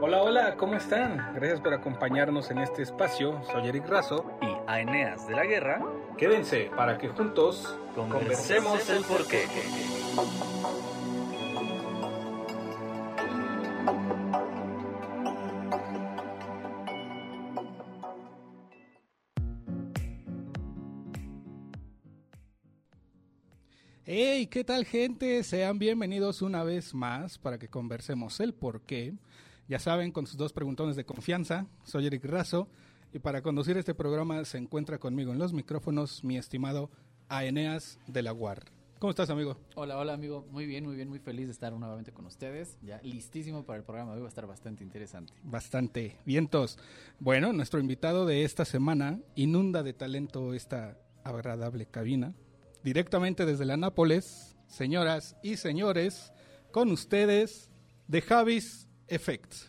Hola, 0.00 0.22
hola, 0.22 0.56
¿cómo 0.56 0.74
están? 0.74 1.34
Gracias 1.34 1.60
por 1.60 1.74
acompañarnos 1.74 2.50
en 2.50 2.58
este 2.58 2.82
espacio. 2.82 3.42
Soy 3.52 3.68
Eric 3.68 3.86
Razo. 3.88 4.24
Y 4.40 4.46
a 4.66 4.80
Eneas 4.80 5.26
de 5.28 5.34
la 5.34 5.44
Guerra. 5.44 5.82
Quédense 6.16 6.70
para 6.76 6.96
que 6.96 7.08
juntos 7.08 7.78
conversemos 7.94 8.88
el 8.88 9.04
porqué. 9.04 9.46
¿Qué 24.50 24.64
tal 24.64 24.86
gente? 24.86 25.42
Sean 25.42 25.78
bienvenidos 25.78 26.40
una 26.40 26.64
vez 26.64 26.94
más 26.94 27.36
para 27.36 27.58
que 27.58 27.68
conversemos 27.68 28.40
el 28.40 28.54
por 28.54 28.80
qué. 28.80 29.12
Ya 29.68 29.78
saben, 29.78 30.10
con 30.10 30.26
sus 30.26 30.38
dos 30.38 30.54
preguntones 30.54 30.96
de 30.96 31.04
confianza, 31.04 31.66
soy 31.84 32.06
Eric 32.06 32.24
Razo 32.24 32.66
y 33.12 33.18
para 33.18 33.42
conducir 33.42 33.76
este 33.76 33.94
programa 33.94 34.42
se 34.46 34.56
encuentra 34.56 34.98
conmigo 34.98 35.32
en 35.32 35.38
los 35.38 35.52
micrófonos 35.52 36.24
mi 36.24 36.38
estimado 36.38 36.90
Aeneas 37.28 37.98
de 38.06 38.22
la 38.22 38.30
Guar. 38.30 38.64
¿Cómo 38.98 39.10
estás, 39.10 39.28
amigo? 39.28 39.58
Hola, 39.74 39.98
hola, 39.98 40.14
amigo. 40.14 40.46
Muy 40.50 40.64
bien, 40.64 40.86
muy 40.86 40.96
bien, 40.96 41.10
muy 41.10 41.18
feliz 41.18 41.46
de 41.46 41.52
estar 41.52 41.72
nuevamente 41.74 42.12
con 42.12 42.24
ustedes. 42.24 42.78
Ya 42.80 43.02
listísimo 43.02 43.64
para 43.66 43.80
el 43.80 43.84
programa. 43.84 44.12
Hoy 44.12 44.20
va 44.20 44.26
a 44.26 44.28
estar 44.30 44.46
bastante 44.46 44.82
interesante. 44.82 45.34
Bastante. 45.44 46.16
Vientos. 46.24 46.78
Bueno, 47.20 47.52
nuestro 47.52 47.80
invitado 47.80 48.24
de 48.24 48.44
esta 48.44 48.64
semana 48.64 49.20
inunda 49.34 49.82
de 49.82 49.92
talento 49.92 50.54
esta 50.54 50.96
agradable 51.22 51.84
cabina 51.84 52.34
directamente 52.82 53.44
desde 53.46 53.64
la 53.64 53.76
Nápoles, 53.76 54.56
señoras 54.66 55.36
y 55.42 55.56
señores, 55.56 56.32
con 56.70 56.90
ustedes, 56.90 57.70
The 58.10 58.22
Javis 58.22 58.86
Effects. 59.08 59.68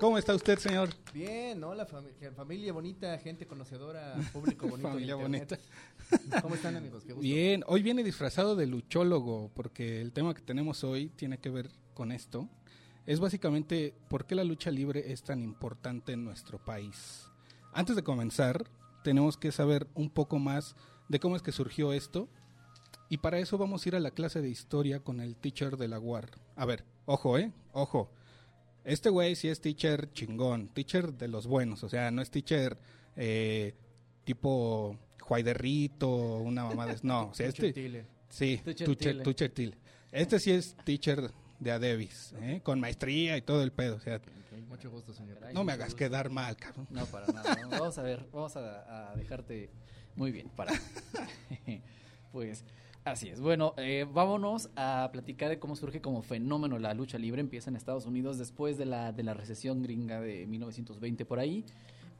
¿Cómo 0.00 0.16
está 0.16 0.34
usted, 0.34 0.58
señor? 0.58 0.88
Bien, 1.12 1.62
hola 1.62 1.84
familia 1.84 2.72
bonita, 2.72 3.18
gente 3.18 3.46
conocedora, 3.46 4.14
público 4.32 4.66
bonito. 4.66 4.88
familia 4.88 5.14
bonita. 5.14 5.58
¿Cómo 6.42 6.54
están 6.54 6.76
amigos? 6.76 7.04
Bien, 7.18 7.62
hoy 7.66 7.82
viene 7.82 8.02
disfrazado 8.02 8.56
de 8.56 8.66
luchólogo 8.66 9.50
porque 9.54 10.00
el 10.00 10.12
tema 10.12 10.32
que 10.32 10.40
tenemos 10.40 10.84
hoy 10.84 11.10
tiene 11.10 11.38
que 11.38 11.50
ver 11.50 11.68
con 11.92 12.12
esto. 12.12 12.48
Es 13.04 13.20
básicamente 13.20 13.94
por 14.08 14.24
qué 14.24 14.34
la 14.34 14.44
lucha 14.44 14.70
libre 14.70 15.12
es 15.12 15.22
tan 15.22 15.42
importante 15.42 16.12
en 16.12 16.24
nuestro 16.24 16.58
país. 16.64 17.26
Antes 17.74 17.94
de 17.94 18.02
comenzar, 18.02 18.70
tenemos 19.04 19.36
que 19.36 19.52
saber 19.52 19.86
un 19.94 20.08
poco 20.08 20.38
más 20.38 20.76
de 21.10 21.18
cómo 21.18 21.36
es 21.36 21.42
que 21.42 21.52
surgió 21.52 21.92
esto. 21.92 22.28
Y 23.08 23.18
para 23.18 23.40
eso 23.40 23.58
vamos 23.58 23.84
a 23.84 23.88
ir 23.88 23.96
a 23.96 24.00
la 24.00 24.12
clase 24.12 24.40
de 24.40 24.48
historia 24.48 25.00
con 25.00 25.20
el 25.20 25.34
teacher 25.34 25.76
de 25.76 25.88
la 25.88 25.98
UAR. 25.98 26.30
A 26.54 26.64
ver, 26.64 26.84
ojo, 27.04 27.36
¿eh? 27.36 27.52
Ojo. 27.72 28.12
Este 28.84 29.10
güey 29.10 29.34
sí 29.34 29.48
es 29.48 29.60
teacher 29.60 30.12
chingón, 30.12 30.68
teacher 30.68 31.12
de 31.12 31.26
los 31.28 31.46
buenos, 31.46 31.82
o 31.82 31.88
sea, 31.88 32.10
no 32.12 32.22
es 32.22 32.30
teacher 32.30 32.78
eh, 33.16 33.74
tipo 34.24 34.96
Juaiderrito, 35.20 36.08
una 36.08 36.64
mamá 36.64 36.86
de... 36.86 36.96
No, 37.02 37.28
o 37.28 37.34
sea, 37.34 37.48
este... 37.48 38.06
Sí, 38.28 38.60
teacher 38.64 39.50
Tile. 39.50 39.76
Este 40.12 40.38
sí 40.38 40.52
es 40.52 40.76
teacher 40.84 41.32
de 41.58 41.72
Adebis, 41.72 42.32
¿eh? 42.40 42.60
con 42.62 42.78
maestría 42.78 43.36
y 43.36 43.42
todo 43.42 43.62
el 43.64 43.72
pedo. 43.72 43.96
O 43.96 44.00
sea, 44.00 44.20
Mucho 44.68 44.88
gusto, 44.88 45.12
señor. 45.12 45.38
no 45.52 45.64
me 45.64 45.72
hagas 45.72 45.96
quedar 45.96 46.30
mal, 46.30 46.56
cabrón. 46.56 46.86
No, 46.90 47.04
para 47.06 47.26
nada. 47.26 47.58
Vamos 47.68 47.98
a 47.98 48.02
ver, 48.02 48.28
vamos 48.32 48.54
a 48.56 49.14
dejarte 49.16 49.68
muy 50.16 50.32
bien, 50.32 50.48
para. 50.56 50.72
pues 52.32 52.64
así 53.04 53.28
es. 53.28 53.40
Bueno, 53.40 53.74
eh, 53.76 54.06
vámonos 54.12 54.70
a 54.76 55.08
platicar 55.12 55.48
de 55.48 55.58
cómo 55.58 55.76
surge 55.76 56.00
como 56.00 56.22
fenómeno 56.22 56.78
la 56.78 56.94
lucha 56.94 57.18
libre. 57.18 57.40
Empieza 57.40 57.70
en 57.70 57.76
Estados 57.76 58.06
Unidos 58.06 58.38
después 58.38 58.78
de 58.78 58.86
la, 58.86 59.12
de 59.12 59.22
la 59.22 59.34
recesión 59.34 59.82
gringa 59.82 60.20
de 60.20 60.46
1920 60.46 61.24
por 61.24 61.38
ahí. 61.38 61.64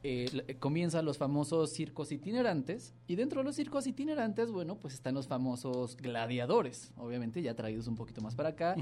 Eh, 0.03 0.57
comienzan 0.59 1.05
los 1.05 1.19
famosos 1.19 1.69
circos 1.69 2.11
itinerantes 2.11 2.95
y 3.05 3.15
dentro 3.15 3.41
de 3.41 3.43
los 3.43 3.55
circos 3.55 3.85
itinerantes, 3.85 4.51
bueno, 4.51 4.75
pues 4.75 4.95
están 4.95 5.13
los 5.13 5.27
famosos 5.27 5.95
gladiadores, 5.95 6.91
obviamente 6.97 7.39
ya 7.43 7.53
traídos 7.55 7.85
un 7.85 7.95
poquito 7.95 8.19
más 8.19 8.33
para 8.33 8.49
acá. 8.49 8.75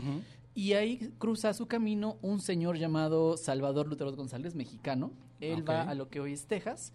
Y 0.56 0.74
ahí 0.74 1.12
cruza 1.18 1.54
su 1.54 1.68
camino 1.68 2.18
un 2.22 2.40
señor 2.40 2.78
llamado 2.78 3.36
Salvador 3.36 3.88
Lutero 3.88 4.16
González, 4.16 4.56
mexicano. 4.56 5.12
Él 5.42 5.68
va 5.68 5.82
a 5.82 5.94
lo 5.94 6.10
que 6.10 6.22
hoy 6.22 6.32
es 6.32 6.46
Texas 6.46 6.94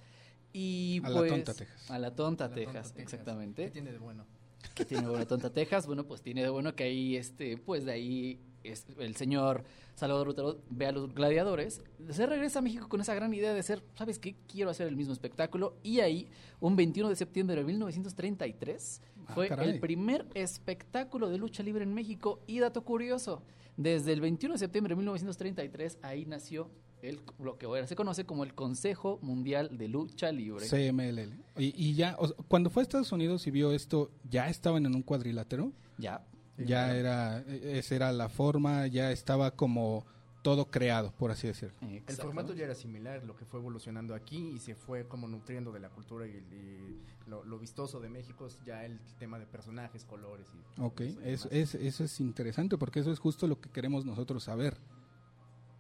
y 0.55 1.01
a 1.03 1.11
la 1.11 1.19
pues, 1.19 1.33
tonta 1.33 1.53
Texas. 1.53 1.91
A 1.91 1.99
la 1.99 2.15
tonta, 2.15 2.51
Texas, 2.51 2.95
exactamente. 2.97 3.65
¿Qué 3.65 3.71
tiene 3.73 3.91
de 3.91 3.99
bueno? 3.99 4.25
¿Qué 4.73 4.85
tiene 4.85 5.03
de 5.03 5.11
bueno 5.11 5.27
tonta 5.27 5.51
Texas? 5.51 5.87
Bueno, 5.87 6.05
pues 6.05 6.23
tiene 6.23 6.43
de 6.45 6.49
bueno 6.49 6.77
que 6.77 6.85
ahí, 6.85 7.17
este, 7.17 7.59
pues 7.59 7.85
de 7.85 7.93
ahí 7.93 8.41
es, 8.63 8.87
el 9.01 9.17
señor 9.17 9.65
Salvador 9.97 10.29
Lutero 10.29 10.61
ve 10.71 10.87
a 10.87 10.93
los 10.93 11.13
gladiadores, 11.13 11.83
se 12.09 12.27
regresa 12.27 12.61
a 12.61 12.63
México 12.63 12.89
con 12.89 13.01
esa 13.01 13.15
gran 13.15 13.35
idea 13.35 13.53
de 13.53 13.65
ser, 13.65 13.83
¿sabes 13.99 14.21
qué? 14.21 14.37
Quiero 14.47 14.71
hacer 14.71 14.87
el 14.87 14.95
mismo 14.95 15.13
espectáculo. 15.13 15.77
Y 15.83 15.99
ahí, 15.99 16.29
un 16.61 16.77
21 16.77 17.09
de 17.09 17.17
septiembre 17.17 17.57
de 17.57 17.65
1933, 17.65 19.03
ah, 19.27 19.35
fue 19.35 19.49
el 19.49 19.81
primer 19.81 20.25
espectáculo 20.35 21.31
de 21.31 21.39
lucha 21.39 21.65
libre 21.65 21.83
en 21.83 21.93
México. 21.93 22.41
Y 22.47 22.61
dato 22.61 22.85
curioso, 22.85 23.43
desde 23.77 24.13
el 24.13 24.21
21 24.21 24.55
de 24.55 24.59
septiembre 24.59 24.93
de 24.93 24.99
1933, 24.99 25.99
ahí 26.03 26.27
nació 26.27 26.71
el, 27.09 27.21
lo 27.39 27.59
que 27.59 27.67
ahora 27.67 27.87
se 27.87 27.97
conoce 27.97 28.25
como 28.25 28.45
el 28.45 28.55
Consejo 28.55 29.19
Mundial 29.23 29.77
de 29.77 29.89
Lucha 29.89 30.33
Libre. 30.33 30.67
CMLL. 30.67 31.33
Y, 31.57 31.95
ya, 31.95 32.17
cuando 32.49 32.71
fue 32.71 32.83
a 32.83 32.85
Estados 32.85 33.13
Unidos 33.13 33.47
y 33.47 33.51
vio 33.51 33.73
esto, 33.73 34.11
¿ya 34.29 34.49
estaban 34.49 34.87
en 34.87 34.95
un 34.95 35.03
cuadrilátero? 35.03 35.73
Ya. 35.99 36.25
Ya 36.57 36.97
era, 36.97 37.41
esa 37.41 37.95
era 37.95 38.13
la 38.13 38.29
forma, 38.29 38.87
ya 38.87 39.11
estaba 39.11 39.51
como 39.51 40.07
todo 40.43 40.67
creado, 40.67 41.13
por 41.13 41.31
así 41.31 41.47
decirlo. 41.49 41.75
El 41.83 42.17
formato 42.17 42.55
ya 42.55 42.65
era 42.65 42.75
similar, 42.75 43.25
lo 43.25 43.35
que 43.35 43.45
fue 43.45 43.59
evolucionando 43.61 44.15
aquí 44.15 44.51
y 44.55 44.59
se 44.59 44.75
fue 44.75 45.09
como 45.09 45.27
nutriendo 45.27 45.73
de 45.73 45.81
la 45.81 45.89
cultura 45.89 46.27
y, 46.27 47.01
lo, 47.27 47.59
vistoso 47.59 48.01
de 48.01 48.09
México 48.09 48.47
es 48.47 48.63
ya 48.65 48.85
el 48.85 49.01
tema 49.19 49.39
de 49.39 49.47
personajes, 49.47 50.05
colores. 50.05 50.47
Y 50.55 50.81
ok, 50.81 51.01
eso, 51.25 51.49
es, 51.51 51.75
eso 51.75 52.05
es 52.05 52.21
interesante 52.21 52.79
porque 52.79 53.01
eso 53.01 53.11
es 53.11 53.19
justo 53.19 53.49
lo 53.49 53.61
que 53.61 53.71
queremos 53.71 54.05
nosotros 54.05 54.45
saber. 54.45 54.77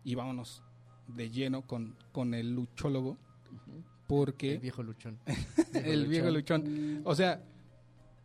Y 0.02 0.16
vámonos 0.16 0.62
de 1.08 1.30
lleno 1.30 1.62
con, 1.62 1.96
con 2.12 2.34
el 2.34 2.54
luchólogo, 2.54 3.16
porque... 4.06 4.54
El 4.54 4.60
viejo 4.60 4.82
luchón. 4.82 5.18
el 5.74 6.06
viejo 6.06 6.30
luchón. 6.30 7.02
O 7.04 7.14
sea, 7.14 7.42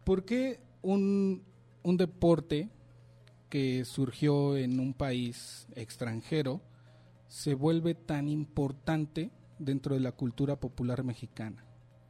¿por 0.03 0.25
qué 0.25 0.59
un, 0.81 1.43
un 1.83 1.97
deporte 1.97 2.69
que 3.49 3.83
surgió 3.85 4.57
en 4.57 4.79
un 4.79 4.93
país 4.93 5.67
extranjero 5.75 6.61
se 7.27 7.53
vuelve 7.53 7.95
tan 7.95 8.27
importante 8.27 9.31
dentro 9.57 9.95
de 9.95 10.01
la 10.01 10.11
cultura 10.11 10.59
popular 10.59 11.03
mexicana? 11.03 11.65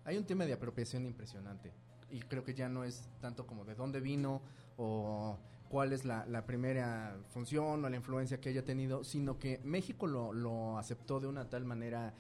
Hay 0.06 0.18
un 0.18 0.25
tema 0.25 0.46
de 0.46 0.53
apropiación 0.53 1.06
impresionante 1.06 1.72
y 2.09 2.19
creo 2.22 2.44
que 2.44 2.53
ya 2.53 2.69
no 2.69 2.84
es 2.84 3.07
tanto 3.22 3.46
como 3.46 3.66
de 3.66 3.75
dónde 3.75 4.00
vino 4.00 4.41
o 4.78 5.38
cuál 5.69 5.94
es 5.94 6.03
la, 6.03 6.46
primera 6.46 7.16
función 7.30 7.85
o 7.85 7.90
la 7.90 7.96
influencia 7.96 8.41
que 8.41 8.50
haya 8.50 8.66
tenido, 8.66 9.03
sino 9.03 9.38
que 9.40 9.62
México 9.63 10.07
lo, 10.07 10.34
lo 10.34 10.78
aceptó 10.78 11.19
de 11.19 11.28
una 11.28 11.50
tal 11.50 11.63
manera 11.63 12.13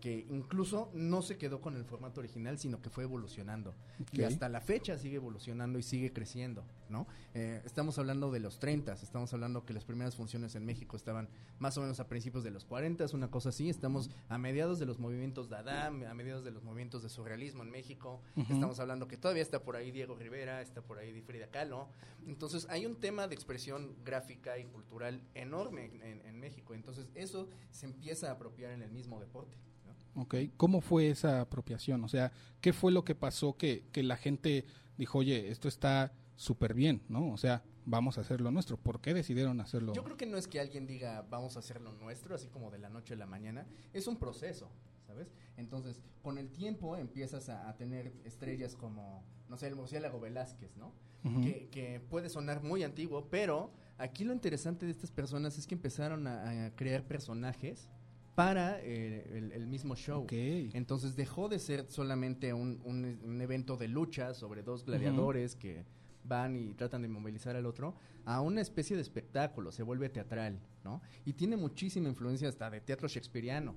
que 0.00 0.26
incluso 0.30 0.90
no 0.94 1.22
se 1.22 1.36
quedó 1.38 1.60
con 1.60 1.76
el 1.76 1.84
formato 1.84 2.20
original, 2.20 2.58
sino 2.58 2.80
que 2.80 2.90
fue 2.90 3.04
evolucionando. 3.04 3.74
Y 4.12 4.22
hasta 4.22 4.48
la 4.48 4.60
fecha 4.60 4.98
sigue 4.98 5.16
evolucionando 5.16 5.78
y 5.78 5.82
sigue 5.82 6.12
creciendo, 6.12 6.64
¿no? 6.88 7.06
Eh, 7.34 7.62
estamos 7.64 7.98
hablando 7.98 8.30
de 8.30 8.40
los 8.40 8.58
30, 8.58 8.92
estamos 8.92 9.32
hablando 9.32 9.64
que 9.64 9.72
las 9.72 9.84
primeras 9.84 10.14
funciones 10.14 10.54
en 10.54 10.64
México 10.64 10.96
estaban 10.96 11.28
más 11.58 11.76
o 11.78 11.80
menos 11.80 12.00
a 12.00 12.08
principios 12.08 12.44
de 12.44 12.50
los 12.50 12.64
40, 12.64 13.06
una 13.14 13.30
cosa 13.30 13.50
así. 13.50 13.68
Estamos 13.68 14.10
a 14.28 14.38
mediados 14.38 14.78
de 14.78 14.86
los 14.86 14.98
movimientos 14.98 15.48
de 15.48 15.56
Adam, 15.56 16.04
a 16.04 16.14
mediados 16.14 16.44
de 16.44 16.50
los 16.50 16.62
movimientos 16.62 17.02
de 17.02 17.08
surrealismo 17.08 17.62
en 17.62 17.70
México. 17.70 18.20
Estamos 18.36 18.78
hablando 18.80 19.08
que 19.08 19.16
todavía 19.16 19.42
está 19.42 19.62
por 19.62 19.76
ahí 19.76 19.90
Diego 19.90 20.16
Rivera, 20.16 20.60
está 20.60 20.82
por 20.82 20.98
ahí 20.98 21.20
Frida 21.22 21.48
Kahlo. 21.48 21.88
Entonces 22.26 22.66
hay 22.70 22.86
un 22.86 22.96
tema 22.96 23.28
de 23.28 23.34
expresión 23.34 23.96
gráfica 24.04 24.58
y 24.58 24.64
cultural 24.64 25.22
enorme 25.34 25.90
en, 26.02 26.20
en 26.24 26.38
México. 26.38 26.74
Entonces 26.74 27.08
eso 27.14 27.48
se 27.70 27.86
empieza 27.86 28.28
a 28.28 28.32
apropiar 28.32 28.72
en 28.72 28.82
el 28.82 28.90
mismo 28.90 29.20
deporte. 29.20 29.56
Ok, 30.16 30.34
¿cómo 30.56 30.80
fue 30.80 31.10
esa 31.10 31.42
apropiación? 31.42 32.02
O 32.02 32.08
sea, 32.08 32.32
¿qué 32.62 32.72
fue 32.72 32.90
lo 32.90 33.04
que 33.04 33.14
pasó 33.14 33.56
que, 33.56 33.84
que 33.92 34.02
la 34.02 34.16
gente 34.16 34.64
dijo, 34.96 35.18
oye, 35.18 35.50
esto 35.50 35.68
está 35.68 36.12
súper 36.36 36.72
bien, 36.74 37.02
¿no? 37.08 37.32
O 37.32 37.36
sea, 37.36 37.62
vamos 37.84 38.16
a 38.16 38.22
hacerlo 38.22 38.50
nuestro. 38.50 38.78
¿Por 38.78 39.00
qué 39.00 39.12
decidieron 39.12 39.60
hacerlo? 39.60 39.92
Yo 39.92 40.04
creo 40.04 40.16
que 40.16 40.26
no 40.26 40.38
es 40.38 40.48
que 40.48 40.58
alguien 40.58 40.86
diga, 40.86 41.26
vamos 41.28 41.56
a 41.56 41.60
hacerlo 41.60 41.92
nuestro, 41.92 42.34
así 42.34 42.48
como 42.48 42.70
de 42.70 42.78
la 42.78 42.88
noche 42.88 43.14
a 43.14 43.16
la 43.16 43.26
mañana. 43.26 43.66
Es 43.92 44.06
un 44.06 44.16
proceso, 44.16 44.70
¿sabes? 45.06 45.34
Entonces, 45.58 46.00
con 46.22 46.38
el 46.38 46.50
tiempo 46.50 46.96
empiezas 46.96 47.50
a, 47.50 47.74
tener 47.76 48.12
estrellas 48.24 48.74
como, 48.74 49.22
no 49.50 49.58
sé, 49.58 49.66
el 49.68 49.76
murciélago 49.76 50.20
Velázquez, 50.20 50.76
¿no? 50.76 50.92
que, 51.42 51.68
que, 51.72 51.98
puede 51.98 52.28
sonar 52.28 52.62
muy 52.62 52.84
antiguo, 52.84 53.26
pero 53.28 53.72
aquí 53.98 54.22
lo 54.22 54.32
interesante 54.32 54.86
de 54.86 54.92
estas 54.92 55.10
personas 55.10 55.58
es 55.58 55.66
que 55.66 55.74
empezaron 55.74 56.28
a 56.28 56.70
crear 56.76 57.02
personajes 57.02 57.90
para 58.36 58.78
eh, 58.82 59.50
el, 59.54 59.66
mismo 59.66 59.96
show. 59.96 60.26
Entonces 60.30 61.16
dejó 61.16 61.48
de 61.48 61.58
ser 61.58 61.86
solamente 61.88 62.52
un, 62.52 62.80
un, 62.84 63.40
evento 63.40 63.78
de 63.78 63.88
lucha 63.88 64.34
sobre 64.34 64.62
dos 64.62 64.84
gladiadores 64.84 65.56
que 65.56 65.84
van 66.22 66.54
y 66.54 66.74
tratan 66.74 67.00
de 67.00 67.08
movilizar 67.08 67.56
al 67.56 67.64
otro, 67.64 67.94
a 68.26 68.42
una 68.42 68.60
especie 68.60 68.94
de 68.94 69.00
espectáculo, 69.00 69.72
se 69.72 69.82
vuelve 69.82 70.10
teatral, 70.10 70.60
¿no? 70.84 71.00
Y 71.24 71.32
tiene 71.32 71.56
muchísima 71.56 72.08
influencia 72.08 72.48
hasta 72.48 72.68
de 72.68 72.80
teatro 72.80 73.08
shakespeariano. 73.08 73.74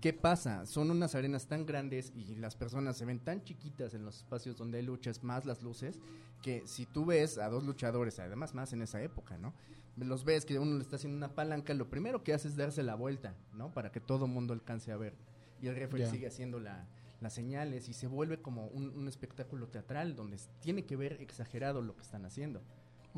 ¿Qué 0.00 0.14
pasa? 0.14 0.64
Son 0.64 0.90
unas 0.90 1.14
arenas 1.14 1.46
tan 1.46 1.66
grandes 1.66 2.12
y 2.16 2.36
las 2.36 2.56
personas 2.56 2.96
se 2.96 3.04
ven 3.04 3.20
tan 3.20 3.44
chiquitas 3.44 3.92
en 3.92 4.04
los 4.04 4.18
espacios 4.18 4.56
donde 4.56 4.78
hay 4.78 4.84
luchas, 4.84 5.22
más 5.22 5.44
las 5.44 5.62
luces, 5.62 6.00
que 6.42 6.66
si 6.66 6.86
tú 6.86 7.04
ves 7.04 7.36
a 7.36 7.48
dos 7.50 7.64
luchadores, 7.64 8.18
además 8.18 8.54
más 8.54 8.72
en 8.72 8.80
esa 8.80 9.02
época, 9.02 9.36
¿no? 9.36 9.52
Los 9.96 10.24
ves 10.24 10.44
que 10.46 10.58
uno 10.58 10.76
le 10.76 10.82
está 10.82 10.96
haciendo 10.96 11.16
una 11.18 11.34
palanca, 11.34 11.74
lo 11.74 11.90
primero 11.90 12.22
que 12.24 12.32
hace 12.32 12.48
es 12.48 12.56
darse 12.56 12.82
la 12.82 12.94
vuelta, 12.94 13.34
¿no? 13.52 13.72
Para 13.72 13.92
que 13.92 14.00
todo 14.00 14.26
mundo 14.26 14.54
alcance 14.54 14.90
a 14.92 14.96
ver. 14.96 15.14
Y 15.60 15.66
el 15.68 15.76
referee 15.76 16.04
sigue 16.10 16.26
haciendo 16.26 16.58
la- 16.60 16.86
las 17.20 17.34
señales 17.34 17.88
y 17.88 17.92
se 17.92 18.06
vuelve 18.08 18.40
como 18.42 18.66
un, 18.68 18.88
un 18.90 19.06
espectáculo 19.06 19.68
teatral 19.68 20.16
donde 20.16 20.38
tiene 20.60 20.84
que 20.86 20.96
ver 20.96 21.20
exagerado 21.20 21.80
lo 21.82 21.94
que 21.94 22.02
están 22.02 22.24
haciendo. 22.24 22.62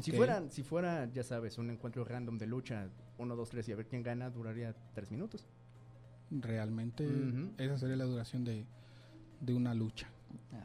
Si 0.03 0.11
fuera, 0.19 0.51
si 0.51 0.63
fuera, 0.65 1.11
ya 1.13 1.23
sabes, 1.23 1.57
un 1.57 1.71
encuentro 1.71 2.05
random 2.05 2.37
de 2.37 2.47
lucha, 2.47 2.89
uno, 3.17 3.37
dos, 3.37 3.49
tres 3.51 3.69
y 3.69 3.73
a 3.73 3.77
ver 3.77 3.87
quién 3.87 4.03
gana, 4.03 4.29
duraría 4.29 4.75
tres 4.93 5.11
minutos. 5.11 5.47
Realmente 6.31 7.05
esa 7.59 7.79
sería 7.79 7.97
la 7.97 8.05
duración 8.05 8.45
de, 8.45 8.67
de 9.41 9.55
una 9.55 9.73
lucha. 9.75 10.09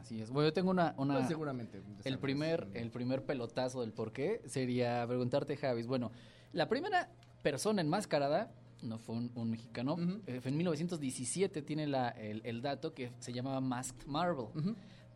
Así 0.00 0.20
es. 0.20 0.30
Bueno, 0.30 0.48
yo 0.48 0.52
tengo 0.52 0.70
una... 0.70 0.94
una 0.98 1.14
Pues 1.14 1.28
seguramente. 1.28 1.82
el 2.04 2.18
primer, 2.18 2.68
el 2.74 2.90
primer 2.90 3.24
pelotazo 3.24 3.80
del 3.80 3.92
por 3.92 4.12
qué 4.12 4.42
sería 4.46 5.04
preguntarte, 5.06 5.56
Javis. 5.56 5.86
Bueno, 5.86 6.10
la 6.52 6.68
primera 6.68 7.10
persona 7.42 7.80
enmascarada 7.80 8.52
no 8.82 8.98
fue 8.98 9.14
un, 9.16 9.30
un 9.34 9.50
mexicano. 9.50 9.94
Ujú. 9.94 10.22
eh, 10.26 10.40
fue 10.40 10.50
en 10.50 10.56
1917 10.56 11.62
tiene 11.62 11.86
la, 11.86 12.08
el, 12.10 12.40
el 12.44 12.62
dato 12.62 12.94
que 12.94 13.12
se 13.18 13.32
llamaba 13.32 13.60
Masked 13.60 14.06
Marvel. 14.06 14.46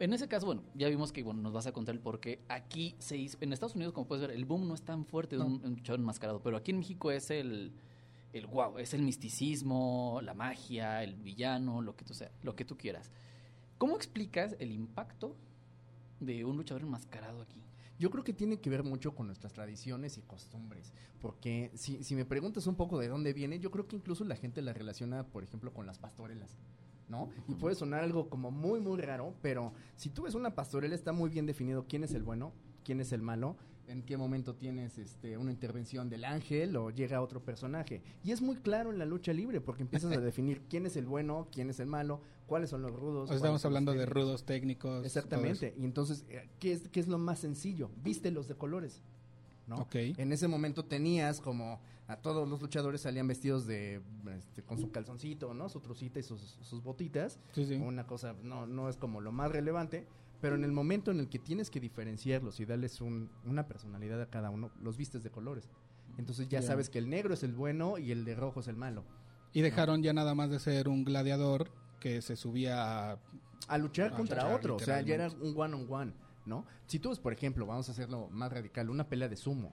En 0.00 0.12
ese 0.12 0.26
caso, 0.26 0.44
bueno, 0.46 0.62
ya 0.74 0.88
vimos 0.88 1.12
que 1.12 1.22
bueno, 1.22 1.40
nos 1.40 1.52
vas 1.52 1.66
a 1.66 1.72
contar 1.72 1.94
el 1.94 2.00
por 2.00 2.18
qué. 2.20 2.40
Aquí 2.48 2.96
se 2.98 3.16
hizo, 3.16 3.38
en 3.40 3.52
Estados 3.52 3.76
Unidos, 3.76 3.94
como 3.94 4.06
puedes 4.08 4.26
ver, 4.26 4.36
el 4.36 4.44
boom 4.44 4.66
no 4.66 4.74
es 4.74 4.82
tan 4.82 5.04
fuerte 5.06 5.36
de 5.36 5.40
No. 5.42 5.46
un, 5.46 5.64
un 5.64 5.74
luchador 5.76 6.00
enmascarado, 6.00 6.42
pero 6.42 6.56
aquí 6.56 6.72
en 6.72 6.78
México 6.78 7.10
es 7.12 7.30
el, 7.30 7.72
el 8.32 8.46
wow, 8.48 8.76
es 8.78 8.92
el 8.92 9.02
misticismo, 9.02 10.18
la 10.22 10.34
magia, 10.34 11.02
el 11.04 11.14
villano, 11.14 11.80
lo 11.80 11.94
que 11.94 12.04
tú 12.04 12.12
sea, 12.12 12.30
lo 12.42 12.56
que 12.56 12.64
tú 12.64 12.76
quieras. 12.76 13.10
¿Cómo 13.78 13.96
explicas 13.96 14.56
el 14.58 14.72
impacto 14.72 15.36
de 16.20 16.44
un 16.44 16.56
luchador 16.56 16.82
enmascarado 16.82 17.42
aquí? 17.42 17.60
Yo 17.98 18.10
creo 18.10 18.24
que 18.24 18.32
tiene 18.32 18.60
que 18.60 18.70
ver 18.70 18.82
mucho 18.82 19.14
con 19.14 19.26
nuestras 19.26 19.52
tradiciones 19.52 20.18
y 20.18 20.22
costumbres, 20.22 20.92
porque 21.20 21.70
si, 21.74 22.02
si 22.02 22.14
me 22.16 22.24
preguntas 22.24 22.66
un 22.66 22.74
poco 22.74 22.98
de 22.98 23.08
dónde 23.08 23.32
viene, 23.32 23.60
yo 23.60 23.70
creo 23.70 23.86
que 23.86 23.96
incluso 23.96 24.24
la 24.24 24.36
gente 24.36 24.62
la 24.62 24.72
relaciona, 24.72 25.26
por 25.26 25.44
ejemplo, 25.44 25.72
con 25.72 25.86
las 25.86 25.98
pastorelas, 25.98 26.56
¿no? 27.08 27.30
Y 27.48 27.54
puede 27.54 27.76
sonar 27.76 28.02
algo 28.02 28.28
como 28.28 28.50
muy, 28.50 28.80
muy 28.80 29.00
raro, 29.00 29.34
pero 29.42 29.72
si 29.96 30.10
tú 30.10 30.22
ves 30.22 30.34
una 30.34 30.54
pastorela 30.54 30.94
está 30.94 31.12
muy 31.12 31.30
bien 31.30 31.46
definido 31.46 31.86
quién 31.88 32.02
es 32.02 32.14
el 32.14 32.24
bueno, 32.24 32.52
quién 32.84 33.00
es 33.00 33.12
el 33.12 33.22
malo, 33.22 33.56
en 33.88 34.02
qué 34.02 34.16
momento 34.16 34.54
tienes 34.54 34.98
este, 34.98 35.36
una 35.38 35.50
intervención 35.50 36.08
del 36.08 36.25
ángel 36.25 36.76
o 36.76 36.90
llega 36.90 37.20
otro 37.20 37.42
personaje. 37.42 38.02
Y 38.22 38.32
es 38.32 38.42
muy 38.42 38.56
claro 38.56 38.90
en 38.90 38.98
la 38.98 39.04
lucha 39.04 39.32
libre, 39.32 39.60
porque 39.60 39.82
empiezas 39.82 40.16
a 40.16 40.20
definir 40.20 40.62
quién 40.69 40.86
es 40.86 40.96
el 40.96 41.06
bueno, 41.06 41.48
quién 41.52 41.70
es 41.70 41.81
el 41.81 41.86
malo, 41.86 42.20
cuáles 42.46 42.70
son 42.70 42.82
los 42.82 42.92
rudos. 42.92 43.31
O 43.31 43.34
estamos 43.34 43.64
hablando 43.64 43.92
de 43.92 44.06
rudos 44.06 44.44
técnicos. 44.44 45.04
Exactamente. 45.04 45.75
Y 45.78 45.84
entonces, 45.84 46.25
eh, 46.28 46.48
¿qué 46.58 46.72
es, 46.72 46.88
¿qué 46.88 47.00
es 47.00 47.08
lo 47.08 47.19
más 47.19 47.38
sencillo? 47.38 47.90
Vístelos 48.02 48.48
de 48.48 48.54
colores. 48.54 49.02
¿no? 49.66 49.76
Ok. 49.76 49.94
En 49.94 50.32
ese 50.32 50.48
momento 50.48 50.84
tenías 50.84 51.40
como 51.40 51.81
a 52.06 52.16
todos 52.16 52.46
los 52.46 52.60
luchadores 52.60 53.00
salían 53.00 53.26
vestidos 53.26 53.66
de 53.66 54.02
este, 54.36 54.62
con 54.62 54.78
su 54.78 54.90
calzoncito, 54.90 55.54
¿no? 55.54 55.70
Su 55.70 55.81
trucita 55.81 56.19
y 56.19 56.22
sus, 56.22 56.40
sus 56.60 56.82
botitas. 56.82 57.38
Sí, 57.52 57.64
sí. 57.64 57.75
Una 57.76 58.06
cosa 58.06 58.34
no 58.42 58.66
no 58.66 58.90
es 58.90 58.96
como 58.96 59.22
lo 59.22 59.32
más 59.32 59.50
relevante, 59.50 60.06
pero 60.44 60.56
en 60.56 60.64
el 60.64 60.73
momento 60.73 61.11
en 61.11 61.20
el 61.20 61.31
que 61.31 61.38
tienes 61.38 61.70
que 61.70 61.81
diferenciarlos 61.81 62.61
y 62.61 62.67
darles 62.67 63.00
un- 63.00 63.31
una 63.46 63.67
personalidad 63.67 64.20
a 64.20 64.26
cada 64.29 64.50
uno, 64.50 64.70
los 64.82 64.99
vistes 64.99 65.23
de 65.23 65.31
colores. 65.31 65.70
Entonces 66.19 66.50
ya 66.50 66.61
Ya. 66.61 66.67
sabes 66.67 66.91
que 66.91 66.99
el 66.99 67.08
negro 67.08 67.32
es 67.32 67.43
el 67.44 67.55
bueno 67.55 67.96
y 67.96 68.12
el 68.12 68.26
de 68.26 68.35
rojo 68.35 68.61
es 68.61 68.69
el 68.69 68.76
malo. 68.76 69.05
Y 69.55 69.62
dejaron 69.62 70.02
ya 70.02 70.12
nada 70.12 70.35
más 70.35 70.50
de 70.50 70.58
ser 70.58 70.87
un 70.88 71.02
gladiador 71.02 71.70
que 71.99 72.20
se 72.20 72.37
subía 72.37 73.12
a... 73.12 73.19
a 73.69 73.79
luchar 73.79 74.12
A 74.12 74.17
contra 74.19 74.43
luchar, 74.43 74.55
otro. 74.55 74.76
O 74.76 74.79
sea, 74.81 75.00
ya 75.00 75.14
era 75.14 75.29
un 75.31 75.55
one 75.58 75.76
on 75.76 75.87
one, 75.91 76.12
¿no? 76.44 76.67
Si 76.88 76.99
tú 76.99 77.17
por 77.23 77.32
ejemplo, 77.32 77.64
vamos 77.64 77.88
a 77.88 77.93
hacerlo 77.93 78.29
más 78.31 78.52
radical, 78.52 78.91
una 78.91 79.08
pelea 79.08 79.29
de 79.31 79.37
sumo. 79.37 79.73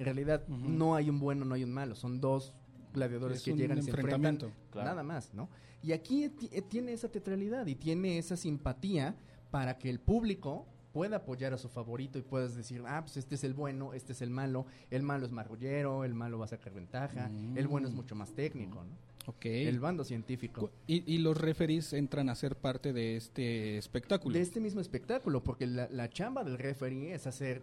En 0.00 0.04
realidad 0.04 0.42
Ujú. 0.48 0.68
no 0.68 0.96
hay 0.96 1.10
un 1.10 1.20
bueno, 1.20 1.44
no 1.44 1.54
hay 1.54 1.62
un 1.62 1.72
malo. 1.72 1.94
Son 1.94 2.20
dos 2.20 2.54
gladiadores 2.92 3.36
Es 3.38 3.44
que 3.44 3.54
llegan 3.54 3.78
y 3.78 3.82
se 3.82 3.90
enfrentan. 3.90 4.36
Claro. 4.72 4.88
Nada 4.88 5.04
más, 5.04 5.32
¿no? 5.32 5.48
Y 5.80 5.92
aquí 5.92 6.24
eh, 6.24 6.62
tiene 6.68 6.92
esa 6.92 7.08
teatralidad 7.08 7.68
y 7.68 7.76
tiene 7.76 8.18
esa 8.18 8.36
simpatía 8.36 9.14
para 9.50 9.78
que 9.78 9.90
el 9.90 10.00
público 10.00 10.66
pueda 10.92 11.16
apoyar 11.18 11.52
a 11.52 11.58
su 11.58 11.68
favorito 11.68 12.18
y 12.18 12.22
puedas 12.22 12.56
decir, 12.56 12.82
ah, 12.86 13.02
pues 13.02 13.16
este 13.16 13.34
es 13.36 13.44
el 13.44 13.54
bueno, 13.54 13.92
este 13.94 14.12
es 14.12 14.22
el 14.22 14.30
malo, 14.30 14.66
el 14.90 15.02
malo 15.02 15.26
es 15.26 15.32
marrullero, 15.32 16.04
el 16.04 16.14
malo 16.14 16.38
va 16.38 16.46
a 16.46 16.48
sacar 16.48 16.72
ventaja, 16.72 17.30
el 17.54 17.68
bueno 17.68 17.86
es 17.88 17.94
Mm. 17.94 17.96
mucho 17.96 18.14
más 18.14 18.32
técnico, 18.32 18.82
¿no? 18.84 19.08
Ok. 19.26 19.44
El 19.44 19.78
bando 19.78 20.04
científico. 20.04 20.70
Y, 20.86 21.04
y 21.12 21.18
los 21.18 21.36
referees 21.38 21.92
entran 21.92 22.30
a 22.30 22.34
ser 22.34 22.56
parte 22.56 22.94
de 22.94 23.16
este 23.16 23.76
espectáculo. 23.76 24.34
de 24.34 24.40
este 24.40 24.58
mismo 24.60 24.80
espectáculo, 24.80 25.44
porque 25.44 25.66
la, 25.66 25.86
la 25.90 26.08
chamba 26.08 26.42
del 26.44 26.56
referee 26.58 27.12
es 27.12 27.26
hacer 27.26 27.62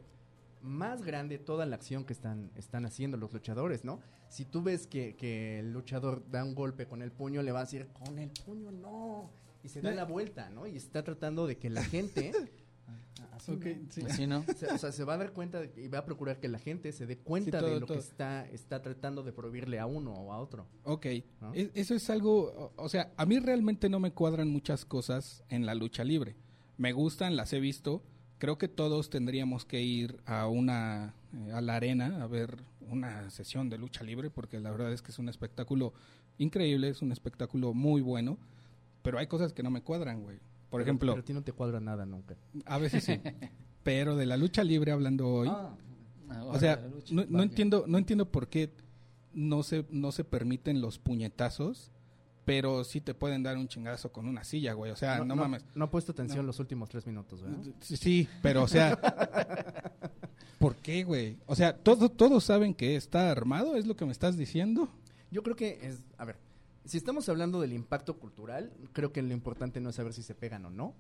más 0.61 1.01
grande 1.03 1.37
toda 1.39 1.65
la 1.65 1.75
acción 1.75 2.05
que 2.05 2.13
están, 2.13 2.51
están 2.55 2.85
haciendo 2.85 3.17
los 3.17 3.33
luchadores, 3.33 3.83
¿no? 3.83 3.99
Si 4.29 4.45
tú 4.45 4.61
ves 4.63 4.85
que, 4.87 5.15
que 5.15 5.59
el 5.59 5.71
luchador 5.73 6.23
da 6.31 6.43
un 6.43 6.55
golpe 6.55 6.87
con 6.87 7.01
el 7.01 7.11
puño, 7.11 7.41
le 7.43 7.51
va 7.51 7.59
a 7.59 7.63
decir, 7.63 7.87
con 7.87 8.17
el 8.19 8.29
puño 8.45 8.71
no, 8.71 9.29
y 9.65 9.69
se 9.69 9.81
da 9.81 9.91
la 9.91 10.06
vuelta, 10.06 10.50
¿no? 10.50 10.67
Y 10.67 10.75
está 10.77 11.03
tratando 11.03 11.47
de 11.47 11.57
que 11.57 11.69
la 11.69 11.83
gente... 11.83 12.31
así, 13.31 13.51
Ok, 13.51 13.65
¿no? 13.65 13.91
sí. 13.91 14.01
Así, 14.07 14.27
¿no? 14.27 14.45
Se- 14.57 14.67
o 14.67 14.77
sea, 14.77 14.91
se 14.91 15.03
va 15.03 15.15
a 15.15 15.17
dar 15.17 15.33
cuenta 15.33 15.59
de- 15.59 15.73
y 15.83 15.88
va 15.88 16.00
a 16.00 16.06
procurar 16.06 16.39
que 16.39 16.47
la 16.47 16.59
gente 16.59 16.91
se 16.91 17.06
dé 17.06 17.17
cuenta 17.17 17.59
Sí, 17.59 17.65
todo, 17.65 17.73
de 17.73 17.79
lo 17.81 17.85
todo. 17.88 17.97
que 17.97 18.03
está, 18.03 18.47
está 18.50 18.81
tratando 18.81 19.23
de 19.23 19.33
prohibirle 19.33 19.79
a 19.79 19.85
uno 19.85 20.13
o 20.13 20.31
a 20.31 20.39
otro. 20.39 20.67
Ok, 20.83 21.06
¿No? 21.41 21.53
E- 21.53 21.71
eso 21.73 21.95
es 21.95 22.09
algo, 22.09 22.71
o 22.77 22.83
o 22.83 22.89
sea, 22.89 23.12
a 23.17 23.25
mí 23.25 23.39
realmente 23.39 23.89
no 23.89 24.00
me 24.00 24.12
cuadran 24.12 24.50
muchas 24.50 24.85
cosas 24.85 25.44
en 25.50 25.65
la 25.65 25.75
lucha 25.75 26.03
libre. 26.03 26.35
Me 26.77 26.94
gustan, 26.94 27.35
las 27.35 27.51
he 27.53 27.59
visto. 27.59 28.03
Creo 28.38 28.57
que 28.57 28.68
todos 28.68 29.09
tendríamos 29.09 29.65
que 29.65 29.81
ir 29.81 30.19
a 30.25 30.47
una, 30.47 31.15
eh, 31.33 31.51
a 31.53 31.61
la 31.61 31.75
arena 31.77 32.21
a 32.21 32.27
ver 32.27 32.57
una 32.89 33.29
sesión 33.31 33.69
de 33.69 33.77
lucha 33.77 34.03
libre, 34.03 34.29
porque 34.29 34.59
la 34.59 34.71
verdad 34.71 34.91
es 34.94 35.01
que 35.01 35.11
es 35.11 35.18
un 35.19 35.29
espectáculo 35.29 35.94
increíble, 36.38 36.89
es 36.89 37.01
un 37.01 37.11
espectáculo 37.11 37.73
muy 37.73 38.01
bueno, 38.01 38.38
pero 39.06 39.18
hay 39.19 39.28
cosas 39.28 39.54
que 39.54 39.63
no 39.63 39.72
me 39.72 39.81
cuadran, 39.81 40.22
güey. 40.24 40.38
Por 40.69 40.80
Pero- 40.80 40.84
ejemplo, 40.84 41.13
Pero 41.13 41.22
a 41.22 41.25
ti 41.25 41.34
no 41.34 41.42
te 41.44 41.54
cuadra 41.54 41.80
nada 41.80 42.06
nunca. 42.06 42.36
a 42.66 42.78
veces 42.78 43.04
sí, 43.06 43.19
pero 43.84 44.16
de 44.18 44.25
la 44.25 44.36
lucha 44.36 44.63
libre 44.63 44.92
hablando 44.92 45.28
hoy, 45.30 45.48
Ah, 45.50 45.74
o 46.48 46.60
sea, 46.60 46.78
lucha. 46.92 47.13
no, 47.30 47.44
entiendo, 47.44 47.85
no 47.88 47.97
entiendo 47.97 48.30
por 48.31 48.50
qué 48.50 48.74
no 49.33 49.64
se, 49.64 49.85
no 49.92 50.12
se 50.12 50.24
permiten 50.24 50.81
los 50.81 50.97
puñetazos, 51.00 51.92
pero 52.45 52.83
sí 52.83 53.00
te 53.02 53.14
pueden 53.14 53.42
dar 53.44 53.57
un 53.57 53.68
chingazo 53.68 54.12
con 54.12 54.28
una 54.28 54.44
silla, 54.44 54.74
güey. 54.74 54.92
O 54.92 54.95
sea, 54.95 55.24
no, 55.24 55.35
mames. 55.35 55.66
No 55.76 55.85
ha 55.85 55.92
puesto 55.92 56.12
atención 56.12 56.40
No. 56.40 56.47
los 56.47 56.59
últimos 56.59 56.90
tres 56.90 57.06
minutos, 57.07 57.42
¿verdad? 57.42 57.59
Sí, 57.81 57.97
sí, 57.97 58.28
pero 58.42 58.64
o 58.64 58.68
sea, 58.68 59.00
¿por 60.59 60.76
qué, 60.78 61.04
güey? 61.04 61.38
O 61.45 61.56
sea, 61.56 61.76
todo, 61.78 62.09
todos 62.09 62.44
saben 62.44 62.74
que 62.74 62.95
está 62.95 63.31
armado, 63.31 63.76
es 63.76 63.85
lo 63.88 63.95
que 63.95 64.06
me 64.06 64.12
estás 64.12 64.38
diciendo. 64.38 64.90
Yo 65.31 65.44
creo 65.44 65.56
que 65.56 65.80
es, 65.81 66.02
a 66.18 66.26
ver, 66.26 66.38
si 66.85 66.97
estamos 66.97 67.27
hablando 67.30 67.59
del 67.61 67.73
impacto 67.73 68.18
cultural, 68.19 68.71
creo 68.94 69.11
que 69.11 69.21
lo 69.21 69.33
importante 69.33 69.80
no 69.80 69.89
es 69.89 69.95
saber 69.95 70.13
si 70.13 70.23
se 70.23 70.35
pegan 70.35 70.65
o 70.65 70.69
no. 70.69 70.94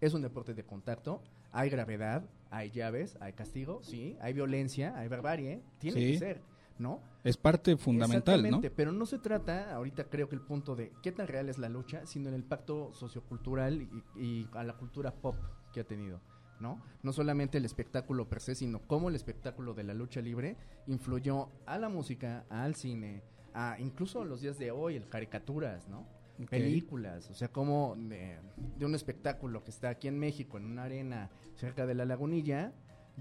Es 0.00 0.12
un 0.12 0.20
deporte 0.22 0.52
de 0.52 0.62
contacto, 0.64 1.22
hay 1.52 1.70
gravedad, 1.70 2.28
hay 2.50 2.70
llaves, 2.70 3.16
hay 3.20 3.32
castigo, 3.32 3.82
sí, 3.82 4.16
hay 4.20 4.32
violencia, 4.34 4.96
hay 4.98 5.08
barbarie, 5.08 5.62
tiene 5.78 6.00
Sí. 6.00 6.12
que 6.12 6.18
ser, 6.18 6.42
¿no? 6.78 7.00
Es 7.24 7.38
parte 7.38 7.76
fundamental, 7.78 8.34
¿no? 8.42 8.48
Exactamente, 8.48 8.70
pero 8.70 8.92
no 8.92 9.06
se 9.06 9.18
trata, 9.18 9.74
ahorita 9.74 10.04
creo 10.04 10.28
que 10.28 10.34
el 10.34 10.42
punto 10.42 10.76
de 10.76 10.92
qué 11.02 11.12
tan 11.12 11.26
real 11.28 11.48
es 11.48 11.56
la 11.56 11.70
lucha, 11.70 12.04
sino 12.04 12.28
en 12.28 12.34
el 12.34 12.42
impacto 12.42 12.92
sociocultural 12.92 13.80
y, 13.82 13.88
y 14.22 14.48
a 14.52 14.64
la 14.64 14.74
cultura 14.76 15.12
pop 15.12 15.36
que 15.72 15.80
ha 15.80 15.84
tenido, 15.84 16.20
¿no? 16.60 16.82
No 17.02 17.12
solamente 17.14 17.56
el 17.56 17.64
espectáculo 17.64 18.28
per 18.28 18.40
se, 18.42 18.54
sino 18.54 18.80
cómo 18.86 19.08
el 19.08 19.14
espectáculo 19.14 19.72
de 19.72 19.84
la 19.84 19.94
lucha 19.94 20.20
libre 20.20 20.58
influyó 20.86 21.48
a 21.64 21.78
la 21.78 21.88
música, 21.88 22.44
al 22.50 22.74
cine, 22.74 23.22
a 23.56 23.76
incluso 23.80 24.24
los 24.24 24.42
días 24.42 24.58
de 24.58 24.70
hoy, 24.70 24.96
el 24.96 25.08
caricaturas, 25.08 25.88
¿no? 25.88 26.06
Películas, 26.50 27.30
o 27.30 27.34
sea, 27.34 27.48
como 27.48 27.94
de, 27.96 28.36
de 28.78 28.84
un 28.84 28.94
espectáculo 28.94 29.64
que 29.64 29.70
está 29.70 29.88
aquí 29.88 30.06
en 30.06 30.18
México, 30.18 30.58
en 30.58 30.66
una 30.66 30.84
arena 30.84 31.30
cerca 31.54 31.86
de 31.86 31.94
la 31.94 32.04
lagunilla, 32.04 32.72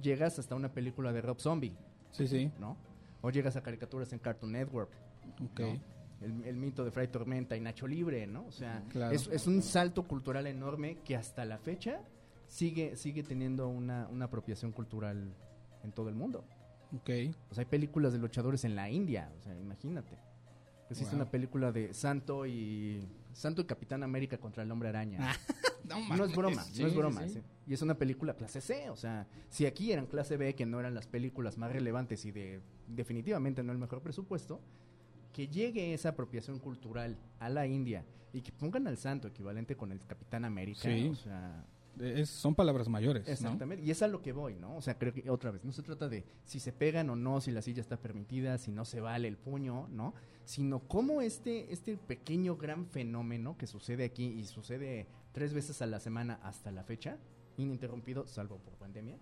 llegas 0.02 0.38
hasta 0.38 0.54
una 0.56 0.74
película 0.74 1.14
de 1.14 1.22
Rob 1.22 1.40
Zombie, 1.40 1.78
Sí, 2.12 2.28
sí. 2.28 2.52
¿no? 2.60 2.76
O 3.22 3.30
llegas 3.30 3.56
a 3.56 3.62
caricaturas 3.64 4.12
en 4.12 4.20
Cartoon 4.20 4.52
Network, 4.52 4.92
Ok. 5.52 5.60
¿no? 5.62 5.80
El, 6.22 6.44
el 6.46 6.56
mito 6.58 6.84
de 6.84 6.92
Fray 6.92 7.08
Tormenta 7.08 7.56
y 7.56 7.62
Nacho 7.62 7.88
Libre, 7.88 8.28
¿no? 8.28 8.46
O 8.48 8.52
sea, 8.52 8.84
Claro. 8.90 9.16
es, 9.16 9.28
es 9.28 9.48
un 9.48 9.62
salto 9.62 10.04
cultural 10.08 10.46
enorme 10.48 10.98
que 11.04 11.16
hasta 11.16 11.46
la 11.46 11.58
fecha 11.58 12.02
sigue, 12.48 12.96
sigue 12.98 13.24
teniendo 13.24 13.68
una, 13.70 14.08
una 14.10 14.26
apropiación 14.26 14.72
cultural 14.74 15.34
en 15.84 15.92
todo 15.94 16.10
el 16.10 16.16
mundo. 16.16 16.44
Ok. 16.94 17.06
Sea, 17.06 17.34
hay 17.58 17.66
películas 17.66 18.14
de 18.14 18.20
luchadores 18.20 18.64
en 18.66 18.76
la 18.76 18.90
India, 18.90 19.32
o 19.40 19.42
sea, 19.42 19.58
imagínate. 19.60 20.18
Existe 20.90 21.16
Wow. 21.16 21.22
una 21.24 21.32
película 21.32 21.72
de 21.72 21.94
Santo 21.94 22.46
y 22.46 23.02
Santo 23.34 23.62
y 23.62 23.66
Capitán 23.66 24.04
América 24.04 24.38
contra 24.38 24.64
el 24.64 24.72
Hombre 24.72 24.90
Araña. 24.90 25.20
No, 25.88 26.00
No 26.18 26.26
es 26.26 26.36
broma, 26.36 26.64
Sí, 26.64 26.82
no 26.82 26.88
es 26.88 26.96
broma. 26.96 27.22
sí. 27.28 27.30
sí. 27.36 27.42
Y 27.68 27.74
es 27.76 27.82
una 27.84 27.94
película 27.94 28.34
clase 28.36 28.60
C, 28.60 28.90
o 28.90 28.96
sea, 28.96 29.28
si 29.50 29.68
aquí 29.68 29.92
eran 29.92 30.08
clase 30.08 30.36
B, 30.36 30.56
que 30.56 30.66
no 30.66 30.80
eran 30.80 30.96
las 30.96 31.06
películas 31.06 31.60
más 31.60 31.72
relevantes 31.72 32.26
y 32.26 32.32
de 32.32 32.60
definitivamente 32.88 33.62
no 33.62 33.72
el 33.72 33.78
mejor 33.78 34.02
presupuesto, 34.02 34.60
que 35.32 35.48
llegue 35.48 35.94
esa 35.94 36.10
apropiación 36.10 36.58
cultural 36.58 37.18
a 37.40 37.50
la 37.50 37.68
India 37.68 38.04
y 38.34 38.42
que 38.42 38.52
pongan 38.52 38.88
al 38.88 38.98
santo 38.98 39.28
equivalente 39.28 39.76
con 39.76 39.92
el 39.92 40.00
Capitán 40.00 40.44
América, 40.44 40.82
Sí. 40.82 41.08
o 41.10 41.16
sea, 41.16 41.64
Es- 42.00 42.30
son 42.30 42.56
palabras 42.56 42.90
mayores, 42.90 43.26
¿no? 43.28 43.34
Exactamente, 43.34 43.84
y 43.86 43.92
es 43.92 44.02
a 44.02 44.08
lo 44.08 44.22
que 44.22 44.32
voy, 44.34 44.56
¿no? 44.56 44.76
O 44.76 44.82
sea, 44.82 44.98
creo 44.98 45.14
que 45.14 45.30
otra 45.30 45.52
vez, 45.52 45.64
no 45.64 45.72
se 45.72 45.82
trata 45.84 46.10
de 46.10 46.26
si 46.44 46.60
se 46.60 46.72
pegan 46.72 47.10
o 47.10 47.16
no, 47.16 47.42
si 47.42 47.52
la 47.52 47.62
silla 47.62 47.82
está 47.82 47.98
permitida, 47.98 48.58
si 48.58 48.72
no 48.72 48.86
se 48.86 49.00
vale 49.02 49.28
el 49.28 49.38
puño, 49.38 49.88
¿no? 49.90 50.14
Sino 50.44 50.80
cómo 50.88 51.22
este, 51.22 51.72
este 51.74 51.98
pequeño 51.98 52.56
gran 52.58 52.86
fenómeno 52.86 53.58
que 53.58 53.68
sucede 53.68 54.04
aquí 54.04 54.26
y 54.26 54.46
sucede 54.46 55.08
tres 55.32 55.54
veces 55.54 55.82
a 55.82 55.86
la 55.88 56.00
semana 56.00 56.40
hasta 56.44 56.72
la 56.72 56.84
fecha, 56.84 57.18
ininterrumpido, 57.58 58.28
salvo 58.28 58.58
por 58.60 58.74
pandemia. 58.76 59.18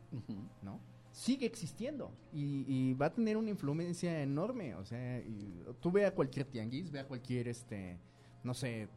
¿no? 0.62 0.80
Sigue 1.12 1.46
existiendo 1.46 2.12
y, 2.34 2.65
y 2.68 2.94
va 2.96 3.06
a 3.08 3.13
tener 3.13 3.38
una 3.38 3.51
influencia 3.51 4.22
enorme, 4.24 4.74
o 4.75 4.84
sea, 4.84 5.20
y 5.20 5.63
tú 5.80 5.92
ve 5.92 6.06
a 6.08 6.13
cualquier 6.15 6.48
tianguis, 6.48 6.89
ve 6.92 7.00
a 7.01 7.08
cualquier, 7.08 7.48
este, 7.48 8.00
no 8.44 8.53
sé, 8.56 8.88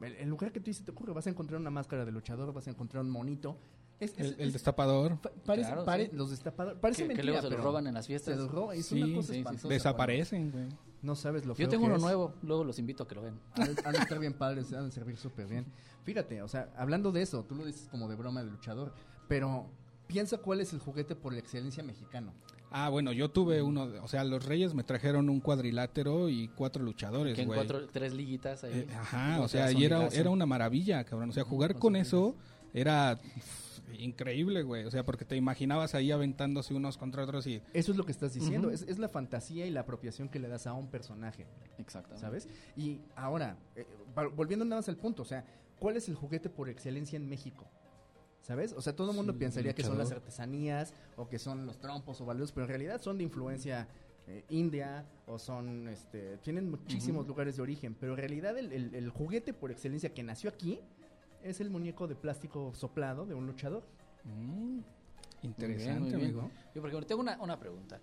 el, 0.00 0.14
el 0.16 0.28
lugar 0.28 0.52
que 0.52 0.60
tú 0.60 0.72
se 0.72 0.82
te 0.84 0.90
ocurre, 0.90 1.12
vas 1.12 1.26
a 1.26 1.30
encontrar 1.30 1.60
una 1.60 1.70
máscara 1.70 2.04
de 2.04 2.12
luchador, 2.12 2.52
vas 2.52 2.66
a 2.66 2.70
encontrar 2.70 3.02
un 3.04 3.10
monito. 3.10 3.56
Es, 3.98 4.12
es- 4.12 4.18
El, 4.18 4.26
el 4.40 4.46
es- 4.48 4.52
destapador 4.54 5.18
Pa- 5.20 5.30
parece, 5.44 5.68
Claro, 5.68 5.84
pare- 5.84 6.06
sí. 6.10 6.16
Los 6.16 6.30
destapadores. 6.30 6.78
Parece 6.80 7.02
Que, 7.02 7.08
que 7.08 7.14
mentira, 7.14 7.24
luego 7.32 7.40
se 7.42 7.48
los 7.50 7.56
pero 7.56 7.62
roban 7.64 7.86
en 7.86 7.94
las 7.94 8.06
fiestas. 8.06 8.34
Se 8.34 8.40
los 8.40 8.50
roban. 8.50 8.76
Es 8.78 8.86
Sí, 8.86 9.02
una 9.02 9.14
cosa 9.16 9.32
sí, 9.32 9.38
espantosa. 9.40 9.68
desaparecen, 9.68 10.50
güey. 10.50 10.68
No 11.02 11.14
sabes 11.16 11.44
lo 11.46 11.52
Yo 11.52 11.56
feo 11.56 11.68
tengo 11.68 11.82
que 11.82 11.86
uno 11.88 11.96
es. 11.96 12.02
nuevo, 12.02 12.34
luego 12.42 12.64
los 12.64 12.78
invito 12.78 13.02
a 13.04 13.08
que 13.08 13.14
lo 13.14 13.22
vean. 13.22 13.38
Han, 13.54 13.74
han 13.84 13.92
de 13.92 13.98
estar 13.98 14.18
bien 14.18 14.34
padres, 14.34 14.72
han 14.72 14.86
de 14.86 14.90
servir 14.92 15.16
súper 15.16 15.46
bien. 15.46 15.66
Fíjate, 16.04 16.40
o 16.42 16.48
sea, 16.48 16.70
hablando 16.76 17.12
de 17.12 17.22
eso, 17.22 17.44
tú 17.44 17.54
lo 17.54 17.64
dices 17.64 17.88
como 17.90 18.08
de 18.08 18.16
broma 18.16 18.42
de 18.42 18.50
luchador, 18.50 18.92
pero 19.28 19.66
piensa 20.06 20.38
cuál 20.38 20.60
es 20.60 20.72
el 20.72 20.78
juguete 20.78 21.14
por 21.14 21.32
la 21.32 21.38
excelencia 21.38 21.82
mexicano. 21.82 22.32
Ah, 22.70 22.88
bueno, 22.88 23.12
yo 23.12 23.30
tuve 23.30 23.62
uno, 23.62 23.88
de- 23.88 23.98
o 23.98 24.06
sea, 24.08 24.22
los 24.24 24.44
Reyes 24.44 24.74
me 24.74 24.84
trajeron 24.84 25.28
un 25.28 25.40
cuadrilátero 25.40 26.28
y 26.28 26.48
cuatro 26.48 26.82
luchadores, 26.84 27.34
güey. 27.34 27.46
cuatro, 27.46 27.86
tres 27.88 28.14
liguitas 28.14 28.62
ahí. 28.64 28.72
Eh, 28.72 28.94
ajá, 28.94 29.40
O 29.40 29.48
sea, 29.48 29.72
y 29.72 29.84
era, 29.84 30.06
era 30.08 30.30
una 30.30 30.46
maravilla, 30.46 31.02
cabrón. 31.04 31.30
O 31.30 31.32
sea, 31.32 31.44
jugar 31.44 31.74
Con 31.76 31.96
eso 31.96 32.36
era 32.72 33.18
increíble, 33.98 34.62
güey. 34.62 34.84
O 34.84 34.90
sea, 34.90 35.04
porque 35.04 35.24
te 35.24 35.36
imaginabas 35.36 35.94
ahí 35.94 36.10
aventándose 36.12 36.74
unos 36.74 36.96
contra 36.96 37.24
otros 37.24 37.46
y... 37.46 37.60
Eso 37.72 37.90
es 37.92 37.98
lo 37.98 38.04
que 38.04 38.12
estás 38.12 38.34
diciendo. 38.34 38.70
Es, 38.70 38.82
es 38.82 38.98
la 38.98 39.08
fantasía 39.08 39.66
y 39.66 39.70
la 39.70 39.80
apropiación 39.80 40.28
que 40.28 40.38
le 40.38 40.48
das 40.48 40.66
a 40.66 40.72
un 40.72 40.88
personaje, 40.88 41.46
Exactamente. 41.78 42.20
¿sabes? 42.20 42.48
Y 42.76 43.00
ahora, 43.16 43.56
eh, 43.76 43.86
volviendo 44.36 44.64
nada 44.64 44.80
más 44.80 44.88
al 44.88 44.96
punto, 44.96 45.22
o 45.22 45.26
sea, 45.26 45.44
¿cuál 45.78 45.96
es 45.96 46.08
el 46.08 46.14
juguete 46.14 46.48
por 46.48 46.68
excelencia 46.68 47.16
en 47.16 47.28
México? 47.28 47.66
¿Sabes? 48.50 48.72
O 48.72 48.82
sea, 48.82 48.96
todo 48.96 49.12
el 49.12 49.16
mundo 49.16 49.32
Sí, 49.32 49.38
pensaría 49.38 49.72
que 49.76 49.84
son 49.84 49.96
las 49.96 50.10
artesanías 50.10 50.92
o 51.16 51.28
que 51.28 51.38
son 51.38 51.66
los 51.66 51.78
trompos 51.78 52.20
o 52.20 52.24
baleros, 52.26 52.50
pero 52.50 52.64
en 52.64 52.68
realidad 52.70 53.00
son 53.00 53.16
de 53.16 53.22
influencia 53.22 53.86
eh, 54.26 54.44
india 54.48 55.06
o 55.28 55.38
son, 55.38 55.86
este, 55.86 56.36
tienen 56.38 56.68
muchísimos 56.68 57.28
lugares 57.28 57.54
de 57.54 57.62
origen, 57.62 57.94
pero 57.94 58.14
en 58.14 58.18
realidad 58.18 58.58
el, 58.58 58.72
el- 58.72 58.92
el 58.96 59.08
juguete 59.10 59.52
por 59.54 59.70
excelencia 59.70 60.12
que 60.12 60.24
nació 60.24 60.50
aquí 60.50 60.80
es 61.44 61.60
el 61.60 61.70
muñeco 61.70 62.08
de 62.08 62.16
plástico 62.16 62.72
soplado 62.74 63.24
de 63.24 63.34
un 63.34 63.46
luchador. 63.46 63.84
mm, 64.24 64.80
interesante, 65.42 66.00
muy 66.00 66.08
bien. 66.10 66.22
amigo. 66.24 66.50
Yo, 66.74 66.80
por 66.80 66.90
ejemplo, 66.90 67.06
tengo 67.06 67.20
una, 67.20 67.40
una 67.40 67.58
pregunta. 67.60 68.00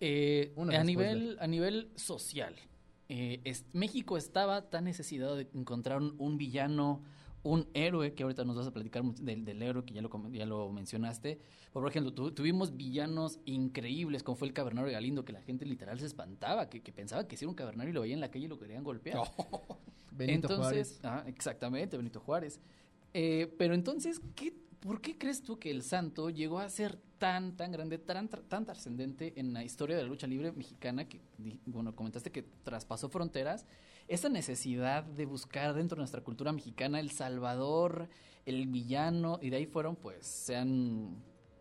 Eh, 0.00 0.52
Una 0.56 0.80
a, 0.80 0.82
nivel, 0.84 1.36
a 1.40 1.46
nivel 1.46 1.92
social, 1.94 2.56
eh, 3.08 3.40
es- 3.44 3.64
México 3.72 4.16
estaba 4.16 4.68
tan 4.68 4.82
necesitado 4.82 5.36
de 5.36 5.48
encontrar 5.54 6.02
un, 6.02 6.16
un 6.18 6.36
villano, 6.38 7.02
un 7.42 7.68
héroe, 7.74 8.12
que 8.14 8.24
ahorita 8.24 8.44
nos 8.44 8.56
vas 8.56 8.66
a 8.66 8.72
platicar 8.72 9.04
del, 9.04 9.44
del 9.44 9.62
héroe, 9.62 9.84
que 9.84 9.94
ya 9.94 10.02
lo, 10.02 10.10
ya 10.30 10.46
lo 10.46 10.70
mencionaste. 10.72 11.38
Por 11.72 11.88
ejemplo, 11.88 12.12
tu- 12.12 12.32
tuvimos 12.32 12.76
villanos 12.76 13.38
increíbles, 13.44 14.22
como 14.22 14.36
fue 14.36 14.48
el 14.48 14.54
Cavernario 14.54 14.90
Galindo, 14.92 15.24
que 15.24 15.32
la 15.32 15.42
gente 15.42 15.64
literal 15.64 16.00
se 16.00 16.06
espantaba, 16.06 16.68
que, 16.68 16.82
que 16.82 16.92
pensaba 16.92 17.28
que 17.28 17.36
si 17.36 17.44
era 17.44 17.50
un 17.50 17.54
cavernario 17.54 17.90
y 17.90 17.94
lo 17.94 18.00
veía 18.00 18.14
en 18.14 18.20
la 18.20 18.30
calle 18.30 18.46
y 18.46 18.48
lo 18.48 18.58
querían 18.58 18.82
golpear. 18.82 19.18
Benito 20.12 20.48
entonces, 20.48 20.98
Juárez. 21.00 21.00
ah, 21.04 21.24
exactamente, 21.28 21.96
Benito 21.96 22.20
Juárez. 22.20 22.58
Eh, 23.14 23.54
pero 23.58 23.74
entonces, 23.74 24.20
¿qué, 24.34 24.52
¿por 24.80 25.00
qué 25.00 25.16
crees 25.18 25.42
tú 25.42 25.58
que 25.58 25.70
el 25.70 25.82
santo 25.82 26.30
llegó 26.30 26.58
a 26.58 26.68
ser 26.70 26.98
tan, 27.18 27.56
tan 27.56 27.70
grande, 27.72 27.98
tan, 27.98 28.28
tan 28.28 28.64
trascendente 28.64 29.34
en 29.36 29.52
la 29.52 29.62
historia 29.62 29.96
de 29.96 30.02
la 30.02 30.08
lucha 30.08 30.26
libre 30.26 30.52
mexicana 30.52 31.08
que, 31.08 31.20
bueno, 31.66 31.94
comentaste 31.94 32.32
que 32.32 32.42
traspasó 32.42 33.08
fronteras? 33.08 33.66
Esa 34.08 34.28
necesidad 34.28 35.04
de 35.04 35.26
buscar 35.26 35.74
dentro 35.74 35.96
de 35.96 36.00
nuestra 36.00 36.22
cultura 36.22 36.52
mexicana 36.52 37.00
el 37.00 37.10
salvador, 37.10 38.08
el 38.44 38.66
villano, 38.66 39.38
y 39.42 39.50
de 39.50 39.56
ahí 39.56 39.66
fueron, 39.66 39.96
pues, 39.96 40.26
se 40.26 40.56
han 40.56 41.16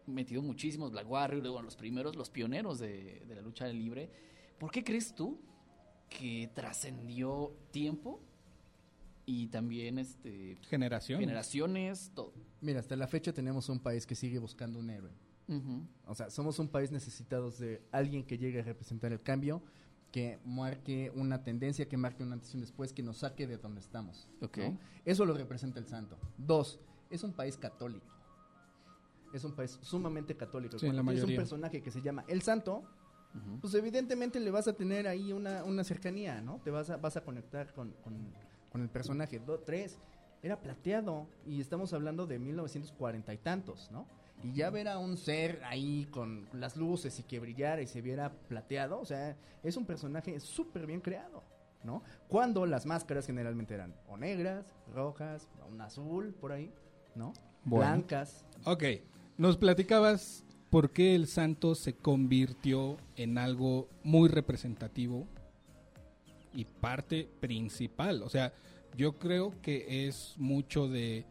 metido 0.06 0.42
muchísimos 0.42 0.92
Black 0.92 1.10
Warrior, 1.10 1.42
luego 1.42 1.62
los 1.62 1.76
primeros, 1.76 2.16
los 2.16 2.30
pioneros 2.30 2.80
de, 2.80 3.24
de 3.28 3.36
la 3.36 3.42
lucha 3.42 3.68
libre. 3.68 4.10
¿Por 4.60 4.72
qué 4.72 4.84
crees 4.84 5.16
tú 5.16 5.40
que 6.10 6.50
trascendió 6.54 7.56
tiempo 7.72 8.22
y 9.26 9.48
también 9.48 10.00
este 10.00 10.58
Generación. 10.70 11.20
generaciones, 11.20 12.12
todo. 12.14 12.34
Mira, 12.62 12.80
hasta 12.80 12.96
la 12.96 13.08
fecha 13.08 13.34
tenemos 13.34 13.70
un 13.70 13.80
país 13.80 14.06
que 14.06 14.16
sigue 14.16 14.40
buscando 14.40 14.80
un 14.80 14.90
héroe. 14.90 15.12
O 16.08 16.16
sea, 16.16 16.32
somos 16.32 16.58
un 16.58 16.70
país 16.70 16.92
necesitados 16.92 17.60
de 17.60 17.84
alguien 17.92 18.24
que 18.24 18.38
llegue 18.38 18.62
a 18.62 18.64
representar 18.64 19.12
el 19.12 19.22
cambio, 19.22 19.62
que 20.16 20.40
marque 20.46 21.12
una 21.14 21.44
tendencia, 21.44 21.90
que 21.90 21.98
marque 21.98 22.24
un 22.24 22.32
antes 22.32 22.54
y 22.54 22.56
un 22.56 22.62
después, 22.62 22.94
que 22.94 23.04
nos 23.04 23.18
saque 23.18 23.48
de 23.48 23.58
donde 23.58 23.82
estamos. 23.82 24.30
Ok. 24.42 24.58
¿no? 24.60 24.78
Eso 25.04 25.26
lo 25.26 25.34
representa 25.34 25.78
el 25.78 25.88
santo. 25.88 26.18
Dos, 26.38 26.80
es 27.10 27.22
un 27.26 27.34
país 27.34 27.58
católico. 27.58 28.06
Es 29.34 29.44
un 29.44 29.52
país 29.52 29.78
sumamente 29.82 30.34
católico. 30.38 30.80
Sí, 30.80 30.86
Cuando 30.86 31.02
tienes 31.12 31.24
un 31.24 31.28
personaje 31.36 31.82
que 31.84 31.92
se 31.92 32.02
llama 32.02 32.24
el 32.30 32.42
santo, 32.42 32.86
pues 33.60 33.74
evidentemente 33.74 34.40
le 34.40 34.52
vas 34.52 34.70
a 34.70 34.74
tener 34.74 35.06
ahí 35.06 35.34
una, 35.34 35.66
una 35.66 35.84
cercanía, 35.84 36.40
¿no? 36.40 36.62
Te 36.64 36.72
vas 36.72 36.90
a, 36.90 36.96
vas 36.96 37.18
a 37.18 37.22
conectar 37.26 37.74
con, 37.74 37.92
con- 38.02 38.32
con 38.72 38.82
el 38.82 38.88
personaje. 38.88 39.40
Do- 39.40 39.60
tres, 39.60 40.00
era 40.42 40.62
plateado 40.62 41.28
y 41.46 41.60
estamos 41.60 41.92
hablando 41.92 42.26
de 42.26 42.40
1940 42.40 43.34
y 43.34 43.38
tantos, 43.40 43.92
¿no? 43.92 44.08
Y 44.44 44.54
ya 44.54 44.70
ver 44.70 44.88
a 44.88 45.00
un 45.00 45.18
ser 45.18 45.62
ahí 45.64 46.08
con 46.12 46.48
las 46.54 46.78
luces 46.78 47.20
y 47.20 47.24
que 47.24 47.40
brillara 47.40 47.82
y 47.82 47.88
se 47.88 48.02
viera 48.02 48.32
plateado, 48.48 49.00
o 49.00 49.06
sea, 49.06 49.36
es 49.64 49.76
un 49.78 49.86
personaje 49.86 50.40
súper 50.40 50.86
bien 50.86 51.02
creado, 51.02 51.44
¿no? 51.84 52.04
Cuando 52.28 52.66
las 52.66 52.86
máscaras 52.86 53.26
generalmente 53.26 53.74
eran 53.74 53.96
o 54.08 54.18
negras, 54.18 54.66
rojas, 54.94 55.48
un 55.72 55.82
azul 55.82 56.34
por 56.40 56.52
ahí, 56.52 56.72
¿no? 57.16 57.34
Bueno. 57.64 57.94
Blancas. 57.94 58.46
Ok, 58.66 58.84
nos 59.38 59.58
platicabas 59.58 60.44
por 60.70 60.92
qué 60.92 61.16
el 61.16 61.28
santo 61.28 61.74
se 61.74 61.94
convirtió 61.94 62.98
en 63.16 63.38
algo 63.38 63.88
muy 64.04 64.30
representativo 64.30 65.26
y 66.54 66.66
parte 66.66 67.30
principal. 67.40 68.24
O 68.24 68.30
sea, 68.30 68.54
yo 68.96 69.18
creo 69.18 69.54
que 69.62 70.08
es 70.08 70.36
mucho 70.38 70.88
de, 70.88 71.26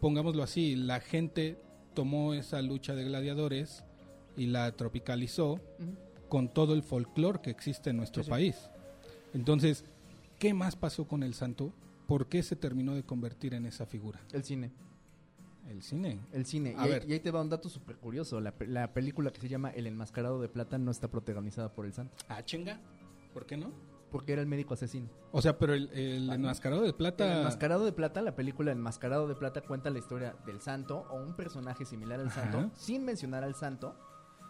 pongámoslo 0.00 0.42
así, 0.42 0.76
la 0.76 1.00
gente 1.00 1.58
tomó 1.98 2.32
esa 2.32 2.62
lucha 2.62 2.94
de 2.94 3.02
gladiadores 3.02 3.82
y 4.36 4.46
la 4.46 4.70
tropicalizó 4.70 5.58
con 6.28 6.48
todo 6.48 6.74
el 6.74 6.84
folclore 6.84 7.40
que 7.40 7.50
existe 7.50 7.90
en 7.90 7.96
nuestro 7.96 8.22
Sí, 8.22 8.26
sí. 8.26 8.30
país. 8.30 8.70
Entonces, 9.34 9.84
¿qué 10.38 10.54
más 10.54 10.76
pasó 10.76 11.08
con 11.08 11.24
el 11.24 11.34
santo? 11.34 11.72
¿Por 12.06 12.28
qué 12.28 12.44
se 12.44 12.54
terminó 12.54 12.94
de 12.94 13.02
convertir 13.02 13.52
en 13.52 13.66
esa 13.66 13.84
figura? 13.84 14.20
El 14.32 14.44
cine. 14.44 14.70
El 15.68 15.82
cine. 15.82 16.20
El 16.30 16.46
cine. 16.46 16.76
A 16.78 16.86
y, 16.86 16.90
ver. 16.90 17.02
Ahí, 17.02 17.08
y 17.10 17.12
ahí 17.14 17.18
te 17.20 17.32
va 17.32 17.42
un 17.42 17.48
dato 17.48 17.68
súper 17.68 17.96
curioso. 17.96 18.40
La, 18.40 18.54
la 18.60 18.92
película 18.94 19.32
que 19.32 19.40
se 19.40 19.48
llama 19.48 19.70
El 19.70 19.88
Enmascarado 19.88 20.40
de 20.40 20.48
Plata 20.48 20.78
no 20.78 20.92
está 20.92 21.08
protagonizada 21.10 21.72
por 21.72 21.84
el 21.84 21.92
santo. 21.94 22.14
Ah, 22.28 22.44
chinga. 22.44 22.78
¿Por 23.34 23.44
qué 23.44 23.56
no? 23.56 23.72
Porque 24.10 24.32
era 24.32 24.40
el 24.42 24.48
médico 24.48 24.74
asesino. 24.74 25.08
O 25.32 25.42
sea, 25.42 25.58
pero 25.58 25.74
el, 25.74 25.90
el 25.92 26.30
enmascarado 26.30 26.80
de 26.82 26.88
El 26.88 26.94
plata. 26.94 27.38
Enmascarado 27.40 27.84
de 27.84 27.92
Plata, 27.92 28.22
la 28.22 28.34
película 28.34 28.72
El 28.72 28.78
Enmascarado 28.78 29.28
de 29.28 29.34
Plata 29.34 29.60
cuenta 29.60 29.90
la 29.90 29.98
historia 29.98 30.34
del 30.46 30.60
santo 30.60 31.06
o 31.10 31.16
un 31.16 31.34
personaje 31.36 31.84
similar 31.84 32.18
al 32.20 32.28
Ajá. 32.28 32.50
santo, 32.50 32.70
sin 32.74 33.04
mencionar 33.04 33.44
al 33.44 33.54
santo, 33.54 33.94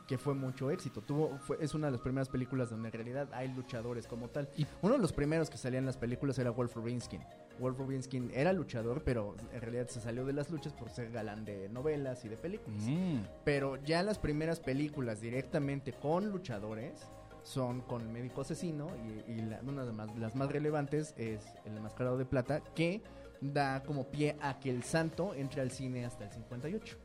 que 0.06 0.16
fue 0.16 0.34
mucho 0.34 0.70
éxito. 0.70 1.02
Tuvo, 1.02 1.36
fue, 1.38 1.58
es 1.60 1.74
una 1.74 1.88
de 1.88 1.92
las 1.92 2.00
primeras 2.00 2.28
películas 2.28 2.70
donde 2.70 2.88
en 2.88 2.92
realidad 2.94 3.28
hay 3.32 3.48
luchadores 3.48 4.06
como 4.06 4.28
tal. 4.28 4.48
Y- 4.56 4.66
Uno 4.80 4.94
de 4.94 5.00
los 5.00 5.12
primeros 5.12 5.50
que 5.50 5.58
salían 5.58 5.82
en 5.82 5.86
las 5.86 5.96
películas 5.98 6.38
era 6.38 6.50
Wolf 6.50 6.76
Rubinskin. 6.76 7.20
Wolf 7.58 7.76
Rubinskin 7.78 8.30
era 8.32 8.52
luchador, 8.52 9.02
pero 9.04 9.34
en 9.52 9.60
realidad 9.60 9.88
se 9.88 10.00
salió 10.00 10.24
de 10.24 10.32
las 10.32 10.48
luchas 10.50 10.72
por 10.72 10.88
ser 10.90 11.10
galán 11.10 11.44
de 11.44 11.68
novelas 11.68 12.24
y 12.24 12.28
de 12.28 12.36
películas. 12.36 12.80
Mm, 12.86 13.18
Pero 13.44 13.76
ya 13.82 14.02
las 14.04 14.18
primeras 14.20 14.60
películas 14.60 15.20
directamente 15.20 15.92
con 15.92 16.30
luchadores 16.30 16.94
son 17.48 17.80
con 17.80 18.02
el 18.02 18.08
médico 18.08 18.42
asesino 18.42 18.88
y, 19.26 19.32
y 19.32 19.36
la- 19.42 19.60
una 19.66 19.84
de 19.84 19.92
más- 19.92 20.14
las 20.18 20.34
más 20.34 20.50
relevantes 20.52 21.14
es 21.16 21.40
el 21.64 21.76
enmascarado 21.76 22.18
de 22.18 22.26
plata 22.26 22.60
que 22.74 23.00
da 23.40 23.82
como 23.84 24.04
pie 24.04 24.36
a 24.42 24.58
que 24.60 24.68
el 24.70 24.82
santo 24.82 25.32
entre 25.34 25.62
al 25.62 25.70
cine 25.70 26.04
hasta 26.04 26.24
el 26.24 26.30
58. 26.32 26.96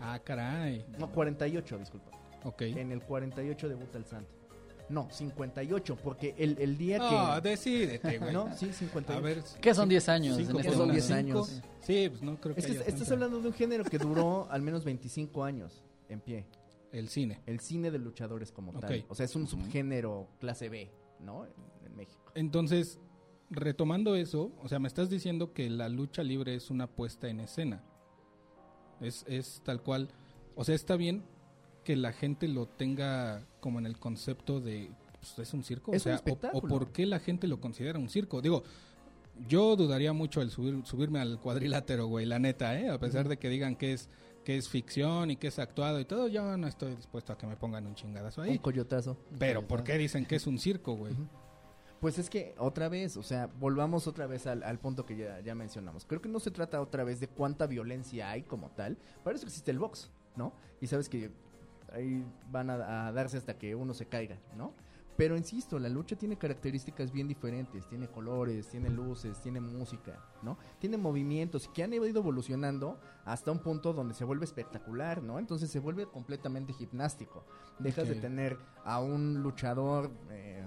Ah, 0.00 0.18
caray. 0.18 0.84
No, 0.98 1.12
48, 1.12 1.78
disculpa. 1.78 2.10
Ok. 2.44 2.62
En 2.62 2.90
el 2.90 3.00
48 3.02 3.68
debuta 3.68 3.98
el 3.98 4.04
santo. 4.04 4.28
No, 4.88 5.08
58, 5.10 5.96
porque 6.02 6.34
el, 6.36 6.56
el 6.58 6.76
día 6.76 6.98
No, 6.98 7.40
que... 7.40 7.48
decídete, 7.50 8.18
güey. 8.18 8.32
No, 8.34 8.52
sí, 8.56 8.72
58. 8.72 9.12
A 9.12 9.20
ver. 9.20 9.42
¿Qué 9.60 9.72
son 9.74 9.88
10 9.88 10.08
años 10.08 10.36
cinco 10.36 10.50
en 10.50 10.56
este 10.58 10.70
¿Qué 10.70 10.76
son 10.76 10.86
por 10.86 10.92
10 10.92 11.06
una? 11.06 11.16
años? 11.16 11.62
Sí, 11.80 12.08
pues 12.08 12.22
no 12.22 12.36
creo 12.40 12.54
que 12.54 12.60
Es 12.60 12.66
que 12.66 12.72
haya 12.72 12.82
estás 12.86 13.10
hablando 13.12 13.40
de 13.40 13.46
un 13.48 13.54
género 13.54 13.84
que 13.84 13.98
duró 13.98 14.48
al 14.50 14.62
menos 14.62 14.84
25 14.84 15.44
años 15.44 15.84
en 16.08 16.20
pie. 16.20 16.44
El 16.92 17.08
cine. 17.08 17.40
El 17.46 17.60
cine 17.60 17.90
de 17.90 17.98
luchadores 17.98 18.52
como 18.52 18.78
tal. 18.78 19.04
O 19.08 19.14
sea, 19.14 19.24
es 19.24 19.34
un 19.34 19.46
subgénero 19.46 20.28
clase 20.38 20.68
B, 20.68 20.90
¿no? 21.20 21.46
En, 21.46 21.96
México. 21.96 22.32
Entonces, 22.34 22.98
retomando 23.50 24.14
eso, 24.14 24.50
o 24.62 24.68
sea, 24.68 24.78
me 24.78 24.88
estás 24.88 25.10
diciendo 25.10 25.52
que 25.52 25.68
la 25.68 25.88
lucha 25.90 26.22
libre 26.22 26.54
es 26.54 26.70
una 26.70 26.86
puesta 26.86 27.28
en 27.28 27.40
escena. 27.40 27.82
Es, 29.00 29.24
es 29.28 29.60
tal 29.64 29.82
cual. 29.82 30.08
O 30.54 30.64
sea, 30.64 30.74
está 30.74 30.96
bien 30.96 31.22
que 31.84 31.96
la 31.96 32.12
gente 32.12 32.48
lo 32.48 32.66
tenga 32.66 33.46
como 33.60 33.78
en 33.78 33.86
el 33.86 33.98
concepto 33.98 34.60
de. 34.60 34.90
pues, 35.12 35.38
es 35.38 35.54
un 35.54 35.64
circo. 35.64 35.92
Es 35.92 36.02
o 36.02 36.04
sea, 36.04 36.12
un 36.12 36.14
o- 36.14 36.16
espectáculo. 36.18 36.66
O, 36.66 36.68
por 36.68 36.92
qué 36.92 37.06
la 37.06 37.18
gente 37.18 37.46
lo 37.46 37.60
considera 37.60 37.98
un 37.98 38.08
circo. 38.08 38.40
Digo, 38.40 38.62
yo 39.48 39.76
dudaría 39.76 40.12
mucho 40.12 40.40
el 40.42 40.50
subir, 40.50 40.84
subirme 40.84 41.20
al 41.20 41.40
cuadrilátero, 41.40 42.06
güey, 42.06 42.26
la 42.26 42.38
neta, 42.38 42.78
¿eh? 42.78 42.88
A 42.88 42.98
pesar 42.98 43.28
de 43.28 43.38
que 43.38 43.48
digan 43.48 43.76
que 43.76 43.92
es 43.92 44.08
que 44.44 44.56
es 44.56 44.68
ficción 44.68 45.30
y 45.30 45.36
que 45.36 45.48
es 45.48 45.58
actuado 45.58 46.00
y 46.00 46.04
todo, 46.04 46.28
yo 46.28 46.56
no 46.56 46.66
estoy 46.66 46.94
dispuesto 46.94 47.32
a 47.32 47.38
que 47.38 47.46
me 47.46 47.56
pongan 47.56 47.86
un 47.86 47.94
chingadazo 47.94 48.42
ahí. 48.42 48.50
Un 48.50 48.58
coyotazo. 48.58 49.16
Pero 49.38 49.66
¿por 49.66 49.84
qué 49.84 49.98
dicen 49.98 50.26
que 50.26 50.36
es 50.36 50.46
un 50.46 50.58
circo, 50.58 50.94
güey? 50.94 51.14
Pues 52.00 52.18
es 52.18 52.28
que 52.28 52.54
otra 52.58 52.88
vez, 52.88 53.16
o 53.16 53.22
sea, 53.22 53.46
volvamos 53.46 54.08
otra 54.08 54.26
vez 54.26 54.46
al, 54.48 54.64
al 54.64 54.78
punto 54.80 55.06
que 55.06 55.16
ya, 55.16 55.40
ya 55.40 55.54
mencionamos. 55.54 56.04
Creo 56.04 56.20
que 56.20 56.28
no 56.28 56.40
se 56.40 56.50
trata 56.50 56.80
otra 56.80 57.04
vez 57.04 57.20
de 57.20 57.28
cuánta 57.28 57.66
violencia 57.66 58.30
hay 58.30 58.42
como 58.42 58.70
tal. 58.70 58.98
Para 59.22 59.36
eso 59.36 59.46
existe 59.46 59.70
el 59.70 59.78
box, 59.78 60.10
¿no? 60.34 60.52
Y 60.80 60.88
sabes 60.88 61.08
que 61.08 61.30
ahí 61.92 62.24
van 62.50 62.70
a, 62.70 63.06
a 63.06 63.12
darse 63.12 63.36
hasta 63.36 63.56
que 63.56 63.76
uno 63.76 63.94
se 63.94 64.06
caiga, 64.06 64.36
¿no? 64.56 64.74
Pero 65.16 65.36
insisto, 65.36 65.78
la 65.78 65.88
lucha 65.88 66.16
tiene 66.16 66.38
características 66.38 67.12
bien 67.12 67.28
diferentes, 67.28 67.86
tiene 67.86 68.08
colores, 68.08 68.68
tiene 68.68 68.88
luces, 68.88 69.40
tiene 69.40 69.60
música, 69.60 70.18
¿no? 70.42 70.56
Tiene 70.78 70.96
movimientos 70.96 71.68
que 71.68 71.82
han 71.82 71.92
ido 71.92 72.06
evolucionando 72.06 72.98
hasta 73.24 73.52
un 73.52 73.58
punto 73.58 73.92
donde 73.92 74.14
se 74.14 74.24
vuelve 74.24 74.44
espectacular, 74.44 75.22
¿no? 75.22 75.38
Entonces 75.38 75.70
se 75.70 75.78
vuelve 75.80 76.06
completamente 76.06 76.72
gimnástico. 76.72 77.44
Dejas 77.78 78.08
de 78.08 78.14
tener 78.16 78.58
a 78.84 79.00
un 79.00 79.42
luchador 79.42 80.10
eh, 80.30 80.64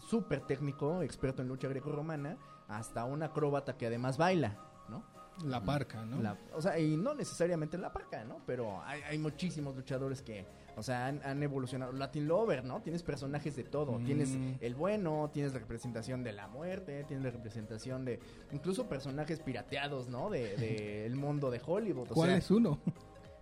súper 0.00 0.40
técnico, 0.40 1.02
experto 1.02 1.42
en 1.42 1.48
lucha 1.48 1.68
greco-romana, 1.68 2.36
hasta 2.66 3.04
un 3.04 3.22
acróbata 3.22 3.76
que 3.76 3.86
además 3.86 4.18
baila, 4.18 4.58
¿no? 4.88 5.04
La 5.44 5.62
parca, 5.62 6.04
¿no? 6.04 6.20
La- 6.20 6.36
o 6.54 6.60
sea, 6.62 6.78
y 6.78 6.96
no 6.96 7.14
necesariamente 7.14 7.78
la 7.78 7.92
parca, 7.92 8.24
¿no? 8.24 8.40
Pero 8.46 8.82
hay, 8.82 9.02
hay 9.02 9.18
muchísimos 9.18 9.76
luchadores 9.76 10.20
que, 10.22 10.44
o 10.76 10.82
sea, 10.82 11.06
han, 11.06 11.20
han 11.24 11.42
evolucionado. 11.42 11.92
Latin 11.92 12.26
Lover, 12.26 12.64
¿no? 12.64 12.80
Tienes 12.82 13.02
personajes 13.02 13.54
de 13.54 13.64
todo. 13.64 13.98
Mm. 13.98 14.04
Tienes 14.04 14.36
el 14.60 14.74
bueno, 14.74 15.30
tienes 15.32 15.52
la 15.52 15.60
representación 15.60 16.22
de 16.24 16.32
la 16.32 16.48
muerte, 16.48 17.04
tienes 17.04 17.24
la 17.24 17.30
representación 17.30 18.04
de 18.04 18.18
incluso 18.52 18.88
personajes 18.88 19.38
pirateados, 19.40 20.08
¿no? 20.08 20.28
De, 20.30 20.40
de 20.56 21.06
el 21.06 21.14
mundo 21.16 21.50
de 21.50 21.60
Hollywood. 21.64 22.10
O 22.10 22.14
¿Cuál 22.14 22.30
sea, 22.30 22.38
es 22.38 22.50
uno? 22.50 22.78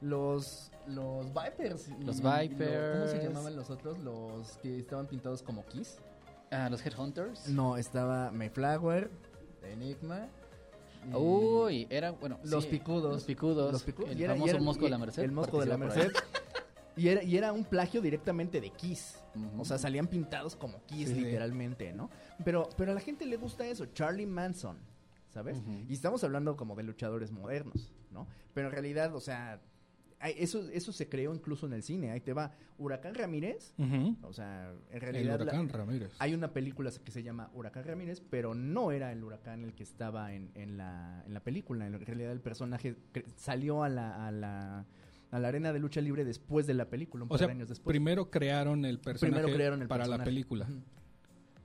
los 0.00 0.70
los 0.86 1.26
Vipers. 1.32 1.88
Los 2.04 2.18
y 2.18 2.22
lo- 2.22 2.30
¿Cómo 2.30 2.36
se 2.36 2.48
Vipers. 2.48 3.22
llamaban 3.24 3.56
los 3.56 3.70
otros? 3.70 3.98
Los 4.00 4.58
que 4.58 4.78
estaban 4.80 5.06
pintados 5.06 5.42
como 5.42 5.64
Kiss. 5.66 5.98
Ah, 6.50 6.68
los 6.70 6.84
Headhunters. 6.84 7.48
No, 7.48 7.76
estaba 7.76 8.30
Mayflower, 8.30 9.10
Enigma. 9.62 10.28
Uy, 11.14 11.86
era, 11.90 12.10
bueno, 12.12 12.38
Los 12.44 12.64
sí, 12.64 12.70
picudos. 12.70 13.12
Los 13.12 13.24
picudos. 13.24 13.72
Los 13.72 13.82
picudos. 13.82 14.10
El 14.10 14.20
Y 14.20 14.24
era- 14.24 14.34
y 14.34 14.38
famoso 14.38 14.54
era- 14.56 14.64
Mosco 14.64 14.82
y- 14.82 14.84
de 14.84 14.90
la 14.90 14.98
Merced. 14.98 15.22
El 15.22 15.32
Mosco 15.32 15.60
de 15.60 15.66
la 15.66 15.76
Merced. 15.76 16.10
Y 16.96 17.08
era, 17.08 17.22
y 17.22 17.36
era 17.36 17.52
un 17.52 17.64
plagio 17.64 18.00
directamente 18.00 18.60
de 18.60 18.70
Kiss. 18.70 19.18
O 19.58 19.64
sea, 19.66 19.76
salían 19.76 20.06
pintados 20.06 20.56
como 20.56 20.82
Kiss, 20.86 21.10
Sí. 21.10 21.14
literalmente, 21.14 21.92
¿no? 21.92 22.08
Pero, 22.44 22.70
pero 22.78 22.92
a 22.92 22.94
la 22.94 23.00
gente 23.00 23.26
le 23.26 23.36
gusta 23.36 23.66
eso. 23.66 23.84
Charlie 23.86 24.24
Manson, 24.26 24.78
¿sabes? 25.28 25.58
Y 25.88 25.92
estamos 25.92 26.24
hablando 26.24 26.56
como 26.56 26.74
de 26.74 26.82
luchadores 26.84 27.30
modernos, 27.32 27.92
¿no? 28.10 28.26
Pero 28.54 28.68
en 28.68 28.72
realidad, 28.72 29.14
o 29.14 29.20
sea, 29.20 29.60
eso, 30.24 30.68
eso 30.72 30.92
se 30.92 31.08
creó 31.08 31.34
incluso 31.34 31.66
en 31.66 31.72
el 31.74 31.82
cine. 31.82 32.10
Ahí 32.10 32.20
te 32.20 32.32
va. 32.32 32.52
Huracán 32.78 33.14
Ramírez. 33.14 33.74
O 34.22 34.32
sea, 34.32 34.70
en 34.90 34.94
El 34.94 35.00
realidad. 35.00 35.38
la- 35.38 35.44
huracán 35.44 35.68
Ramírez. 35.68 36.12
hay 36.18 36.34
una 36.34 36.52
película 36.52 36.90
que 37.04 37.10
se 37.10 37.22
llama 37.22 37.50
Huracán 37.54 37.84
Ramírez, 37.84 38.22
pero 38.28 38.54
no 38.54 38.92
era 38.92 39.12
el 39.12 39.22
huracán 39.24 39.62
el 39.64 39.74
que 39.74 39.82
estaba 39.82 40.32
en, 40.34 40.50
en 40.54 40.76
la, 40.76 41.22
en 41.26 41.34
la 41.34 41.40
película. 41.40 41.86
En 41.86 41.98
realidad 42.00 42.32
el 42.32 42.40
personaje 42.40 42.96
salió 43.36 43.82
a 43.82 43.88
la, 43.88 44.26
a, 44.26 44.30
la, 44.30 44.84
a 45.30 45.38
la 45.38 45.48
arena 45.48 45.72
de 45.72 45.78
lucha 45.80 46.00
libre 46.00 46.24
después 46.24 46.66
de 46.66 46.74
la 46.74 46.88
película, 46.90 47.24
un 47.24 47.28
O 47.28 47.30
par 47.30 47.38
sea, 47.38 47.46
de 47.48 47.52
años 47.52 47.68
después. 47.68 47.92
primero 47.92 48.30
crearon 48.30 48.84
el 48.84 48.98
personaje 48.98 49.36
Primero 49.38 49.56
crearon 49.56 49.82
el 49.82 49.88
para 49.88 50.06
la 50.06 50.22
película. 50.24 50.66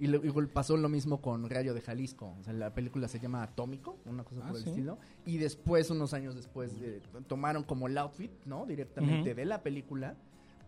Y 0.01 0.07
luego 0.07 0.25
igual 0.25 0.49
pasó 0.49 0.75
lo 0.77 0.89
mismo 0.89 1.21
con 1.21 1.47
Rayo 1.49 1.73
de 1.75 1.81
Jalisco. 1.81 2.35
O 2.39 2.43
sea, 2.43 2.53
la 2.53 2.73
película 2.73 3.07
se 3.07 3.19
llama 3.19 3.43
Atómico, 3.43 3.99
una 4.05 4.23
cosa 4.23 4.41
Ah, 4.43 4.47
por 4.47 4.57
el 4.57 4.63
sí. 4.63 4.69
estilo. 4.71 4.97
Y 5.25 5.37
después, 5.37 5.89
unos 5.91 6.13
años 6.13 6.33
después, 6.35 6.73
eh, 6.81 7.01
tomaron 7.27 7.63
como 7.63 7.87
el 7.87 7.97
outfit, 7.99 8.31
¿no? 8.45 8.65
Directamente 8.65 9.35
de 9.35 9.45
la 9.45 9.61
película 9.61 10.15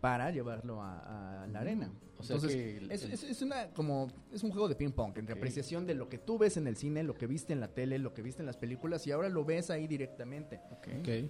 para 0.01 0.29
llevarlo 0.31 0.81
a, 0.83 1.43
a 1.43 1.47
la 1.47 1.61
arena. 1.61 1.91
O 2.19 2.23
sea 2.23 2.35
Entonces, 2.35 2.55
que 2.61 2.77
el- 2.77 2.91
es, 2.91 3.03
es- 3.05 3.23
es 3.23 3.41
una 3.41 3.69
como 3.71 4.07
es 4.31 4.43
un 4.43 4.51
juego 4.51 4.67
de 4.69 4.75
ping 4.75 4.91
pong 4.91 5.17
entre 5.17 5.33
apreciación 5.33 5.87
de 5.87 5.95
lo 5.95 6.09
que 6.09 6.19
tú 6.19 6.37
ves 6.37 6.57
en 6.57 6.67
el 6.67 6.75
cine, 6.77 7.01
lo 7.03 7.15
que 7.15 7.25
viste 7.25 7.53
en 7.53 7.59
la 7.59 7.69
tele, 7.69 7.97
lo 7.97 8.13
que 8.13 8.21
viste 8.21 8.41
en 8.41 8.45
las 8.45 8.57
películas 8.57 9.07
y 9.07 9.11
ahora 9.11 9.29
lo 9.29 9.43
ves 9.45 9.69
ahí 9.71 9.87
directamente. 9.87 10.59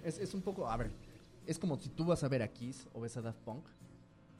Es, 0.04 0.18
es 0.18 0.34
un 0.34 0.42
poco, 0.42 0.68
a 0.68 0.76
ver, 0.76 0.90
es 1.46 1.58
como 1.58 1.78
si 1.78 1.88
tú 1.88 2.04
vas 2.04 2.22
a 2.22 2.28
ver 2.28 2.42
a 2.42 2.48
Kiss 2.48 2.86
o 2.92 3.00
ves 3.00 3.16
a 3.16 3.22
Daft 3.22 3.38
Punk, 3.40 3.64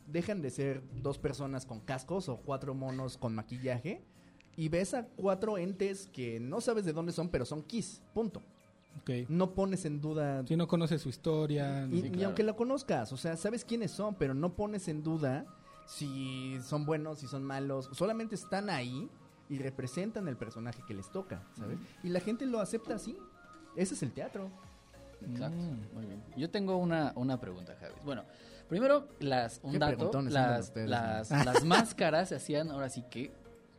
dejan 0.07 0.43
de 0.43 0.51
ser 0.51 0.83
dos 1.03 1.19
personas 1.19 1.67
con 1.67 1.81
cascos 1.81 2.29
o 2.29 2.39
cuatro 2.39 2.75
monos 2.75 3.17
con 3.17 3.35
maquillaje 3.35 4.03
y 4.57 4.69
ves 4.69 4.95
a 4.95 5.07
cuatro 5.07 5.59
entes 5.59 6.07
que 6.13 6.39
no 6.41 6.61
sabes 6.61 6.85
de 6.85 6.93
dónde 6.93 7.13
son, 7.13 7.29
pero 7.29 7.45
son 7.45 7.63
Kiss, 7.63 8.03
punto. 8.13 8.43
No 9.29 9.55
pones 9.55 9.85
en 9.87 10.01
duda 10.01 10.47
Si 10.47 10.57
no 10.57 10.69
conoces 10.69 11.03
su 11.03 11.09
historia. 11.09 11.87
y, 11.91 12.01
Sí, 12.01 12.07
y 12.07 12.11
claro. 12.11 12.27
aunque 12.27 12.43
la 12.45 12.55
conozcas, 12.55 13.13
o 13.13 13.17
sea, 13.17 13.37
sabes 13.37 13.65
quiénes 13.65 13.91
son, 13.91 14.15
pero 14.15 14.35
no 14.35 14.55
pones 14.55 14.87
en 14.89 15.03
duda 15.03 15.47
si 15.87 16.59
son 16.63 16.87
buenos, 16.87 17.19
si 17.19 17.27
son 17.27 17.43
malos, 17.45 17.91
solamente 17.93 18.35
están 18.35 18.71
ahí 18.71 19.11
y 19.49 19.59
representan 19.59 20.29
el 20.29 20.37
personaje 20.37 20.83
que 20.87 20.95
les 20.95 21.11
toca, 21.11 21.43
¿sabes? 21.59 21.79
Y 22.03 22.09
la 22.09 22.21
gente 22.21 22.47
lo 22.47 22.61
acepta 22.61 22.95
así. 22.95 23.19
Ese 23.77 23.95
es 23.95 24.03
el 24.03 24.13
teatro. 24.13 24.51
Exacto. 25.31 25.57
Mm. 25.57 25.95
Muy 25.95 26.07
bien. 26.07 26.23
Yo 26.37 26.51
tengo 26.51 26.77
una, 26.77 27.13
una 27.17 27.41
pregunta, 27.41 27.75
Javi. 27.81 27.95
Bueno, 28.05 28.25
primero, 28.69 29.09
las, 29.21 29.61
un 29.63 29.79
dato, 29.79 30.11
las, 30.23 30.69
ustedes, 30.69 30.89
las, 30.89 31.31
las 31.45 31.65
máscaras 31.65 32.29
se 32.29 32.37
hacían, 32.37 32.71
ahora 32.71 32.89
sí 32.89 33.05
que, 33.11 33.33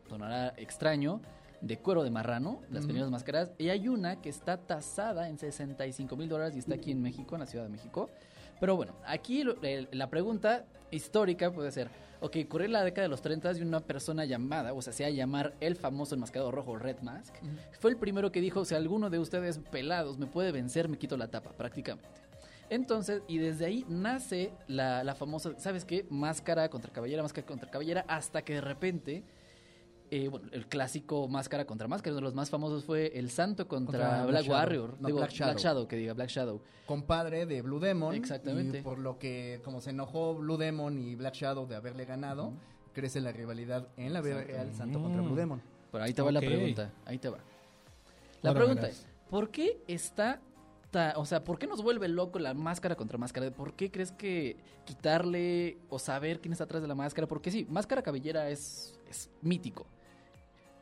sonará 0.09 0.53
extraño, 0.57 1.21
de 1.61 1.79
cuero 1.79 2.03
de 2.03 2.11
marrano, 2.11 2.61
las 2.69 2.81
Ujú. 2.81 2.87
primeras 2.87 3.09
máscaras, 3.09 3.51
y 3.57 3.69
hay 3.69 3.87
una 3.87 4.21
que 4.21 4.29
está 4.29 4.57
tasada 4.57 5.29
en 5.29 5.39
65 5.39 6.15
mil 6.15 6.29
dólares 6.29 6.55
y 6.55 6.59
está 6.59 6.75
aquí 6.75 6.91
en 6.91 7.01
México, 7.01 7.35
en 7.35 7.41
la 7.41 7.47
Ciudad 7.47 7.65
de 7.65 7.71
México. 7.71 8.09
Pero 8.59 8.75
bueno, 8.75 8.93
aquí 9.05 9.43
lo- 9.43 9.61
el- 9.61 9.87
la 9.91 10.09
pregunta 10.09 10.65
histórica 10.91 11.51
puede 11.51 11.71
ser, 11.71 11.89
ok, 12.21 12.37
ocurrió 12.45 12.65
en 12.65 12.73
la 12.73 12.83
década 12.83 13.03
de 13.03 13.09
los 13.09 13.21
30 13.21 13.51
y 13.53 13.61
una 13.61 13.81
persona 13.81 14.23
llamada, 14.25 14.73
o 14.73 14.81
sea, 14.81 14.93
se 14.93 15.03
hacía 15.03 15.15
llamar 15.15 15.53
el 15.59 15.75
famoso 15.75 16.15
enmascarado 16.15 16.51
rojo 16.51 16.77
Red 16.77 17.01
Mask, 17.01 17.33
fue 17.79 17.91
el 17.91 17.97
primero 17.97 18.31
que 18.31 18.39
dijo, 18.41 18.63
si 18.65 18.73
alguno 18.75 19.09
de 19.09 19.19
ustedes 19.19 19.59
pelados 19.71 20.17
me 20.17 20.25
puede 20.27 20.51
vencer, 20.51 20.87
me 20.89 20.97
quito 20.97 21.17
la 21.17 21.27
tapa, 21.27 21.51
prácticamente. 21.51 22.07
Entonces, 22.69 23.21
y 23.27 23.37
desde 23.37 23.65
ahí 23.65 23.85
nace 23.87 24.51
la, 24.67 25.03
la 25.03 25.13
famosa, 25.13 25.51
¿sabes 25.59 25.85
qué? 25.85 26.05
Máscara 26.09 26.67
contra 26.69 26.91
cabellera, 26.91 27.21
máscara 27.21 27.45
contra 27.45 27.69
cabellera, 27.69 28.05
hasta 28.07 28.41
que 28.43 28.55
de 28.55 28.61
repente, 28.61 29.23
eh, 30.15 30.29
bueno, 30.29 30.47
el 30.51 30.67
clásico 30.67 31.27
máscara 31.27 31.65
contra 31.65 31.87
máscara, 31.87 32.13
uno 32.13 32.21
de 32.21 32.23
los 32.23 32.35
más 32.35 32.49
famosos 32.49 32.85
fue 32.85 33.17
el 33.17 33.29
santo 33.29 33.67
contra, 33.67 33.99
Contra 33.99 34.25
Black. 34.25 34.49
Warrior, 34.49 34.95
No, 35.01 35.07
digo, 35.07 35.19
Black 35.19 35.33
Black 35.37 35.57
Shadow. 35.57 35.87
Que 35.87 35.95
diga, 35.97 36.13
Black 36.13 36.29
Shadow. 36.29 36.61
Compadre 36.85 37.45
de 37.45 37.61
Blue 37.61 37.79
Demon. 37.79 38.15
Exactamente. 38.15 38.79
Y 38.79 38.81
por 38.81 38.99
lo 38.99 39.19
que, 39.19 39.59
como 39.65 39.81
se 39.81 39.89
enojó 39.89 40.35
Blue 40.35 40.57
Demon 40.57 40.97
y 40.97 41.15
Black 41.15 41.33
Shadow 41.33 41.67
de 41.67 41.75
haberle 41.75 42.05
ganado, 42.05 42.53
crece 42.93 43.19
la 43.19 43.31
rivalidad 43.31 43.87
en 43.97 44.13
la 44.13 44.21
vida 44.21 44.41
real 44.41 44.73
Santo 44.73 45.01
contra. 45.01 45.21
Blue 45.21 45.35
Demon. 45.35 45.61
Pero 45.91 46.03
ahí 46.03 46.13
te 46.13 46.21
va 46.21 46.31
la 46.31 46.39
pregunta, 46.39 46.91
ahí 47.05 47.17
te 47.17 47.29
va. 47.29 47.39
La 48.41 48.51
Ahora 48.51 48.59
pregunta 48.61 48.81
verás. 48.83 48.99
es, 48.99 49.07
¿por 49.29 49.49
qué 49.49 49.81
está, 49.87 50.41
o 51.15 51.25
sea, 51.25 51.43
por 51.43 51.57
qué 51.57 51.67
nos 51.67 51.81
vuelve 51.81 52.07
loco 52.07 52.37
la 52.39 52.53
máscara 52.53 52.95
contra 52.95 53.17
máscara? 53.17 53.49
¿Por 53.51 53.73
qué 53.73 53.91
crees 53.91 54.11
que 54.11 54.57
quitarle 54.85 55.77
o 55.89 55.99
saber 55.99 56.39
quién 56.41 56.51
está 56.51 56.65
atrás 56.65 56.81
de 56.81 56.87
la 56.87 56.95
máscara? 56.95 57.27
Porque 57.27 57.49
sí, 57.51 57.65
máscara 57.69 58.01
cabellera 58.01 58.49
es, 58.49 58.97
es 59.09 59.29
mítico. 59.41 59.87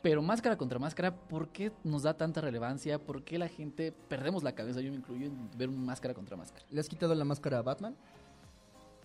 Pero 0.03 0.21
máscara 0.21 0.57
contra 0.57 0.77
máscara, 0.77 1.15
¿por 1.15 1.47
qué 1.47 1.71
nos 1.85 2.03
da 2.03 2.15
tanta 2.15 2.41
relevancia? 2.41 2.99
¿Por 2.99 3.23
qué 3.23 3.39
la 3.39 3.47
gente 3.47 3.91
perdemos 4.09 4.43
la 4.43 4.51
cabeza? 4.53 4.81
Yo 4.81 4.91
me 4.91 4.97
incluyo 4.97 5.27
en 5.27 5.49
ver 5.57 5.69
máscara 5.69 6.13
contra 6.13 6.35
máscara. 6.37 6.65
¿Le 6.69 6.81
has 6.81 6.89
quitado 6.89 7.15
la 7.15 7.23
máscara 7.23 7.59
a 7.59 7.61
Batman? 7.61 7.95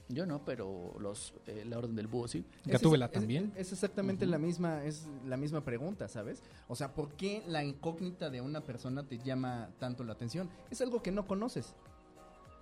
Yo 0.09 0.27
no, 0.27 0.43
pero 0.45 0.97
los 0.99 1.35
eh, 1.47 1.65
la 1.67 1.79
orden 1.79 1.95
del 1.95 2.09
búho 2.09 2.27
sí. 2.27 2.45
Gatúbela 2.65 3.05
Es- 3.07 3.13
es- 3.13 3.15
también. 3.21 3.53
Es, 3.55 3.73
exactamente 3.73 4.25
Ujú. 4.25 4.33
la 4.33 4.39
misma, 4.39 4.83
es 4.85 5.07
la 5.27 5.37
misma 5.37 5.61
pregunta, 5.61 6.09
¿sabes? 6.09 6.43
O 6.67 6.75
sea, 6.75 6.93
¿por 6.95 7.11
qué 7.13 7.45
la 7.47 7.63
incógnita 7.63 8.29
de 8.29 8.41
una 8.41 8.61
persona 8.63 9.05
te 9.05 9.19
llama 9.19 9.69
tanto 9.79 10.03
la 10.03 10.15
atención? 10.15 10.49
Es 10.71 10.81
algo 10.81 11.01
que 11.03 11.13
no 11.13 11.27
conoces. 11.29 11.75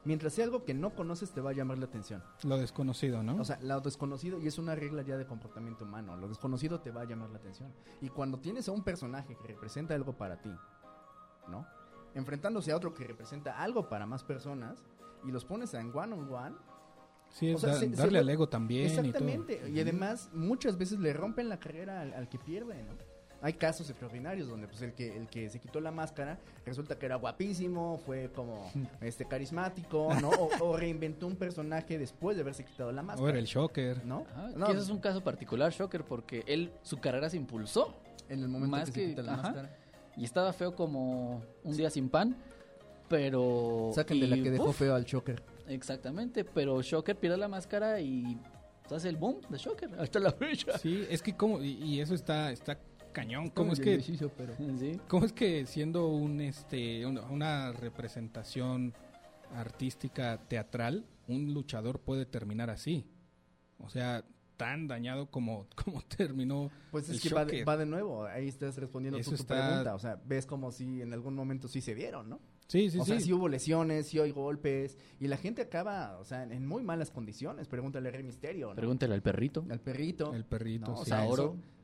Mientras 0.07 0.33
sea 0.35 0.45
algo 0.45 0.65
que 0.65 0.73
no 0.73 0.95
conoces, 0.95 1.33
te 1.33 1.41
va 1.41 1.51
a 1.51 1.53
llamar 1.53 1.79
la 1.79 1.87
atención. 1.87 2.23
Lo 2.45 2.57
desconocido, 2.57 3.23
¿no? 3.23 3.37
O 3.41 3.45
sea, 3.45 3.59
lo 3.61 3.81
desconocido, 3.81 4.39
y 4.41 4.47
es 4.47 4.57
una 4.57 4.75
regla 4.75 5.03
ya 5.03 5.17
de 5.19 5.27
comportamiento 5.27 5.85
humano, 5.85 6.17
lo 6.17 6.29
desconocido 6.29 6.81
te 6.81 6.91
va 6.93 7.03
a 7.03 7.05
llamar 7.05 7.31
la 7.31 7.39
atención. 7.39 7.73
Y 8.01 8.09
cuando 8.09 8.39
tienes 8.39 8.69
a 8.69 8.73
un 8.73 8.83
personaje 8.85 9.37
que 9.37 9.49
representa 9.49 9.95
algo 9.95 10.17
para 10.17 10.41
ti, 10.41 10.55
¿no? 11.49 11.67
Enfrentándose 12.15 12.73
a 12.73 12.77
otro 12.77 12.95
que 12.95 13.05
representa 13.05 13.61
algo 13.61 13.89
para 13.89 14.07
más 14.07 14.23
personas, 14.25 14.85
y 15.25 15.33
los 15.33 15.45
pones 15.45 15.75
en 15.75 15.91
one 15.95 16.15
on 16.15 16.33
one, 16.33 16.57
sí, 17.31 17.51
es 17.51 17.57
o 17.57 17.59
sea, 17.59 17.71
da- 17.75 17.81
se- 17.81 17.91
se 17.91 17.97
darle 17.97 18.13
ve- 18.13 18.19
al 18.21 18.29
ego 18.31 18.49
también 18.49 18.87
Exactamente. 18.87 19.55
y 19.55 19.59
todo. 19.59 19.69
Y, 19.69 19.81
además, 19.81 20.31
muchas 20.33 20.79
veces 20.79 21.01
le 21.01 21.13
rompen 21.15 21.49
la 21.49 21.59
carrera 21.59 22.01
al, 22.03 22.15
al 22.15 22.29
que 22.29 22.39
pierde, 22.39 22.81
¿no? 22.85 22.93
Hay 23.43 23.53
casos 23.53 23.89
extraordinarios 23.91 24.49
donde 24.49 24.67
pues 24.67 24.81
el 24.83 24.93
que 24.95 25.15
el 25.17 25.29
que 25.29 25.49
se 25.51 25.61
quitó 25.61 25.81
la 25.81 25.91
máscara 25.91 26.39
resulta 26.65 26.99
que 26.99 27.07
era 27.07 27.17
guapísimo, 27.17 27.99
fue 28.05 28.31
como 28.35 28.71
este 29.01 29.27
carismático, 29.27 30.09
¿no? 30.21 30.31
O, 30.31 30.49
o 30.61 30.77
reinventó 30.77 31.27
un 31.27 31.37
personaje 31.37 31.99
después 31.99 32.37
de 32.37 32.43
haberse 32.43 32.65
quitado 32.65 32.91
la 32.93 33.03
O 33.03 33.05
máscara. 33.05 33.29
era 33.31 33.39
el 33.39 33.45
Shocker. 33.47 34.05
¿No? 34.07 34.25
Que 34.67 34.73
eso 34.73 34.81
es 34.83 34.89
un 34.89 34.99
caso 35.01 35.23
particular, 35.23 35.71
Shocker, 35.73 36.03
porque 36.05 36.43
él, 36.47 36.73
su 36.83 36.99
carrera 36.99 37.29
se 37.31 37.37
impulsó 37.37 37.95
en 38.29 38.41
el 38.43 38.49
momento 38.49 38.77
más 38.77 38.87
que, 38.91 38.93
se 38.93 39.01
que- 39.01 39.07
quita 39.11 39.23
la 39.23 39.35
ajá. 39.35 39.43
máscara. 39.43 39.77
y 40.17 40.25
estaba 40.25 40.53
feo 40.53 40.75
como 40.75 41.43
un 41.63 41.77
día 41.77 41.91
sin 41.91 42.09
pan, 42.09 42.35
pero... 43.09 43.91
Saquen 43.95 44.19
de 44.21 44.27
la 44.29 44.37
que 44.37 44.51
dejó 44.51 44.71
uf, 44.71 44.79
feo 44.79 44.95
al 44.95 45.05
Choker. 45.05 45.43
Exactamente, 45.69 46.45
pero 46.45 46.81
Shocker 46.83 47.17
pierde 47.17 47.37
la 47.37 47.49
máscara 47.49 48.01
y 48.01 48.39
pues, 48.83 48.93
hace 48.93 49.09
el 49.09 49.17
boom 49.17 49.41
de 49.49 49.59
Shocker 49.59 49.91
hasta 49.99 50.19
la 50.21 50.33
fecha. 50.33 50.79
Sí, 50.79 51.05
es 51.11 51.23
que 51.23 51.37
como 51.37 51.61
y, 51.63 51.73
y 51.83 52.01
eso 52.01 52.15
está 52.15 52.51
está 52.51 52.79
cañón, 53.17 53.49
cómo 53.49 53.73
es 53.73 53.81
que 53.81 53.99
pero... 54.37 54.55
Sí. 54.79 55.01
cómo 55.09 55.25
es 55.25 55.33
que 55.33 55.65
siendo 55.65 56.09
un 56.09 56.39
este 56.43 57.07
una, 57.07 57.73
representación 57.73 58.93
artística 59.55 60.39
teatral, 60.49 61.07
un 61.27 61.55
luchador 61.55 61.99
puede 62.01 62.27
terminar 62.27 62.69
así. 62.69 63.07
O 63.79 63.89
sea, 63.89 64.23
tan 64.59 64.87
dañado 64.87 65.31
como 65.31 65.67
como 65.85 66.03
terminó 66.03 66.71
Pues 66.91 67.09
es 67.09 67.17
el 67.17 67.21
que 67.23 67.35
va 67.35 67.45
de, 67.47 67.65
va 67.65 67.77
de 67.79 67.87
nuevo, 67.87 68.27
ahí 68.27 68.49
estás 68.49 68.77
respondiendo 68.77 69.19
Eso 69.19 69.31
tu 69.31 69.37
está- 69.37 69.67
pregunta, 69.67 69.95
o 69.95 69.99
sea, 69.99 70.21
ves 70.27 70.45
como 70.45 70.71
si 70.71 71.01
en 71.01 71.15
algún 71.15 71.35
momento 71.35 71.69
sí 71.69 71.81
se 71.81 71.95
dieron, 71.95 72.29
¿no? 72.29 72.39
Sí, 72.69 72.91
sí, 72.91 72.99
o 72.99 73.05
sí. 73.05 73.13
sea, 73.13 73.21
sí 73.21 73.33
hubo 73.33 73.49
lesiones, 73.49 74.09
sí 74.09 74.19
hay 74.19 74.33
golpes, 74.33 74.99
y 75.21 75.29
la 75.29 75.37
gente 75.37 75.63
acaba, 75.63 76.19
o 76.19 76.25
sea, 76.25 76.43
en, 76.43 76.67
muy 76.67 76.83
malas 76.83 77.11
condiciones, 77.13 77.69
pregúntale 77.69 78.09
a 78.09 78.13
Rey 78.13 78.25
Misterio, 78.25 78.71
¿no? 78.71 78.75
Pregúntale 78.75 79.15
al 79.15 79.23
perrito. 79.23 79.65
al 79.71 79.81
perrito, 79.81 80.35
El 80.35 80.45
perrito, 80.45 80.91
¿no? 80.91 81.01
O 81.01 81.05
sea, 81.05 81.19
Saoro. 81.19 81.45
eso- 81.45 81.77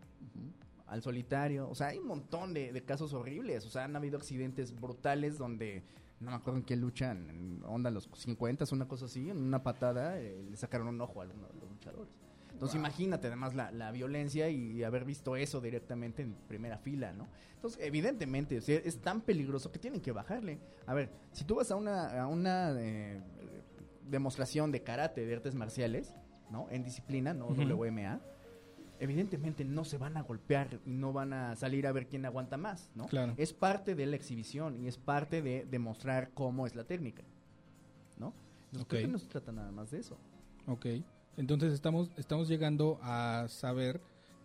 al 0.92 1.02
solitario, 1.02 1.70
o 1.70 1.74
sea, 1.74 1.88
hay 1.88 1.98
un 1.98 2.06
montón 2.06 2.52
de, 2.52 2.70
de 2.70 2.84
casos 2.84 3.14
horribles, 3.14 3.64
o 3.64 3.70
sea, 3.70 3.84
han 3.84 3.96
habido 3.96 4.18
accidentes 4.18 4.78
brutales 4.78 5.38
donde, 5.38 5.84
no 6.20 6.30
me 6.30 6.36
acuerdo 6.36 6.58
en 6.58 6.66
qué 6.66 6.76
luchan, 6.76 7.30
en 7.30 7.62
onda 7.64 7.90
los 7.90 8.10
50, 8.14 8.66
una 8.72 8.86
cosa 8.86 9.06
así, 9.06 9.30
en 9.30 9.38
una 9.38 9.62
patada 9.62 10.20
eh, 10.20 10.44
le 10.50 10.56
sacaron 10.56 10.88
un 10.88 11.00
ojo 11.00 11.20
a 11.20 11.24
alguno 11.24 11.48
de 11.48 11.54
los 11.60 11.70
luchadores. 11.70 12.12
Entonces 12.52 12.76
imagínate 12.78 13.28
además 13.28 13.54
la, 13.54 13.72
la 13.72 13.90
violencia 13.90 14.50
y 14.50 14.84
haber 14.84 15.06
visto 15.06 15.34
eso 15.34 15.62
directamente 15.62 16.22
en 16.22 16.34
primera 16.46 16.76
fila, 16.76 17.14
¿no? 17.14 17.26
Entonces, 17.54 17.80
evidentemente, 17.82 18.58
o 18.58 18.60
sea, 18.60 18.76
es 18.78 19.00
tan 19.00 19.22
peligroso 19.22 19.72
que 19.72 19.78
tienen 19.78 20.00
que 20.00 20.12
bajarle. 20.12 20.58
A 20.84 20.94
ver, 20.94 21.10
si 21.32 21.44
tú 21.44 21.54
vas 21.54 21.70
a 21.70 21.76
una, 21.76 22.20
a 22.20 22.26
una 22.26 22.72
eh, 22.78 23.20
demostración 24.10 24.70
de 24.70 24.82
karate, 24.82 25.24
de 25.24 25.34
artes 25.34 25.54
marciales, 25.54 26.14
¿no? 26.50 26.66
En 26.70 26.84
disciplina, 26.84 27.32
no. 27.32 27.46
WMA, 27.46 28.20
evidentemente 29.02 29.64
no 29.64 29.84
se 29.84 29.98
van 29.98 30.16
a 30.16 30.22
golpear 30.22 30.78
y 30.86 30.92
no 30.92 31.12
van 31.12 31.32
a 31.32 31.56
salir 31.56 31.86
a 31.86 31.92
ver 31.92 32.06
quién 32.06 32.24
aguanta 32.24 32.56
más, 32.56 32.88
¿no? 32.94 33.06
Claro. 33.06 33.34
Es 33.36 33.52
parte 33.52 33.94
de 33.94 34.06
la 34.06 34.16
exhibición 34.16 34.82
y 34.82 34.86
es 34.88 34.96
parte 34.96 35.42
de 35.42 35.66
demostrar 35.70 36.30
cómo 36.34 36.66
es 36.66 36.74
la 36.74 36.84
técnica, 36.84 37.22
¿no? 38.18 38.32
Entonces, 38.72 38.88
creo 38.88 39.00
Ok. 39.00 39.06
que 39.06 39.12
no 39.12 39.18
se 39.18 39.26
trata 39.26 39.52
nada 39.52 39.72
más 39.72 39.90
de 39.90 39.98
eso. 39.98 40.16
Ok. 40.66 40.86
Entonces 41.36 41.72
estamos, 41.72 42.10
estamos 42.16 42.48
llegando 42.48 42.98
a 43.02 43.46
saber 43.48 44.00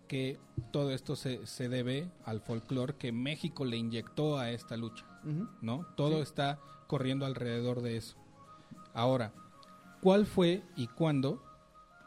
que 0.07 0.39
todo 0.71 0.91
esto 0.91 1.15
se, 1.15 1.45
se 1.45 1.67
debe 1.69 2.09
al 2.25 2.39
folclore 2.41 2.95
que 2.95 3.11
México 3.11 3.65
le 3.65 3.77
inyectó 3.77 4.37
a 4.39 4.51
esta 4.51 4.75
lucha. 4.77 5.05
¿no? 5.61 5.85
Todo 5.97 6.15
Sí. 6.17 6.21
está 6.23 6.59
corriendo 6.87 7.25
alrededor 7.25 7.81
de 7.81 7.97
eso. 7.97 8.15
Ahora, 8.93 9.33
¿cuál 10.01 10.25
fue 10.25 10.63
y 10.77 10.87
cuándo, 10.87 11.43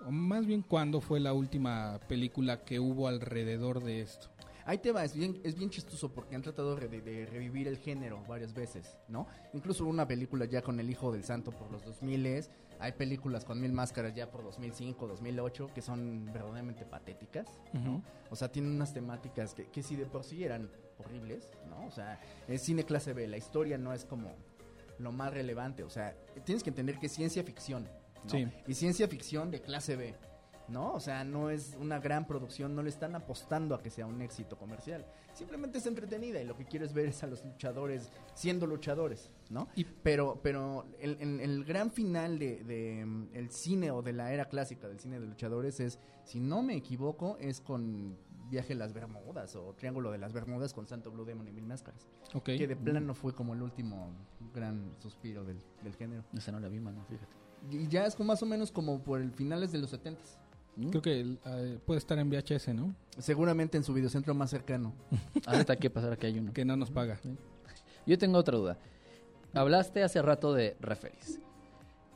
o 0.06 0.10
más 0.10 0.46
bien 0.46 0.62
cuándo 0.62 1.00
fue 1.00 1.20
la 1.20 1.32
última 1.32 2.00
película 2.08 2.64
que 2.64 2.80
hubo 2.80 3.08
alrededor 3.08 3.82
de 3.82 4.00
esto? 4.00 4.28
Ahí 4.66 4.78
te 4.78 4.92
va, 4.92 5.04
es 5.04 5.14
bien, 5.14 5.40
es 5.42 5.56
bien 5.56 5.70
chistoso 5.70 6.12
porque 6.12 6.36
han 6.36 6.42
tratado 6.42 6.76
de, 6.76 7.00
de 7.00 7.26
revivir 7.26 7.66
el 7.66 7.78
género 7.78 8.22
varias 8.28 8.54
veces, 8.54 8.98
¿no? 9.08 9.26
Incluso 9.52 9.84
una 9.86 10.06
película 10.06 10.44
ya 10.44 10.62
con 10.62 10.78
El 10.78 10.90
Hijo 10.90 11.10
del 11.10 11.24
Santo 11.24 11.50
por 11.50 11.70
los 11.72 11.84
2000 11.84 12.44
hay 12.80 12.92
películas 12.92 13.44
con 13.44 13.60
Mil 13.60 13.72
Máscaras 13.72 14.14
ya 14.14 14.30
por 14.30 14.42
2005, 14.42 15.06
2008 15.06 15.70
que 15.74 15.82
son 15.82 16.26
verdaderamente 16.32 16.84
patéticas, 16.84 17.46
Ujú. 17.74 18.02
o 18.30 18.36
sea, 18.36 18.50
tienen 18.50 18.72
unas 18.72 18.94
temáticas 18.94 19.54
que, 19.54 19.66
que 19.66 19.82
si 19.82 19.96
de 19.96 20.06
por 20.06 20.24
sí 20.24 20.42
eran 20.44 20.70
horribles, 20.98 21.52
¿no? 21.68 21.86
O 21.86 21.90
sea, 21.90 22.18
es 22.48 22.62
cine 22.62 22.84
clase 22.84 23.12
B, 23.12 23.26
la 23.28 23.36
historia 23.36 23.76
no 23.76 23.92
es 23.92 24.04
como 24.06 24.34
lo 24.98 25.12
más 25.12 25.32
relevante, 25.32 25.82
o 25.82 25.90
sea, 25.90 26.16
tienes 26.44 26.62
que 26.62 26.70
entender 26.70 26.98
que 26.98 27.06
es 27.06 27.12
ciencia 27.12 27.42
ficción, 27.44 27.86
¿no? 28.24 28.30
Sí. 28.30 28.46
Y 28.66 28.74
ciencia 28.74 29.08
ficción 29.08 29.50
de 29.50 29.60
clase 29.60 29.96
B, 29.96 30.14
¿no? 30.68 30.92
O 30.92 31.00
sea, 31.00 31.24
no 31.24 31.50
es 31.50 31.76
una 31.80 31.98
gran 31.98 32.26
producción, 32.26 32.74
no 32.74 32.82
le 32.82 32.90
están 32.90 33.14
apostando 33.16 33.74
a 33.74 33.82
que 33.82 33.90
sea 33.90 34.06
un 34.06 34.22
éxito 34.22 34.56
comercial. 34.56 35.04
Simplemente 35.34 35.78
es 35.78 35.86
entretenida 35.86 36.40
y 36.40 36.44
lo 36.44 36.56
que 36.56 36.64
quieres 36.64 36.92
ver 36.92 37.06
es 37.06 37.22
a 37.22 37.26
los 37.26 37.44
luchadores 37.44 38.10
siendo 38.34 38.66
luchadores, 38.66 39.30
¿no? 39.48 39.68
Y- 39.74 39.84
pero 39.84 40.40
pero 40.42 40.86
el, 41.00 41.16
el- 41.20 41.40
el 41.40 41.64
gran 41.64 41.90
final 41.90 42.38
de, 42.38 42.62
de, 42.64 43.00
el 43.32 43.50
cine 43.50 43.90
o 43.90 44.02
de 44.02 44.12
la 44.12 44.32
era 44.32 44.46
clásica 44.46 44.86
del 44.88 44.98
cine 45.00 45.18
de 45.20 45.26
luchadores 45.26 45.80
es, 45.80 45.98
si 46.24 46.40
no 46.40 46.62
me 46.62 46.74
equivoco, 46.76 47.36
es 47.40 47.60
con 47.60 48.16
Viaje 48.50 48.72
a 48.72 48.76
las 48.76 48.92
Bermudas 48.92 49.54
o 49.54 49.72
Triángulo 49.74 50.10
de 50.10 50.18
las 50.18 50.32
Bermudas 50.32 50.74
con 50.74 50.84
Santo 50.88 51.12
Blue 51.12 51.24
Demon 51.24 51.46
y 51.46 51.52
Mil 51.52 51.66
Máscaras. 51.66 52.08
Ok. 52.34 52.46
Que 52.46 52.66
de 52.66 52.74
plano 52.74 53.14
fue 53.14 53.32
como 53.32 53.54
el 53.54 53.62
último 53.62 54.08
gran 54.52 54.92
suspiro 54.98 55.44
del, 55.44 55.60
del 55.84 55.94
género. 55.94 56.24
Esa 56.36 56.50
no 56.50 56.58
la 56.58 56.68
vi, 56.68 56.80
mano, 56.80 57.04
fíjate. 57.08 57.32
Y 57.70 57.88
ya 57.88 58.06
es 58.06 58.14
como 58.14 58.28
más 58.28 58.42
o 58.42 58.46
menos 58.46 58.70
como 58.70 59.00
por 59.00 59.20
el 59.20 59.30
finales 59.32 59.72
de 59.72 59.78
los 59.78 59.90
70 59.90 60.20
¿Mm? 60.76 60.88
Creo 60.90 61.02
que 61.02 61.36
eh, 61.44 61.78
puede 61.84 61.98
estar 61.98 62.18
en 62.18 62.30
VHS, 62.30 62.68
¿no? 62.68 62.94
Seguramente 63.18 63.76
en 63.76 63.82
su 63.84 63.92
videocentro 63.92 64.34
más 64.34 64.50
cercano. 64.50 64.92
Ahorita 65.46 65.72
hay 65.74 65.78
que 65.78 65.90
pasar 65.90 66.12
aquí 66.12 66.26
hay 66.26 66.38
uno. 66.38 66.52
Que 66.52 66.64
no 66.64 66.76
nos 66.76 66.90
paga. 66.90 67.18
Yo 68.06 68.16
tengo 68.18 68.38
otra 68.38 68.56
duda. 68.56 68.78
Hablaste 69.52 70.02
hace 70.04 70.22
rato 70.22 70.54
de 70.54 70.76
referees. 70.80 71.40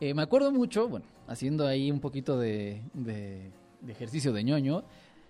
Eh, 0.01 0.15
me 0.15 0.23
acuerdo 0.23 0.53
mucho, 0.53 0.89
bueno, 0.89 1.05
haciendo 1.27 1.67
ahí 1.67 1.91
un 1.91 2.01
poquito 2.01 2.39
de, 2.39 2.81
de- 2.95 3.51
de 3.81 3.93
ejercicio 3.93 4.33
de 4.33 4.45
ñoño, 4.45 4.85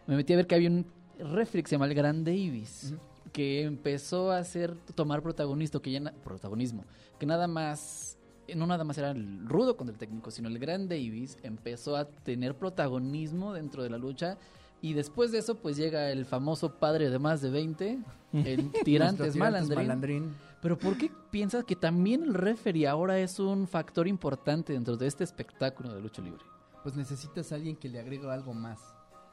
me 0.07 0.17
metí 0.17 0.33
a 0.33 0.37
ver 0.37 0.47
que 0.47 0.55
había 0.55 0.69
un 0.71 0.87
referee 1.19 1.63
que 1.63 1.69
se 1.71 1.75
llama 1.77 1.87
el 1.87 1.95
Gran 1.95 2.25
Davis, 2.25 2.95
que 3.33 3.63
empezó 3.63 4.31
a 4.31 4.39
hacer, 4.39 4.75
tomar 4.95 5.23
protagonista, 5.23 5.81
que 5.81 5.91
ya 5.93 6.13
protagonismo, 6.23 6.85
que 7.19 7.27
nada 7.27 7.47
más, 7.49 8.17
no 8.55 8.67
nada 8.67 8.85
más 8.85 8.99
era 8.99 9.11
el 9.11 9.47
rudo 9.47 9.77
contra 9.77 9.93
el 9.93 9.99
técnico, 9.99 10.31
sino 10.31 10.49
el 10.49 10.59
Gran 10.59 10.89
Davis 10.89 11.39
empezó 11.43 11.97
a 11.97 12.07
tener 12.07 12.57
protagonismo 12.57 13.53
dentro 13.53 13.83
de 13.83 13.91
la 13.91 13.99
lucha. 13.99 14.39
Y 14.81 14.93
después 14.93 15.33
de 15.33 15.39
eso, 15.39 15.55
pues 15.55 15.77
llega 15.77 16.11
el 16.11 16.27
famoso 16.27 16.75
padre 16.75 17.09
de 17.09 17.19
más 17.19 17.41
de 17.41 17.51
20, 17.51 17.99
el 18.33 18.71
tirantes 18.85 19.35
malandrín. 19.35 19.79
malandrín. 19.79 20.35
Pero 20.61 20.79
¿por 20.79 20.99
qué 20.99 21.11
piensas 21.31 21.65
que 21.65 21.77
también 21.77 22.23
el 22.23 22.35
referee 22.35 22.87
ahora 22.87 23.19
es 23.19 23.39
un 23.39 23.67
factor 23.67 24.07
importante 24.09 24.73
dentro 24.73 24.97
de 24.97 25.07
este 25.07 25.25
espectáculo 25.25 25.95
de 25.95 26.01
lucha 26.01 26.21
libre? 26.21 26.43
Pues 26.83 26.97
necesitas 26.97 27.51
a 27.53 27.55
alguien 27.55 27.77
que 27.77 27.89
le 27.89 27.99
agregue 27.99 28.31
algo 28.31 28.53
más, 28.53 28.79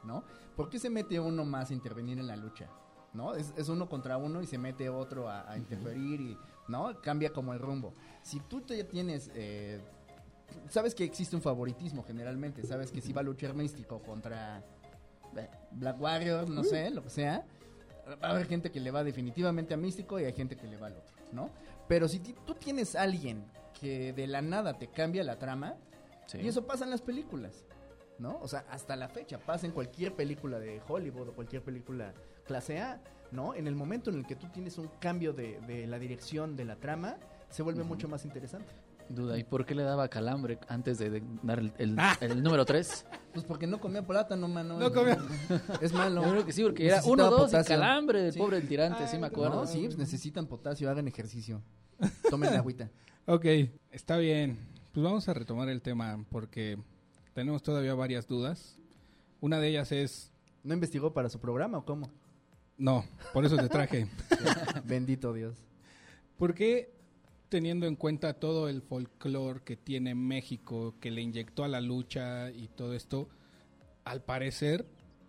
¿no? 0.04 0.24
¿Por 0.56 0.70
qué 0.70 0.78
se 0.78 0.88
mete 0.88 1.20
uno 1.20 1.44
más 1.44 1.70
a 1.70 1.74
intervenir 1.74 2.18
en 2.18 2.26
la 2.26 2.36
lucha? 2.36 2.68
¿No? 3.12 3.34
Es, 3.34 3.52
es 3.58 3.68
uno 3.68 3.88
contra 3.90 4.16
uno 4.16 4.40
y 4.40 4.46
se 4.46 4.56
mete 4.56 4.88
otro 4.88 5.28
a, 5.28 5.50
a 5.50 5.58
interferir 5.58 6.20
y, 6.20 6.38
¿no? 6.68 7.00
Cambia 7.00 7.32
como 7.32 7.52
el 7.52 7.58
rumbo. 7.58 7.94
Si 8.22 8.40
tú 8.40 8.60
te 8.60 8.82
tienes, 8.84 9.30
eh, 9.34 9.80
sabes 10.68 10.94
que 10.94 11.04
existe 11.04 11.36
un 11.36 11.42
favoritismo 11.42 12.04
generalmente, 12.04 12.64
sabes 12.66 12.90
que 12.90 13.00
si 13.00 13.12
va 13.12 13.20
a 13.20 13.24
luchar 13.24 13.54
místico 13.54 14.00
contra 14.02 14.62
eh, 15.36 15.48
Black 15.72 16.00
Warrior, 16.00 16.48
no 16.48 16.64
sé, 16.64 16.90
lo 16.90 17.02
que 17.02 17.10
sea, 17.10 17.44
va 18.22 18.28
a 18.28 18.30
haber 18.32 18.46
gente 18.46 18.70
que 18.70 18.80
le 18.80 18.90
va 18.90 19.04
definitivamente 19.04 19.74
a 19.74 19.76
místico 19.76 20.18
y 20.18 20.24
hay 20.24 20.32
gente 20.32 20.56
que 20.56 20.66
le 20.66 20.76
va 20.76 20.88
al 20.88 20.96
otro, 20.96 21.14
¿no? 21.32 21.50
Pero 21.88 22.08
si 22.08 22.18
tú 22.20 22.54
tienes 22.54 22.94
alguien 22.94 23.44
que 23.78 24.12
de 24.12 24.26
la 24.26 24.42
nada 24.42 24.78
te 24.78 24.88
cambia 24.88 25.24
la 25.24 25.38
trama, 25.38 25.76
y 26.34 26.48
eso 26.48 26.66
pasa 26.66 26.84
en 26.84 26.90
las 26.90 27.02
películas, 27.02 27.64
¿no? 28.18 28.38
O 28.40 28.48
sea, 28.48 28.64
hasta 28.70 28.96
la 28.96 29.08
fecha 29.08 29.38
pasa 29.38 29.66
en 29.66 29.72
cualquier 29.72 30.14
película 30.14 30.58
de 30.58 30.80
Hollywood 30.86 31.28
o 31.28 31.32
cualquier 31.34 31.62
película 31.62 32.14
clase 32.44 32.80
A, 32.80 33.00
¿no? 33.32 33.54
En 33.54 33.66
el 33.66 33.74
momento 33.74 34.10
en 34.10 34.18
el 34.18 34.26
que 34.26 34.36
tú 34.36 34.46
tienes 34.48 34.78
un 34.78 34.88
cambio 35.00 35.32
de, 35.32 35.60
de 35.66 35.86
la 35.86 35.98
dirección 35.98 36.54
de 36.56 36.64
la 36.64 36.76
trama, 36.76 37.16
se 37.50 37.62
vuelve 37.62 37.82
mucho 37.84 38.08
más 38.08 38.24
interesante. 38.24 38.72
Duda, 39.08 39.36
¿y 39.38 39.44
por 39.44 39.66
qué 39.66 39.74
le 39.74 39.82
daba 39.82 40.08
calambre 40.08 40.58
antes 40.68 40.96
de, 40.98 41.10
de 41.10 41.22
dar 41.42 41.58
el, 41.58 41.72
el- 41.78 41.96
Ah. 41.98 42.16
el 42.20 42.42
número 42.42 42.64
3? 42.64 43.06
Pues 43.32 43.46
porque 43.46 43.66
no 43.66 43.80
comía 43.80 44.06
plátano, 44.06 44.46
mano. 44.46 44.78
No 44.78 44.92
comía. 44.92 45.16
Es 45.80 45.92
malo. 45.94 46.22
Yo 46.22 46.30
creo 46.32 46.44
que 46.46 46.52
sí, 46.52 46.62
porque 46.62 46.86
era 46.86 46.96
Necesitaba 46.96 47.28
1, 47.30 47.36
2 47.38 47.40
y 47.48 47.52
potasio. 47.52 47.74
calambre 47.76 48.22
del 48.22 48.32
Sí. 48.34 48.38
pobre 48.38 48.56
del 48.58 48.68
tirante, 48.68 49.08
sí 49.08 49.16
me 49.18 49.26
acuerdo. 49.28 49.56
No, 49.62 49.66
sí, 49.66 49.84
pues 49.86 49.96
necesitan 49.96 50.46
potasio, 50.46 50.90
hagan 50.90 51.08
ejercicio. 51.08 51.62
Tomen 52.30 52.52
agüita. 52.54 52.90
Ok, 53.26 53.46
está 53.90 54.18
bien. 54.18 54.58
Pues 54.92 55.02
vamos 55.02 55.26
a 55.30 55.32
retomar 55.34 55.70
el 55.70 55.80
tema 55.80 56.22
porque 56.30 56.76
tenemos 57.32 57.62
todavía 57.62 57.94
varias 57.94 58.26
dudas. 58.26 58.76
Una 59.40 59.58
de 59.58 59.68
ellas 59.68 59.92
es, 59.92 60.30
¿No 60.62 60.74
investigó 60.74 61.12
para 61.14 61.30
su 61.30 61.40
programa 61.40 61.78
o 61.78 61.84
cómo? 61.86 62.10
No, 62.78 63.04
por 63.32 63.44
eso 63.44 63.56
te 63.56 63.68
traje. 63.68 64.08
Bendito 64.84 65.32
Dios. 65.32 65.56
¿Por 66.36 66.54
qué 66.54 66.92
teniendo 67.52 67.86
en 67.86 67.96
cuenta 67.96 68.32
todo 68.32 68.70
el 68.70 68.80
folclore 68.80 69.60
que 69.62 69.76
tiene 69.76 70.14
México, 70.14 70.94
que 71.00 71.10
le 71.10 71.20
inyectó 71.20 71.64
a 71.64 71.68
la 71.68 71.82
lucha 71.82 72.50
y 72.50 72.68
todo 72.68 72.94
esto, 72.94 73.28
al 74.04 74.22
parecer 74.22 74.86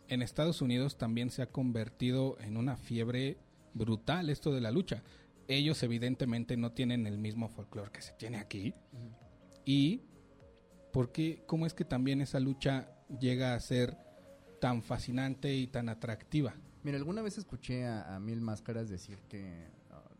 en 0.07 0.21
Estados 0.21 0.61
Unidos 0.61 0.97
también 0.97 1.31
se 1.31 1.41
ha 1.41 1.47
convertido 1.47 2.37
en 2.39 2.55
una 2.55 2.77
fiebre 2.77 3.39
brutal 3.73 4.29
esto 4.29 4.53
de 4.53 4.61
la 4.61 4.71
lucha. 4.71 5.03
Ellos 5.49 5.83
evidentemente 5.83 6.55
no 6.55 6.71
tienen 6.71 7.07
el 7.07 7.17
mismo 7.17 7.49
folclore 7.49 7.91
que 7.91 8.01
se 8.01 8.13
tiene 8.13 8.37
aquí. 8.37 8.73
Y 9.65 10.03
¿por 10.93 11.11
qué, 11.11 11.43
cómo 11.45 11.65
es 11.65 11.73
que 11.73 11.83
también 11.83 12.21
esa 12.21 12.39
lucha 12.39 12.89
llega 13.19 13.53
a 13.53 13.59
ser 13.59 13.97
tan 14.61 14.81
fascinante 14.81 15.53
y 15.53 15.67
tan 15.67 15.89
atractiva? 15.89 16.55
Mira, 16.83 16.97
alguna 16.97 17.21
vez 17.21 17.37
escuché 17.37 17.85
a, 17.85 18.15
a 18.15 18.19
Mil 18.19 18.41
Máscaras 18.41 18.89
decir 18.89 19.19
que 19.29 19.67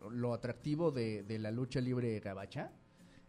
uh, 0.06 0.10
lo 0.10 0.34
atractivo 0.34 0.91
de, 0.91 1.23
de 1.23 1.39
la 1.39 1.52
lucha 1.52 1.82
libre 1.82 2.19
gabacha 2.19 2.71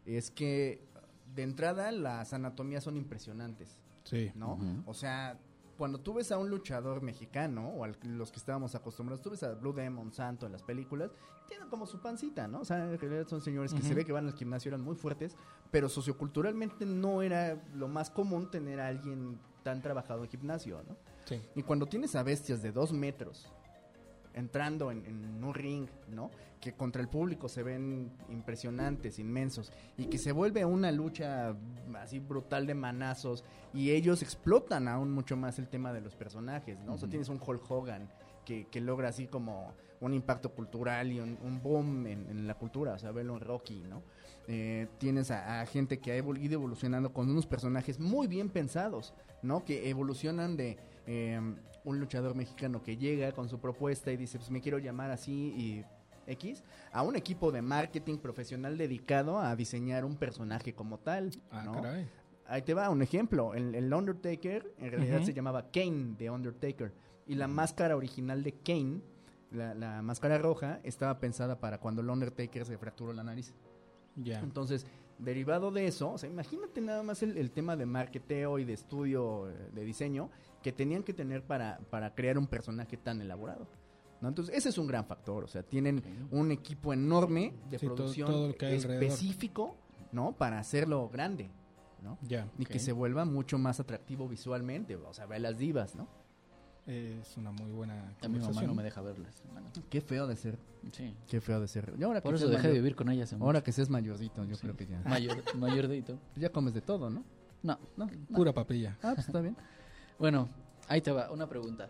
es 0.06 0.30
que 0.30 0.86
uh, 0.94 1.34
de 1.34 1.42
entrada 1.42 1.90
las 1.92 2.32
anatomías 2.32 2.84
son 2.84 2.96
impresionantes, 2.96 3.78
Sí. 4.04 4.30
¿no? 4.34 4.58
O 4.86 4.92
sea, 4.94 5.38
cuando 5.78 5.98
tú 5.98 6.12
ves 6.14 6.30
a 6.30 6.38
un 6.38 6.50
luchador 6.50 7.00
mexicano 7.02 7.68
o 7.70 7.84
a 7.84 7.88
los 8.04 8.30
que 8.30 8.38
estábamos 8.38 8.74
acostumbrados, 8.74 9.22
tú 9.22 9.30
ves 9.30 9.42
a 9.42 9.54
Blue 9.54 9.72
Demon 9.72 10.12
Santo 10.12 10.46
en 10.46 10.52
las 10.52 10.62
películas, 10.62 11.10
tienen 11.48 11.68
como 11.68 11.86
su 11.86 12.00
pancita, 12.00 12.46
¿no? 12.46 12.60
O 12.60 12.64
sea, 12.64 12.84
en 12.84 12.98
realidad 12.98 13.26
son 13.26 13.40
señores 13.40 13.72
que 13.74 13.82
se 13.82 13.94
ve 13.94 14.04
que 14.04 14.12
van 14.12 14.26
al 14.26 14.34
gimnasio, 14.34 14.68
eran 14.68 14.82
muy 14.82 14.94
fuertes, 14.94 15.36
pero 15.70 15.88
socioculturalmente 15.88 16.86
no 16.86 17.22
era 17.22 17.60
lo 17.74 17.88
más 17.88 18.10
común 18.10 18.50
tener 18.50 18.78
a 18.78 18.86
alguien 18.88 19.38
tan 19.62 19.80
trabajado 19.82 20.22
en 20.24 20.30
gimnasio, 20.30 20.82
¿no? 20.86 20.96
Sí. 21.24 21.40
Y 21.54 21.62
cuando 21.62 21.86
tienes 21.86 22.14
a 22.16 22.22
bestias 22.22 22.62
de 22.62 22.72
dos 22.72 22.92
metros 22.92 23.50
entrando 24.34 24.90
en, 24.90 25.06
en 25.06 25.44
un 25.44 25.54
ring, 25.54 25.86
¿no? 26.08 26.30
Que 26.60 26.72
contra 26.72 27.00
el 27.00 27.08
público 27.08 27.48
se 27.48 27.62
ven 27.62 28.10
impresionantes, 28.28 29.20
inmensos, 29.20 29.72
y 29.96 30.06
que 30.06 30.18
se 30.18 30.32
vuelve 30.32 30.64
una 30.64 30.90
lucha 30.90 31.54
así 32.00 32.18
brutal 32.18 32.66
de 32.66 32.74
manazos, 32.74 33.44
y 33.72 33.92
ellos 33.92 34.22
explotan 34.22 34.88
aún 34.88 35.12
mucho 35.12 35.36
más 35.36 35.60
el 35.60 35.68
tema 35.68 35.92
de 35.92 36.00
los 36.00 36.16
personajes, 36.16 36.80
¿no? 36.80 36.94
O 36.94 36.98
sea, 36.98 37.08
tienes 37.08 37.28
un 37.28 37.40
Hulk 37.44 37.70
Hogan 37.70 38.10
que, 38.44 38.66
que 38.66 38.80
logra 38.80 39.08
así 39.08 39.28
como 39.28 39.72
un 40.00 40.12
impacto 40.12 40.50
cultural 40.50 41.12
y 41.12 41.20
un, 41.20 41.38
un 41.42 41.62
boom 41.62 42.06
en, 42.08 42.28
en 42.28 42.46
la 42.48 42.54
cultura, 42.54 42.94
o 42.94 42.98
sea, 42.98 43.12
verlo 43.12 43.34
en 43.34 43.40
Rocky, 43.40 43.84
¿no? 43.88 44.02
Eh, 44.48 44.88
tienes 44.98 45.30
a, 45.30 45.60
a 45.60 45.66
gente 45.66 46.00
que 46.00 46.10
ha 46.12 46.18
evol- 46.18 46.42
ido 46.42 46.54
evolucionando 46.54 47.12
con 47.12 47.30
unos 47.30 47.46
personajes 47.46 48.00
muy 48.00 48.26
bien 48.26 48.50
pensados, 48.50 49.14
¿no? 49.42 49.64
Que 49.64 49.88
evolucionan 49.88 50.56
de 50.56 50.76
eh, 51.06 51.40
un 51.84 52.00
luchador 52.00 52.34
mexicano 52.34 52.82
que 52.82 52.96
llega 52.96 53.32
con 53.32 53.48
su 53.48 53.58
propuesta 53.58 54.10
y 54.12 54.16
dice, 54.16 54.38
pues 54.38 54.50
me 54.50 54.60
quiero 54.60 54.78
llamar 54.78 55.10
así 55.10 55.32
y 55.56 55.84
X, 56.26 56.64
a 56.92 57.02
un 57.02 57.16
equipo 57.16 57.52
de 57.52 57.60
marketing 57.60 58.16
profesional 58.18 58.78
dedicado 58.78 59.38
a 59.38 59.54
diseñar 59.56 60.04
un 60.06 60.16
personaje 60.16 60.74
como 60.74 60.98
tal, 60.98 61.30
Ah, 61.50 61.62
¿no? 61.64 61.72
caray. 61.72 62.08
Ahí 62.46 62.62
te 62.62 62.74
va 62.74 62.88
un 62.90 63.02
ejemplo. 63.02 63.54
El, 63.54 63.74
el 63.74 63.92
Undertaker 63.92 64.72
en 64.78 64.90
realidad 64.90 65.22
se 65.22 65.32
llamaba 65.34 65.70
Kane 65.70 66.14
de 66.18 66.30
Undertaker. 66.30 66.92
Y 67.26 67.34
la 67.36 67.48
máscara 67.48 67.96
original 67.96 68.42
de 68.42 68.52
Kane, 68.52 69.00
la, 69.50 69.74
la 69.74 70.02
máscara 70.02 70.36
roja, 70.38 70.78
estaba 70.82 71.18
pensada 71.18 71.58
para 71.58 71.78
cuando 71.78 72.02
el 72.02 72.10
Undertaker 72.10 72.64
se 72.66 72.76
fracturó 72.76 73.12
la 73.14 73.24
nariz. 73.24 73.54
Ya. 74.16 74.40
Entonces, 74.40 74.86
derivado 75.18 75.70
de 75.70 75.86
eso, 75.86 76.10
o 76.12 76.18
sea, 76.18 76.28
imagínate 76.28 76.80
nada 76.82 77.02
más 77.02 77.22
el, 77.22 77.36
el 77.38 77.50
tema 77.50 77.76
de 77.76 77.86
marketeo 77.86 78.58
y 78.58 78.64
de 78.64 78.74
estudio 78.74 79.48
eh, 79.50 79.70
de 79.72 79.84
diseño 79.84 80.28
que 80.64 80.72
tenían 80.72 81.02
que 81.02 81.12
tener 81.12 81.42
para, 81.42 81.78
para 81.90 82.14
crear 82.14 82.38
un 82.38 82.46
personaje 82.46 82.96
tan 82.96 83.20
elaborado. 83.20 83.68
¿no? 84.22 84.28
Entonces, 84.28 84.56
ese 84.56 84.70
es 84.70 84.78
un 84.78 84.86
gran 84.86 85.04
factor. 85.04 85.44
O 85.44 85.46
sea, 85.46 85.62
tienen 85.62 86.02
un 86.30 86.50
equipo 86.50 86.94
enorme 86.94 87.52
de 87.68 87.78
Sí, 87.78 87.84
producción 87.84 88.26
todo 88.26 88.56
específico, 88.58 89.76
¿no? 90.10 90.32
Para 90.32 90.58
hacerlo 90.58 91.10
grande, 91.10 91.50
¿no? 92.02 92.16
Ya. 92.22 92.48
Y 92.56 92.64
que 92.64 92.78
se 92.78 92.92
vuelva 92.92 93.26
mucho 93.26 93.58
más 93.58 93.78
atractivo 93.78 94.26
visualmente. 94.26 94.96
O 94.96 95.12
sea, 95.12 95.26
ve 95.26 95.38
las 95.38 95.58
divas, 95.58 95.94
¿no? 95.94 96.08
Es 96.86 97.36
una 97.36 97.50
muy 97.50 97.70
buena 97.70 98.14
A 98.22 98.28
mi 98.28 98.38
mamá 98.38 98.62
no 98.62 98.74
me 98.74 98.82
deja 98.82 99.02
verlas. 99.02 99.42
hermano. 99.46 99.66
Qué 99.90 100.00
feo 100.00 100.26
de 100.26 100.36
ser. 100.36 100.58
Sí. 100.92 101.14
Qué 101.28 101.42
feo 101.42 101.60
de 101.60 101.68
ser. 101.68 101.92
Y 101.98 102.04
ahora 102.04 102.22
Por 102.22 102.32
que 102.32 102.36
eso 102.38 102.48
dejé 102.48 102.68
de 102.68 102.74
vivir 102.74 102.96
con 102.96 103.10
ellas. 103.10 103.34
Ahora 103.34 103.62
que 103.62 103.70
seas 103.70 103.90
mayorcito, 103.90 104.44
yo 104.46 104.56
creo 104.56 104.74
que 104.74 104.86
ya. 104.86 105.02
Mayor, 105.04 105.42
mayordito. 105.58 106.18
Ya 106.36 106.48
comes 106.48 106.72
de 106.72 106.80
todo, 106.80 107.10
¿no? 107.10 107.22
No. 107.62 107.78
No. 107.98 108.08
Pura 108.34 108.54
papilla. 108.54 108.96
Ah, 109.02 109.12
pues 109.14 109.26
está 109.26 109.42
bien. 109.42 109.54
Bueno, 110.24 110.48
ahí 110.88 111.02
te 111.02 111.12
va, 111.12 111.30
una 111.30 111.46
pregunta. 111.46 111.86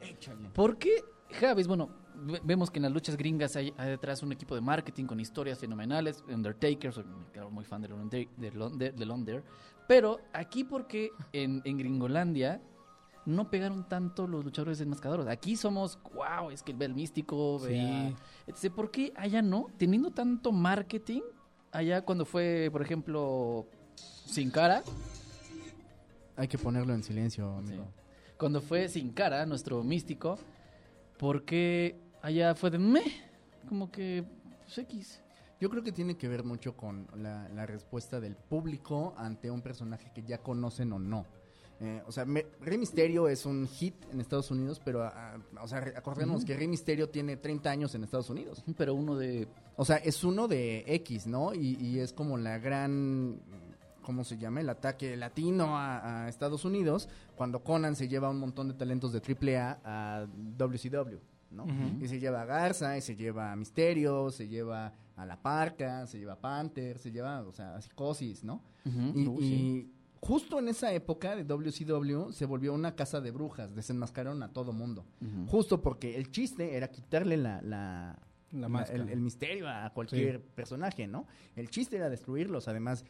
¿Por 0.54 0.76
qué 0.76 0.90
Javis, 1.38 1.68
bueno, 1.68 1.88
ve- 2.16 2.40
vemos 2.42 2.68
que 2.68 2.80
en 2.80 2.82
las 2.82 2.90
luchas 2.90 3.16
gringas 3.16 3.54
hay, 3.54 3.72
hay 3.78 3.90
detrás 3.90 4.24
un 4.24 4.32
equipo 4.32 4.56
de 4.56 4.60
marketing 4.60 5.04
con 5.04 5.20
historias 5.20 5.56
fenomenales, 5.60 6.24
Undertaker, 6.28 6.92
soy 6.92 7.04
claro, 7.32 7.48
muy 7.52 7.64
fan 7.64 7.80
del 7.82 7.92
Under- 7.92 8.28
del 8.36 8.60
Under, 8.60 8.92
del 8.92 9.10
Under, 9.12 9.44
pero 9.86 10.18
aquí 10.32 10.64
porque 10.64 11.12
en, 11.32 11.62
en 11.64 11.78
Gringolandia 11.78 12.60
no 13.24 13.48
pegaron 13.50 13.88
tanto 13.88 14.26
los 14.26 14.44
luchadores 14.44 14.80
enmascadores. 14.80 15.28
Aquí 15.28 15.54
somos, 15.54 16.00
wow, 16.12 16.50
es 16.50 16.64
que 16.64 16.72
el 16.72 16.92
místico, 16.92 17.60
ve 17.60 17.80
a- 17.80 18.08
Sí. 18.08 18.16
Este, 18.48 18.68
¿Por 18.68 18.90
qué 18.90 19.12
allá 19.14 19.42
no? 19.42 19.68
Teniendo 19.76 20.10
tanto 20.10 20.50
marketing, 20.50 21.22
allá 21.70 22.04
cuando 22.04 22.24
fue, 22.24 22.68
por 22.72 22.82
ejemplo, 22.82 23.68
Sin 23.94 24.50
Cara, 24.50 24.82
Hay 26.36 26.48
que 26.48 26.58
ponerlo 26.58 26.92
en 26.94 27.04
silencio, 27.04 27.48
amigo. 27.58 27.86
Cuando 28.38 28.60
fue 28.60 28.88
Sin 28.88 29.10
Cara, 29.12 29.44
nuestro 29.46 29.82
místico, 29.82 30.38
¿por 31.18 31.44
qué 31.44 31.96
allá 32.22 32.54
fue 32.54 32.70
de 32.70 32.78
meh? 32.78 33.02
Como 33.68 33.90
que, 33.90 34.24
pues 34.64 34.78
X. 34.78 35.20
Yo 35.60 35.70
creo 35.70 35.82
que 35.82 35.92
tiene 35.92 36.16
que 36.16 36.28
ver 36.28 36.44
mucho 36.44 36.76
con 36.76 37.06
la, 37.16 37.48
la 37.48 37.64
respuesta 37.64 38.20
del 38.20 38.36
público 38.36 39.14
ante 39.16 39.50
un 39.50 39.62
personaje 39.62 40.10
que 40.14 40.22
ya 40.22 40.38
conocen 40.38 40.92
o 40.92 40.98
no. 40.98 41.24
Eh, 41.80 42.02
o 42.06 42.12
sea, 42.12 42.24
me- 42.24 42.46
Rey 42.60 42.78
Misterio 42.78 43.28
es 43.28 43.46
un 43.46 43.66
hit 43.66 43.94
en 44.12 44.20
Estados 44.20 44.50
Unidos, 44.50 44.80
pero, 44.84 45.02
ah, 45.02 45.36
o 45.60 45.66
sea, 45.66 45.78
acordémonos 45.96 46.44
que 46.44 46.56
Rey 46.56 46.68
Misterio 46.68 47.08
tiene 47.08 47.36
30 47.36 47.70
años 47.70 47.94
en 47.94 48.04
Estados 48.04 48.30
Unidos. 48.30 48.62
Pero 48.76 48.94
uno 48.94 49.16
de... 49.16 49.48
O 49.76 49.84
sea, 49.84 49.96
es 49.96 50.22
uno 50.22 50.46
de 50.48 50.84
X, 50.86 51.26
¿no? 51.26 51.52
Y, 51.54 51.76
y 51.80 51.98
es 51.98 52.12
como 52.12 52.36
la 52.36 52.58
gran, 52.58 53.40
¿cómo 54.04 54.22
se 54.22 54.38
llama? 54.38 54.60
El 54.60 54.68
ataque 54.68 55.16
latino 55.16 55.76
a, 55.76 56.26
a 56.26 56.28
Estados 56.28 56.64
Unidos, 56.64 57.08
cuando 57.34 57.64
Conan 57.64 57.96
se 57.96 58.06
lleva 58.06 58.30
un 58.30 58.38
montón 58.38 58.68
de 58.68 58.74
talentos 58.74 59.12
de 59.12 59.20
AAA 59.20 59.80
a 59.84 60.26
WCW, 60.28 61.18
¿no? 61.50 61.66
Y 62.00 62.06
se 62.06 62.20
lleva 62.20 62.42
a 62.42 62.44
Garza, 62.44 62.96
y 62.96 63.00
se 63.00 63.16
lleva 63.16 63.50
a 63.50 63.56
Misterio, 63.56 64.30
se 64.30 64.46
lleva 64.46 64.92
a 65.16 65.26
La 65.26 65.40
Parca, 65.40 66.06
se 66.06 66.18
lleva 66.18 66.34
a 66.34 66.40
Panther, 66.40 66.98
se 66.98 67.10
lleva, 67.10 67.40
o 67.42 67.52
sea, 67.52 67.76
a 67.76 67.80
Psicosis, 67.80 68.44
¿no? 68.44 68.62
Y, 68.84 69.26
Uy, 69.26 69.44
y 69.44 69.48
sí. 69.48 69.92
justo 70.20 70.58
en 70.58 70.68
esa 70.68 70.92
época 70.92 71.36
de 71.36 71.44
WCW 71.44 72.32
se 72.32 72.44
volvió 72.46 72.74
una 72.74 72.94
casa 72.94 73.20
de 73.20 73.30
brujas, 73.30 73.74
desenmascararon 73.74 74.42
a 74.42 74.52
todo 74.52 74.72
mundo. 74.72 75.04
Justo 75.48 75.80
porque 75.80 76.16
el 76.16 76.30
chiste 76.30 76.76
era 76.76 76.88
quitarle 76.88 77.36
la, 77.36 77.62
la, 77.62 78.18
el, 78.92 79.08
el 79.08 79.20
misterio 79.20 79.68
a 79.68 79.90
cualquier 79.94 80.40
personaje, 80.40 81.06
¿no? 81.06 81.26
El 81.56 81.70
chiste 81.70 81.96
era 81.96 82.08
destruirlos. 82.10 82.68
Además, 82.68 83.04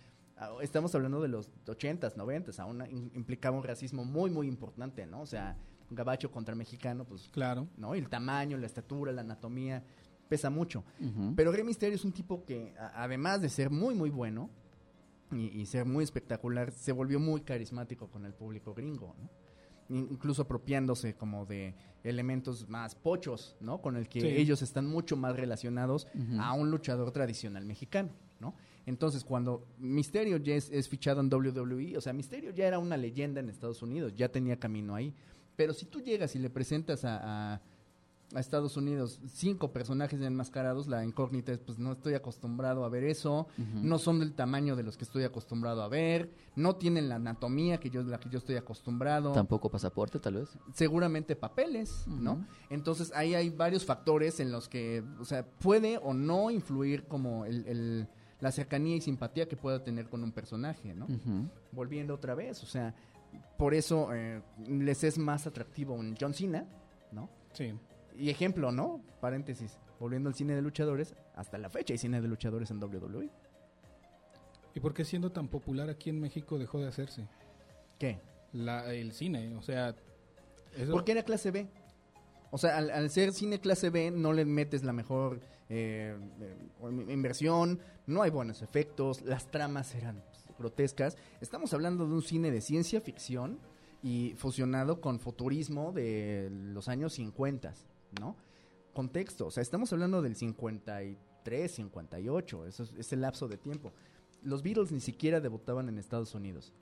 estamos 0.63 0.95
hablando 0.95 1.21
de 1.23 1.29
los 1.29 1.51
80s, 1.67 2.15
90s, 2.17 2.59
aún 2.59 2.83
implicaba 3.15 3.57
un 3.57 3.63
racismo 3.65 4.05
muy, 4.05 4.31
muy 4.31 4.47
importante, 4.49 5.07
¿no? 5.07 5.21
O 5.23 5.27
sea, 5.27 5.57
un 5.91 5.97
gabacho 5.97 6.31
contra 6.31 6.55
mexicano, 6.55 7.05
pues, 7.05 7.29
Claro. 7.31 7.69
¿no? 7.77 7.95
El 7.95 8.09
tamaño, 8.09 8.57
la 8.59 8.67
estatura, 8.67 9.13
la 9.13 9.21
anatomía, 9.21 9.83
pesa 10.29 10.51
mucho. 10.51 10.85
Ujú. 11.01 11.35
Pero 11.37 11.53
Rey 11.53 11.63
Misterio 11.65 11.95
es 11.95 12.05
un 12.05 12.13
tipo 12.13 12.45
que, 12.45 12.75
a- 12.79 13.03
además 13.05 13.41
de 13.43 13.49
ser 13.49 13.71
muy, 13.71 13.95
muy 13.95 14.11
bueno 14.11 14.51
y, 15.31 15.49
y 15.61 15.67
ser 15.67 15.85
muy 15.85 16.03
espectacular, 16.03 16.73
se 16.73 16.93
volvió 16.93 17.21
muy 17.21 17.43
carismático 17.43 18.09
con 18.09 18.25
el 18.25 18.33
público 18.35 18.75
gringo, 18.75 19.15
¿no? 19.21 19.29
In- 19.91 20.09
Incluso 20.11 20.43
apropiándose 20.43 21.15
como 21.15 21.45
de 21.45 21.75
elementos 22.03 22.69
más 22.69 22.95
pochos, 22.95 23.55
¿no? 23.61 23.81
Con 23.83 23.97
el 23.97 24.09
que 24.09 24.21
Sí. 24.23 24.27
ellos 24.29 24.63
están 24.63 24.87
mucho 24.87 25.17
más 25.17 25.37
relacionados 25.37 26.07
Ujú. 26.15 26.41
a 26.41 26.55
un 26.55 26.71
luchador 26.71 27.11
tradicional 27.13 27.65
mexicano, 27.67 28.11
¿no? 28.41 28.55
Entonces, 28.87 29.25
cuando 29.25 29.67
Misterio 29.79 30.37
ya 30.37 30.55
es, 30.55 30.71
es 30.71 30.89
fichado 30.89 31.21
en 31.21 31.33
WWE, 31.33 31.97
o 31.97 32.01
sea, 32.01 32.13
Misterio 32.13 32.51
ya 32.51 32.67
era 32.67 32.79
una 32.79 32.97
leyenda 32.97 33.41
en 33.41 33.49
Estados 33.49 33.83
Unidos, 33.83 34.13
ya 34.15 34.29
tenía 34.31 34.59
camino 34.59 34.95
ahí. 34.95 35.15
Pero 35.57 35.73
si 35.73 35.87
tú 35.87 36.01
llegas 36.01 36.35
y 36.37 36.39
le 36.39 36.51
presentas 36.51 37.05
a, 37.05 37.55
a- 37.55 37.61
a 38.35 38.41
Estados 38.41 38.77
Unidos 38.77 39.21
cinco 39.29 39.71
personajes 39.73 40.21
enmascarados, 40.21 40.89
la 40.89 41.05
incógnita 41.05 41.53
es, 41.53 41.59
pues 41.61 41.79
no 41.79 41.93
estoy 41.93 42.15
acostumbrado 42.15 42.85
a 42.85 42.89
ver 42.89 43.05
eso, 43.05 43.47
no 43.59 43.99
son 43.99 44.19
del 44.19 44.33
tamaño 44.33 44.75
de 44.75 44.83
los 44.83 44.97
que 44.97 45.05
estoy 45.05 45.23
acostumbrado 45.23 45.83
a 45.83 45.89
ver, 45.89 46.31
no 46.57 46.75
tienen 46.75 47.09
la 47.09 47.17
anatomía 47.17 47.79
que 47.79 47.91
yo, 47.91 48.03
la 48.03 48.19
que 48.19 48.31
yo 48.31 48.39
estoy 48.39 48.57
acostumbrado, 48.57 49.31
Tampoco 49.33 49.71
pasaporte, 49.71 50.19
tal 50.19 50.35
vez. 50.37 50.49
seguramente 50.73 51.37
papeles, 51.37 52.07
¿no? 52.09 52.45
Entonces 52.71 53.13
ahí 53.15 53.35
hay 53.35 53.51
varios 53.51 53.85
factores 53.85 54.41
en 54.41 54.51
los 54.51 54.69
que, 54.69 55.05
o 55.21 55.25
sea, 55.25 55.47
puede 55.47 55.99
o 55.99 56.13
no 56.13 56.51
influir 56.51 57.05
como 57.05 57.45
el, 57.45 57.65
el- 57.69 58.09
la 58.41 58.51
cercanía 58.53 58.97
y 58.97 59.01
simpatía 59.01 59.47
que 59.49 59.57
pueda 59.57 59.83
tener 59.83 60.09
con 60.09 60.23
un 60.23 60.33
personaje, 60.33 60.95
¿no? 60.95 61.07
Volviendo 61.73 62.15
otra 62.15 62.35
vez, 62.35 62.63
o 62.63 62.67
sea, 62.67 62.95
por 63.57 63.75
eso 63.75 64.13
eh, 64.15 64.43
les 64.69 65.03
es 65.05 65.19
más 65.19 65.47
atractivo 65.47 65.95
un 65.95 66.15
John 66.21 66.35
Cena, 66.35 66.67
¿no? 67.13 67.29
Sí. 67.53 67.73
Y 68.17 68.31
ejemplo, 68.31 68.71
¿no? 68.73 69.01
Paréntesis, 69.21 69.79
volviendo 69.99 70.29
al 70.29 70.35
cine 70.35 70.55
de 70.55 70.63
luchadores, 70.63 71.15
hasta 71.35 71.59
la 71.59 71.69
fecha 71.71 71.95
hay 71.95 71.99
cine 71.99 72.21
de 72.21 72.29
luchadores 72.29 72.71
en 72.71 72.83
WWE. 72.83 73.31
¿Y 74.75 74.81
por 74.81 74.93
qué 74.95 75.05
siendo 75.05 75.31
tan 75.31 75.49
popular 75.49 75.89
aquí 75.89 76.11
en 76.11 76.21
México 76.21 76.59
dejó 76.59 76.81
de 76.81 76.89
hacerse? 76.89 77.27
¿Qué? 77.99 78.21
La, 78.53 78.93
el 78.93 79.13
cine, 79.13 79.55
o 79.57 79.63
sea... 79.63 79.95
eso- 80.77 80.93
Porque 80.93 81.13
era 81.13 81.23
clase 81.23 81.51
B. 81.51 81.69
O 82.55 82.59
sea, 82.59 82.77
al, 82.77 82.91
al 82.91 83.11
ser 83.11 83.33
cine 83.33 83.59
clase 83.59 83.91
B 83.91 84.13
no 84.13 84.33
le 84.33 84.45
metes 84.45 84.85
la 84.85 84.93
mejor 84.93 85.41
eh, 85.69 86.17
eh, 86.41 87.13
inversión, 87.13 87.81
no 88.07 88.23
hay 88.23 88.31
buenos 88.31 88.63
efectos, 88.63 89.23
las 89.23 89.51
tramas 89.51 89.93
eran 89.97 90.23
grotescas. 90.57 91.17
Estamos 91.41 91.75
hablando 91.75 92.07
de 92.07 92.15
un 92.15 92.23
cine 92.23 92.53
de 92.53 92.61
ciencia 92.61 93.01
ficción 93.01 93.59
y 94.05 94.35
fusionado 94.37 95.01
con 95.01 95.19
futurismo 95.19 95.91
de 95.91 96.49
los 96.49 96.87
años 96.87 97.15
50, 97.15 97.75
¿no? 98.21 98.37
Contexto, 98.93 99.47
o 99.47 99.51
sea, 99.51 99.61
estamos 99.65 99.93
hablando 99.93 100.23
del 100.23 100.37
53, 100.37 101.75
58, 101.75 102.67
eso 102.67 102.85
es, 102.85 102.93
ese 102.97 103.17
lapso 103.17 103.49
de 103.49 103.57
tiempo. 103.57 103.93
Los 104.45 104.63
Beatles 104.63 104.93
ni 104.93 105.01
siquiera 105.01 105.41
debutaban 105.41 105.89
en 105.89 105.99
Estados 105.99 106.37
Unidos. 106.37 106.73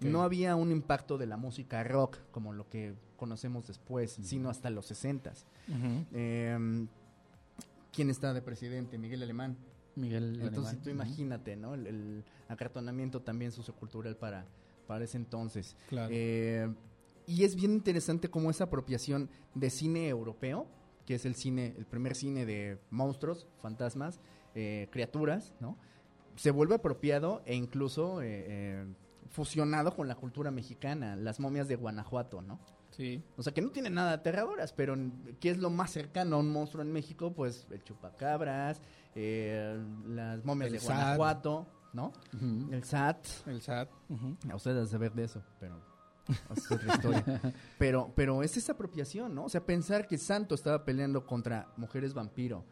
No 0.00 0.22
había 0.22 0.56
un 0.56 0.72
impacto 0.72 1.16
de 1.18 1.26
la 1.26 1.36
música 1.36 1.82
rock 1.84 2.18
como 2.30 2.52
lo 2.52 2.68
que 2.68 2.94
conocemos 3.16 3.66
después, 3.66 4.18
sino 4.22 4.50
hasta 4.50 4.68
los 4.70 4.86
60. 4.86 5.30
Ujú. 5.30 6.04
Eh, 6.12 6.86
¿Quién 7.92 8.10
está 8.10 8.34
de 8.34 8.42
presidente? 8.42 8.98
Miguel 8.98 9.22
Alemán. 9.22 9.56
Miguel 9.94 10.34
Entonces 10.42 10.74
Alemán. 10.74 10.82
tú 10.82 10.90
imagínate, 10.90 11.56
¿no? 11.56 11.74
El, 11.74 11.86
el 11.86 12.24
acartonamiento 12.48 13.22
también 13.22 13.52
sociocultural 13.52 14.16
para, 14.16 14.44
para 14.86 15.04
ese 15.04 15.16
entonces. 15.16 15.76
Claro. 15.88 16.08
Eh, 16.12 16.68
y 17.26 17.44
es 17.44 17.56
bien 17.56 17.72
interesante 17.72 18.28
cómo 18.28 18.50
esa 18.50 18.64
apropiación 18.64 19.30
de 19.54 19.70
cine 19.70 20.08
europeo, 20.08 20.66
que 21.06 21.14
es 21.14 21.24
el 21.24 21.34
cine, 21.34 21.74
el 21.78 21.86
primer 21.86 22.14
cine 22.14 22.44
de 22.44 22.78
monstruos, 22.90 23.46
fantasmas, 23.62 24.20
eh, 24.54 24.88
criaturas, 24.90 25.54
¿no? 25.60 25.78
Se 26.36 26.50
vuelve 26.50 26.74
apropiado 26.74 27.42
e 27.46 27.54
incluso 27.54 28.20
eh, 28.22 28.84
fusionado 29.30 29.94
con 29.94 30.08
la 30.08 30.14
cultura 30.14 30.50
mexicana, 30.50 31.16
las 31.16 31.40
momias 31.40 31.68
de 31.68 31.76
Guanajuato, 31.76 32.42
¿no? 32.42 32.58
Sí. 32.90 33.22
O 33.36 33.42
sea, 33.42 33.52
que 33.52 33.60
no 33.60 33.70
tienen 33.70 33.94
nada 33.94 34.12
aterradoras, 34.12 34.72
pero 34.72 34.96
¿qué 35.40 35.50
es 35.50 35.58
lo 35.58 35.68
más 35.70 35.90
cercano 35.90 36.36
a 36.36 36.38
un 36.38 36.50
monstruo 36.50 36.82
en 36.82 36.92
México? 36.92 37.32
Pues 37.32 37.66
el 37.70 37.82
chupacabras, 37.84 38.80
eh, 39.14 39.78
las 40.06 40.44
momias 40.44 40.68
El 40.68 40.72
de 40.74 40.80
SAT. 40.80 40.96
Guanajuato, 40.96 41.66
¿no? 41.92 42.12
El 42.70 42.84
SAT. 42.84 43.26
El 43.46 43.60
SAT. 43.60 43.90
ujú. 44.08 44.36
A 44.50 44.56
ustedes 44.56 44.88
saber 44.88 45.12
de 45.12 45.24
eso, 45.24 45.42
pero 45.60 45.78
es 46.54 46.70
otra 46.70 46.94
historia. 46.94 47.24
pero, 47.78 48.12
pero 48.14 48.42
es 48.42 48.56
esa 48.56 48.72
apropiación, 48.72 49.34
¿no? 49.34 49.44
O 49.44 49.48
sea, 49.48 49.64
pensar 49.64 50.06
que 50.06 50.18
Santo 50.18 50.54
estaba 50.54 50.84
peleando 50.84 51.26
contra 51.26 51.68
mujeres 51.76 52.14
vampiro, 52.14 52.64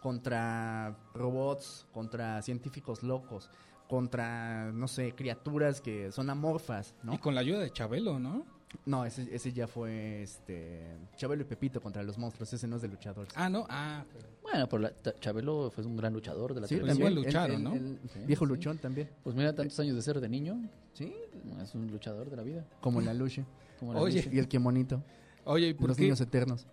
contra 0.00 0.96
robots, 1.14 1.86
contra 1.92 2.40
científicos 2.42 3.02
locos, 3.02 3.50
contra, 3.88 4.72
no 4.72 4.88
sé, 4.88 5.12
criaturas 5.14 5.80
que 5.80 6.10
son 6.12 6.30
amorfas, 6.30 6.94
¿no? 7.02 7.14
Y 7.14 7.18
con 7.18 7.34
la 7.34 7.40
ayuda 7.42 7.60
de 7.60 7.70
Chabelo, 7.70 8.18
¿no? 8.18 8.44
No, 8.86 9.04
ese, 9.04 9.28
ese 9.34 9.52
ya 9.52 9.66
fue 9.66 10.22
este 10.22 10.96
Chabelo 11.16 11.42
y 11.42 11.44
Pepito 11.44 11.78
contra 11.82 12.02
los 12.02 12.16
monstruos, 12.16 12.50
ese 12.54 12.66
no 12.66 12.76
es 12.76 12.82
de 12.82 12.88
luchadores. 12.88 13.30
Ah, 13.36 13.50
no. 13.50 13.66
Ah, 13.68 14.02
pero- 14.10 14.28
Bueno, 14.42 14.68
pero 14.68 14.82
la- 14.82 15.20
Chabelo 15.20 15.70
fue 15.70 15.84
un 15.84 15.94
gran 15.96 16.12
luchador 16.14 16.54
de 16.54 16.62
la 16.62 16.66
Sí, 16.66 16.76
televisión. 16.76 17.04
también. 17.06 17.24
lucharon, 17.26 17.56
el- 17.56 17.62
¿no? 17.62 17.74
el 17.74 17.98
Sí, 18.10 18.20
viejo 18.26 18.46
sí. 18.46 18.48
luchón 18.48 18.78
también. 18.78 19.10
Pues 19.22 19.36
mira, 19.36 19.54
tantos 19.54 19.78
años 19.78 19.94
de 19.94 20.00
ser 20.02 20.20
de 20.20 20.28
niño, 20.28 20.58
Sí, 20.94 21.14
es 21.62 21.74
un 21.74 21.86
luchador 21.90 22.30
de 22.30 22.36
la 22.36 22.42
vida. 22.42 22.64
como 22.80 23.00
la 23.02 23.12
lucha. 23.12 23.44
Como 23.78 23.92
la 23.92 24.00
Oye. 24.00 24.22
lucha. 24.22 24.34
Y 24.34 24.38
el 24.38 24.48
quemonito. 24.48 25.02
Oye, 25.44 25.66
¿y 25.66 25.70
Y 25.70 25.74
por 25.74 25.88
los 25.88 25.96
qué, 25.98 26.04
niños 26.04 26.20
eternos. 26.22 26.66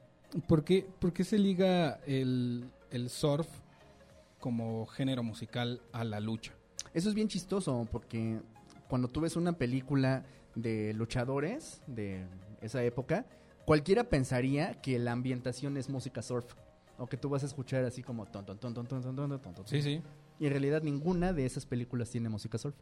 por 0.47 0.63
qué, 0.63 0.87
por 0.99 1.11
qué 1.11 1.23
se 1.25 1.37
liga 1.37 1.99
el, 2.07 2.63
el 2.91 3.09
surf 3.09 3.47
como 4.39 4.85
género 4.85 5.21
musical 5.23 5.81
a 5.91 6.03
la 6.05 6.19
lucha? 6.21 6.53
Eso 6.93 7.09
es 7.09 7.15
bien 7.15 7.27
chistoso 7.27 7.87
porque 7.91 8.39
cuando 8.87 9.07
tú 9.07 9.21
ves 9.21 9.35
una 9.35 9.53
película 9.53 10.25
de 10.55 10.93
luchadores 10.93 11.81
de 11.87 12.25
esa 12.61 12.83
época, 12.83 13.25
cualquiera 13.65 14.03
pensaría 14.05 14.81
que 14.81 14.97
la 14.99 15.11
ambientación 15.11 15.77
es 15.77 15.89
música 15.89 16.21
surf. 16.21 16.53
O 16.97 17.07
que 17.07 17.15
tú 17.15 17.29
vas 17.29 17.43
a 17.43 17.45
escuchar 17.45 17.85
así 17.85 18.03
como 18.03 18.25
ton, 18.25 18.45
ton, 18.45 18.57
ton, 18.57 18.73
ton, 18.73 18.85
ton, 18.87 19.01
ton, 19.01 19.15
ton, 19.15 19.39
ton, 19.39 19.53
ton. 19.55 19.67
Sí, 19.67 19.81
sí. 19.81 20.01
Y 20.37 20.45
en 20.47 20.51
realidad 20.51 20.81
ninguna 20.83 21.31
de 21.31 21.45
esas 21.45 21.65
películas 21.65 22.09
tiene 22.09 22.27
música 22.27 22.57
surf. 22.57 22.75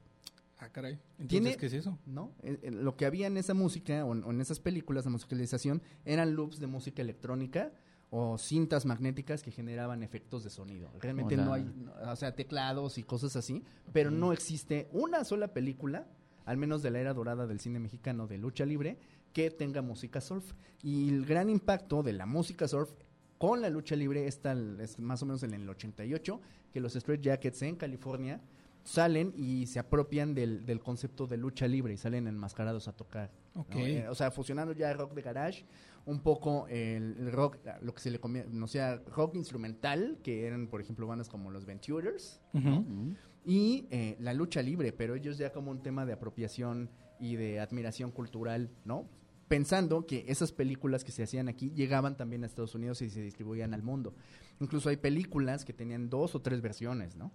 Ah, 0.60 0.70
caray. 0.70 0.94
Entonces, 1.20 1.28
Tiene- 1.28 1.56
¿qué 1.58 1.68
es 1.68 1.74
eso? 1.74 2.00
¿no? 2.08 2.32
Eh, 2.42 2.58
eh, 2.64 2.72
lo 2.72 2.96
que 2.98 3.06
había 3.06 3.28
en 3.28 3.38
esa 3.38 3.54
música 3.54 4.04
o 4.06 4.14
en, 4.14 4.24
o 4.24 4.32
en 4.32 4.42
esas 4.42 4.60
películas 4.60 5.04
de 5.04 5.12
musicalización 5.12 5.84
eran 6.04 6.34
loops 6.34 6.60
de 6.60 6.66
música 6.66 7.04
electrónica 7.04 7.72
o 8.10 8.38
cintas 8.38 8.86
magnéticas 8.86 9.44
que 9.44 9.52
generaban 9.52 10.02
efectos 10.02 10.44
de 10.44 10.50
sonido. 10.50 10.90
Realmente 11.00 11.36
Hola. 11.36 11.46
no 11.46 11.54
hay, 11.54 11.66
o 12.06 12.16
sea, 12.16 12.36
teclados 12.36 12.98
y 12.98 13.04
cosas 13.04 13.36
así, 13.36 13.64
pero 13.92 14.12
no 14.12 14.32
existe 14.32 14.88
una 14.92 15.24
sola 15.24 15.50
película, 15.50 16.08
al 16.46 16.58
menos 16.58 16.82
de 16.82 16.92
la 16.92 17.00
era 17.00 17.14
dorada 17.14 17.48
del 17.48 17.60
cine 17.60 17.80
mexicano 17.80 18.28
de 18.28 18.38
lucha 18.38 18.66
libre, 18.66 18.98
que 19.34 19.52
tenga 19.52 19.82
música 19.82 20.22
surf. 20.22 20.54
Y 20.82 21.10
el 21.10 21.26
gran 21.26 21.50
impacto 21.50 22.02
de 22.02 22.14
la 22.14 22.26
música 22.26 22.68
surf 22.68 22.92
con 23.38 23.62
la 23.62 23.70
lucha 23.70 23.96
libre 23.96 24.26
está 24.26 24.56
es 24.80 25.00
más 25.00 25.22
o 25.22 25.26
menos 25.26 25.44
en 25.44 25.54
el 25.54 25.70
88, 25.70 26.42
que 26.72 26.80
los 26.80 26.96
Straight 26.96 27.22
Jackets 27.22 27.62
en 27.62 27.76
California 27.76 28.42
salen 28.84 29.34
y 29.36 29.66
se 29.68 29.80
apropian 29.80 30.34
del, 30.34 30.66
del 30.66 30.80
concepto 30.80 31.28
de 31.28 31.36
lucha 31.36 31.68
libre 31.68 31.94
y 31.94 31.98
salen 31.98 32.26
enmascarados 32.26 32.88
a 32.88 32.94
tocar. 32.94 33.32
¿no? 33.54 33.62
Ok. 33.62 33.76
Eh, 33.76 34.08
o 34.08 34.16
sea, 34.16 34.32
fusionando 34.32 34.74
ya 34.74 34.94
rock 34.94 35.14
de 35.14 35.22
garage, 35.22 35.66
un 36.08 36.22
poco 36.22 36.68
el, 36.70 37.32
rock, 37.34 37.58
lo 37.82 37.94
que 37.94 38.00
se 38.00 38.10
le 38.10 38.20
comía, 38.20 38.46
no 38.50 38.68
sea, 38.68 38.96
rock 39.08 39.36
instrumental, 39.36 40.18
que 40.24 40.48
eran, 40.48 40.68
por 40.68 40.80
ejemplo, 40.80 41.06
bandas 41.06 41.28
como 41.28 41.52
los 41.52 41.66
Venturers. 41.66 42.42
Ujú. 42.54 43.14
y 43.46 43.88
eh, 43.92 44.16
la 44.20 44.34
lucha 44.34 44.62
libre, 44.62 44.94
pero 44.94 45.16
ellos 45.16 45.38
ya 45.38 45.52
como 45.52 45.70
un 45.70 45.84
tema 45.84 46.06
de 46.06 46.14
apropiación 46.14 46.90
y 47.20 47.36
de 47.36 47.60
admiración 47.60 48.12
cultural, 48.12 48.70
¿no? 48.86 49.06
Pensando 49.50 50.06
que 50.06 50.26
esas 50.28 50.52
películas 50.52 51.04
que 51.04 51.12
se 51.12 51.24
hacían 51.24 51.50
aquí 51.50 51.72
llegaban 51.72 52.16
también 52.16 52.44
a 52.44 52.48
Estados 52.48 52.76
Unidos 52.76 53.02
y 53.02 53.10
se 53.10 53.22
distribuían 53.22 53.74
al 53.74 53.84
mundo. 53.84 54.14
Incluso 54.60 54.90
hay 54.90 54.98
películas 54.98 55.66
que 55.66 55.74
tenían 55.74 56.10
dos 56.10 56.36
o 56.36 56.42
tres 56.42 56.62
versiones, 56.62 57.16
¿no? 57.16 57.32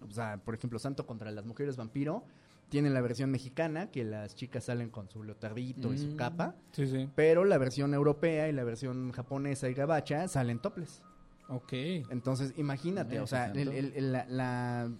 O 0.00 0.10
sea, 0.10 0.38
por 0.38 0.54
ejemplo, 0.54 0.78
Santo 0.78 1.06
contra 1.06 1.30
las 1.30 1.44
mujeres 1.44 1.76
vampiro 1.76 2.24
tiene 2.72 2.88
la 2.88 3.02
versión 3.02 3.30
mexicana, 3.30 3.90
que 3.90 4.02
las 4.02 4.34
chicas 4.34 4.64
salen 4.64 4.88
con 4.88 5.06
su 5.10 5.22
leotardito 5.22 5.92
y 5.92 5.98
su 5.98 6.08
Mm. 6.12 6.16
capa, 6.16 6.56
Sí, 6.72 6.86
sí. 6.86 7.06
pero 7.14 7.44
la 7.44 7.58
versión 7.58 7.92
europea 7.92 8.48
y 8.48 8.52
la 8.52 8.64
versión 8.64 9.12
japonesa 9.12 9.68
y 9.68 9.74
gabacha 9.74 10.26
salen 10.26 10.58
toples. 10.58 11.02
Ok. 11.50 11.72
Entonces, 12.08 12.54
imagínate, 12.56 13.20
o 13.20 13.26
sea, 13.26 13.52
sí, 13.52 13.58
el- 13.60 13.66
tanto. 13.66 13.78
el- 13.78 13.92
el- 13.94 14.12
la, 14.12 14.24
la- 14.26 14.90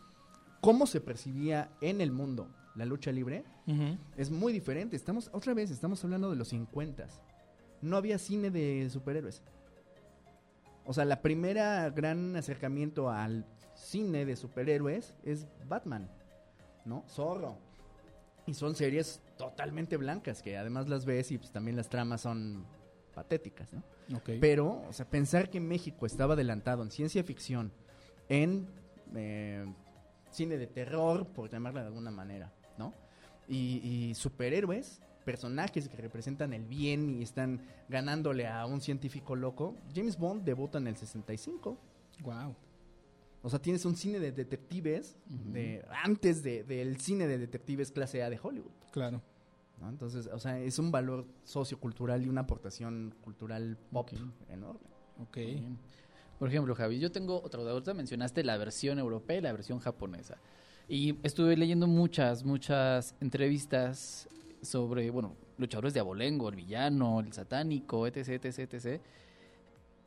cómo 0.61 0.87
se 0.87 1.00
percibía 1.00 1.70
en 1.80 2.02
el 2.02 2.12
mundo 2.12 2.46
la 2.74 2.85
lucha 2.85 3.11
libre 3.11 3.42
es 4.18 4.30
muy 4.30 4.52
diferente. 4.52 4.94
Estamos, 4.94 5.30
otra 5.32 5.54
vez, 5.54 5.70
estamos 5.70 6.04
hablando 6.04 6.28
de 6.28 6.37
los 6.37 6.48
50. 6.48 7.06
No 7.80 7.96
había 7.96 8.18
cine 8.18 8.50
de 8.50 8.88
superhéroes. 8.90 9.42
O 10.85 10.92
sea, 10.92 11.04
la 11.06 11.22
primera 11.22 11.88
gran 11.90 12.37
acercamiento 12.37 13.08
al 13.11 13.46
cine 13.74 14.24
de 14.26 14.37
superhéroes 14.37 15.14
es 15.24 15.46
Batman, 15.68 16.11
¿no? 16.85 17.05
Zorro. 17.09 17.59
Y 18.47 18.55
son 18.55 18.75
series 18.75 19.21
totalmente 19.37 19.97
blancas, 19.97 20.42
que 20.42 20.57
además 20.57 20.88
las 20.88 21.05
ves 21.05 21.31
y 21.31 21.38
pues, 21.38 21.53
también 21.53 21.77
las 21.77 21.88
tramas 21.88 22.23
son 22.23 22.64
patéticas, 23.14 23.73
¿no? 23.73 23.83
Pero, 24.40 24.83
o 24.88 24.92
sea, 24.92 25.09
pensar 25.09 25.49
que 25.49 25.61
México 25.61 26.07
estaba 26.07 26.35
adelantado 26.35 26.83
en 26.83 26.90
ciencia 26.90 27.23
ficción, 27.23 27.73
en 28.29 28.66
eh, 29.14 29.64
cine 30.31 30.57
de 30.57 30.66
terror, 30.66 31.27
por 31.29 31.51
llamarla 31.51 31.83
de 31.83 31.87
alguna 31.88 32.11
manera, 32.11 32.53
¿no? 32.79 32.92
Y, 33.49 33.81
y 34.09 34.14
superhéroes, 34.14 35.01
personajes 35.25 35.88
que 35.88 35.97
representan 35.97 36.53
el 36.53 36.64
bien 36.64 37.09
y 37.09 37.23
están 37.23 37.61
ganándole 37.88 38.47
a 38.49 38.66
un 38.66 38.81
científico 38.81 39.37
loco. 39.37 39.77
James 39.95 40.18
Bond 40.18 40.45
debuta 40.45 40.79
en 40.79 40.88
el 40.88 40.97
65. 40.97 41.79
Wow. 42.23 42.57
O 43.42 43.50
sea, 43.50 43.59
tienes 43.61 43.85
un 43.85 43.97
cine 43.97 44.20
de 44.20 44.30
detectives 44.32 45.16
de, 45.26 45.84
antes 46.05 46.43
de- 46.43 46.62
del 46.64 46.99
cine 47.01 47.26
de 47.26 47.38
detectives 47.38 47.90
clase 47.90 48.22
A 48.22 48.30
de 48.30 48.38
Hollywood. 48.40 48.70
Claro. 48.93 49.20
¿no? 49.80 49.88
Entonces, 49.88 50.28
o 50.32 50.38
sea, 50.38 50.61
es 50.61 50.78
un 50.78 50.93
valor 50.93 51.26
sociocultural 51.45 52.24
y 52.24 52.28
una 52.28 52.43
aportación 52.43 53.14
cultural 53.22 53.76
pop 53.90 54.11
enorme. 54.49 54.80
Ok. 55.20 55.36
Bien. 55.36 55.76
Por 56.38 56.49
ejemplo, 56.49 56.74
Javi, 56.74 56.99
yo 57.01 57.11
tengo 57.11 57.43
otra 57.43 57.61
duda. 57.61 57.72
Ahorita 57.72 57.95
mencionaste 57.95 58.45
la 58.45 58.57
versión 58.59 58.99
europea 58.99 59.38
y 59.38 59.40
la 59.40 59.53
versión 59.53 59.80
japonesa. 59.80 60.38
Y 60.88 61.16
estuve 61.24 61.57
leyendo 61.57 61.86
muchas, 61.86 62.45
muchas 62.45 63.14
entrevistas 63.20 64.28
sobre, 64.61 65.11
bueno, 65.11 65.34
luchadores 65.59 65.95
de 65.95 66.01
abolengo, 66.01 66.49
el 66.49 66.57
villano, 66.57 67.20
el 67.20 67.32
satánico, 67.32 68.07
etc, 68.07 68.45
etc, 68.45 68.59
etc. 68.74 68.86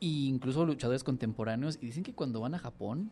E 0.00 0.06
incluso 0.06 0.64
luchadores 0.64 1.04
contemporáneos. 1.04 1.78
Y 1.80 1.86
dicen 1.86 2.02
que 2.02 2.14
cuando 2.14 2.40
van 2.40 2.54
a 2.54 2.58
Japón, 2.58 3.10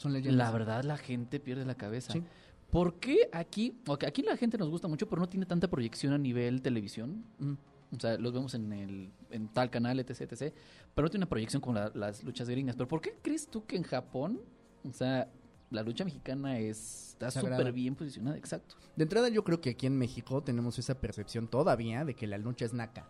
Son 0.00 0.14
leyendas. 0.14 0.38
La 0.46 0.50
verdad, 0.50 0.82
la 0.84 0.96
gente 0.96 1.40
pierde 1.40 1.66
la 1.66 1.74
cabeza. 1.74 2.14
Sí. 2.14 2.22
¿Por 2.70 2.94
qué 3.00 3.28
aquí, 3.32 3.78
ok, 3.86 4.04
aquí 4.04 4.22
la 4.22 4.36
gente 4.38 4.56
nos 4.56 4.70
gusta 4.70 4.88
mucho, 4.88 5.06
pero 5.08 5.20
no 5.20 5.28
tiene 5.28 5.44
tanta 5.44 5.68
proyección 5.68 6.14
a 6.14 6.18
nivel 6.18 6.62
televisión? 6.62 7.22
Mm. 7.38 7.52
O 7.96 8.00
sea, 8.00 8.16
los 8.16 8.32
vemos 8.32 8.54
en, 8.54 8.72
el, 8.72 9.10
en 9.30 9.48
tal 9.48 9.68
canal, 9.68 9.98
etc, 10.00 10.20
etc. 10.22 10.54
Pero 10.94 11.04
no 11.06 11.10
tiene 11.10 11.24
una 11.24 11.28
proyección 11.28 11.60
con 11.60 11.74
la- 11.74 11.90
las 11.94 12.24
luchas 12.24 12.48
gringas. 12.48 12.76
¿Pero 12.76 12.88
por 12.88 13.02
qué 13.02 13.14
crees 13.20 13.48
tú 13.48 13.66
que 13.66 13.76
en 13.76 13.82
Japón, 13.82 14.40
o 14.88 14.92
sea, 14.92 15.28
la 15.70 15.82
lucha 15.82 16.04
mexicana 16.04 16.58
es, 16.58 17.10
está 17.10 17.30
súper 17.30 17.72
bien 17.72 17.94
posicionada? 17.94 18.38
Exacto. 18.38 18.76
De 18.96 19.02
entrada 19.02 19.28
yo 19.28 19.44
creo 19.44 19.60
que 19.60 19.70
aquí 19.70 19.86
en 19.86 19.98
México 19.98 20.42
tenemos 20.42 20.78
esa 20.78 20.94
percepción 20.98 21.46
todavía 21.48 22.04
de 22.06 22.14
que 22.14 22.26
la 22.26 22.38
lucha 22.38 22.64
es 22.64 22.72
naca. 22.72 23.06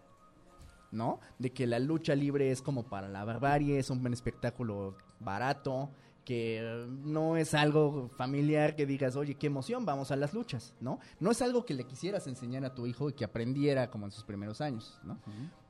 ¿No? 0.93 1.21
De 1.39 1.53
que 1.53 1.69
la 1.69 1.79
lucha 1.79 2.17
libre 2.17 2.51
es 2.51 2.63
como 2.63 2.83
para 2.83 3.09
la 3.09 3.25
barbarie, 3.25 3.79
es 3.79 3.91
un 3.91 4.01
buen 4.01 4.13
espectáculo 4.13 4.97
barato, 5.21 5.91
que 6.25 6.87
no 7.03 7.37
es 7.37 7.55
algo 7.55 8.09
familiar 8.17 8.77
que 8.77 8.87
digas, 8.87 9.17
oye, 9.17 9.35
qué 9.35 9.47
emoción, 9.47 9.85
vamos 9.85 10.11
a 10.11 10.17
las 10.17 10.35
luchas, 10.35 10.75
¿no? 10.81 11.01
No 11.19 11.31
es 11.31 11.43
algo 11.43 11.65
que 11.65 11.75
le 11.75 11.85
quisieras 11.85 12.27
enseñar 12.27 12.65
a 12.65 12.75
tu 12.75 12.87
hijo 12.87 13.09
y 13.09 13.13
que 13.13 13.25
aprendiera 13.25 13.91
como 13.91 14.07
en 14.07 14.13
sus 14.13 14.25
primeros 14.25 14.61
años, 14.61 14.99
¿no? 15.03 15.19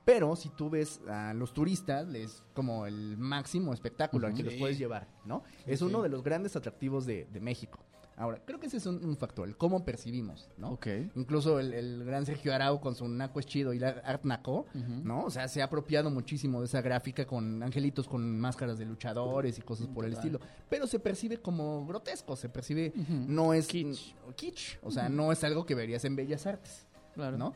Pero 0.05 0.34
si 0.34 0.48
tú 0.48 0.70
ves 0.70 1.01
a 1.09 1.34
los 1.34 1.53
turistas, 1.53 2.12
es 2.14 2.42
como 2.55 2.86
el 2.86 3.16
máximo 3.16 3.72
espectáculo 3.72 4.26
al 4.26 4.34
que 4.34 4.42
los 4.42 4.55
puedes 4.55 4.78
llevar, 4.78 5.09
¿no? 5.24 5.42
Sí, 5.64 5.72
es 5.72 5.82
uno 5.82 5.98
sí. 5.98 6.03
de 6.05 6.09
los 6.09 6.22
grandes 6.22 6.57
atractivos 6.57 7.07
de, 7.07 7.26
de 7.26 7.40
México. 7.40 7.78
Ahora, 8.21 8.43
creo 8.45 8.61
que 8.61 8.66
ese 8.66 8.77
es 8.77 8.85
un, 8.85 9.03
un 9.03 9.16
factor, 9.16 9.49
el 9.49 9.57
cómo 9.57 9.83
percibimos, 9.83 10.51
¿no? 10.59 10.73
Ok. 10.73 10.87
Incluso 11.14 11.59
el, 11.59 11.73
el 11.73 12.05
gran 12.05 12.27
Sergio 12.27 12.55
Arau 12.55 12.79
con 12.79 12.95
su 12.95 13.09
Naco 13.09 13.41
es 13.41 13.47
chido 13.47 13.73
y 13.73 13.79
la 13.79 13.89
Art 14.05 14.25
Naco. 14.25 14.66
¿no? 14.75 15.25
O 15.25 15.31
sea, 15.31 15.49
se 15.49 15.62
ha 15.62 15.64
apropiado 15.64 16.11
muchísimo 16.11 16.61
de 16.61 16.66
esa 16.66 16.83
gráfica 16.83 17.27
con 17.27 17.62
angelitos 17.62 18.07
con 18.07 18.39
máscaras 18.39 18.79
de 18.79 18.85
luchadores 18.85 19.59
y 19.59 19.62
cosas 19.62 19.87
por 19.89 20.05
el 20.05 20.12
estilo. 20.12 20.39
Pero 20.68 20.87
se 20.87 20.99
percibe 20.99 21.39
como 21.39 21.87
grotesco, 21.87 22.37
se 22.37 22.51
percibe, 22.51 22.93
no 23.27 23.55
es 23.55 23.66
Kitsch. 23.66 24.14
kitsch, 24.37 24.79
o 24.83 24.91
sea, 24.91 25.09
no 25.09 25.33
es 25.33 25.43
algo 25.43 25.64
que 25.64 25.75
verías 25.75 26.05
en 26.05 26.14
Bellas 26.14 26.47
Artes, 26.47 26.87
Claro. 27.14 27.39
¿no? 27.39 27.55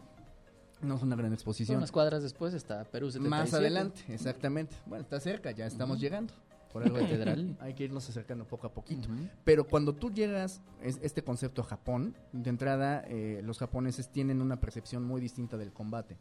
No 0.81 0.97
es 0.97 1.03
una 1.03 1.15
gran 1.17 1.33
exposición. 1.33 1.77
Unas 1.79 1.93
cuadras 1.93 2.23
después 2.23 2.53
está 2.55 2.85
Perú 2.85 3.11
77. 3.11 3.29
Más 3.29 3.55
adelante, 3.55 4.01
exactamente. 4.09 4.75
Bueno, 4.87 5.03
está 5.03 5.21
cerca, 5.21 5.51
ya 5.51 5.67
estamos 5.67 6.01
llegando. 6.01 6.33
Por 6.75 6.83
algo 6.83 6.99
catedral. 6.99 7.57
Hay 7.61 7.73
que 7.75 7.85
irnos 7.85 8.07
acercando 8.09 8.45
poco 8.47 8.67
a 8.67 8.75
poquito. 8.75 9.09
Pero 9.45 9.65
cuando 9.67 9.95
tú 9.95 10.11
llegas 10.13 10.61
es- 10.83 10.99
este 11.03 11.23
concepto 11.23 11.63
a 11.63 11.65
Japón, 11.65 12.17
de 12.33 12.51
entrada 12.51 13.05
eh, 13.07 13.41
los 13.45 13.59
japoneses 13.59 14.11
tienen 14.11 14.43
una 14.43 14.61
percepción 14.61 15.05
muy 15.05 15.21
distinta 15.21 15.57
del 15.57 15.73
combate. 15.73 16.19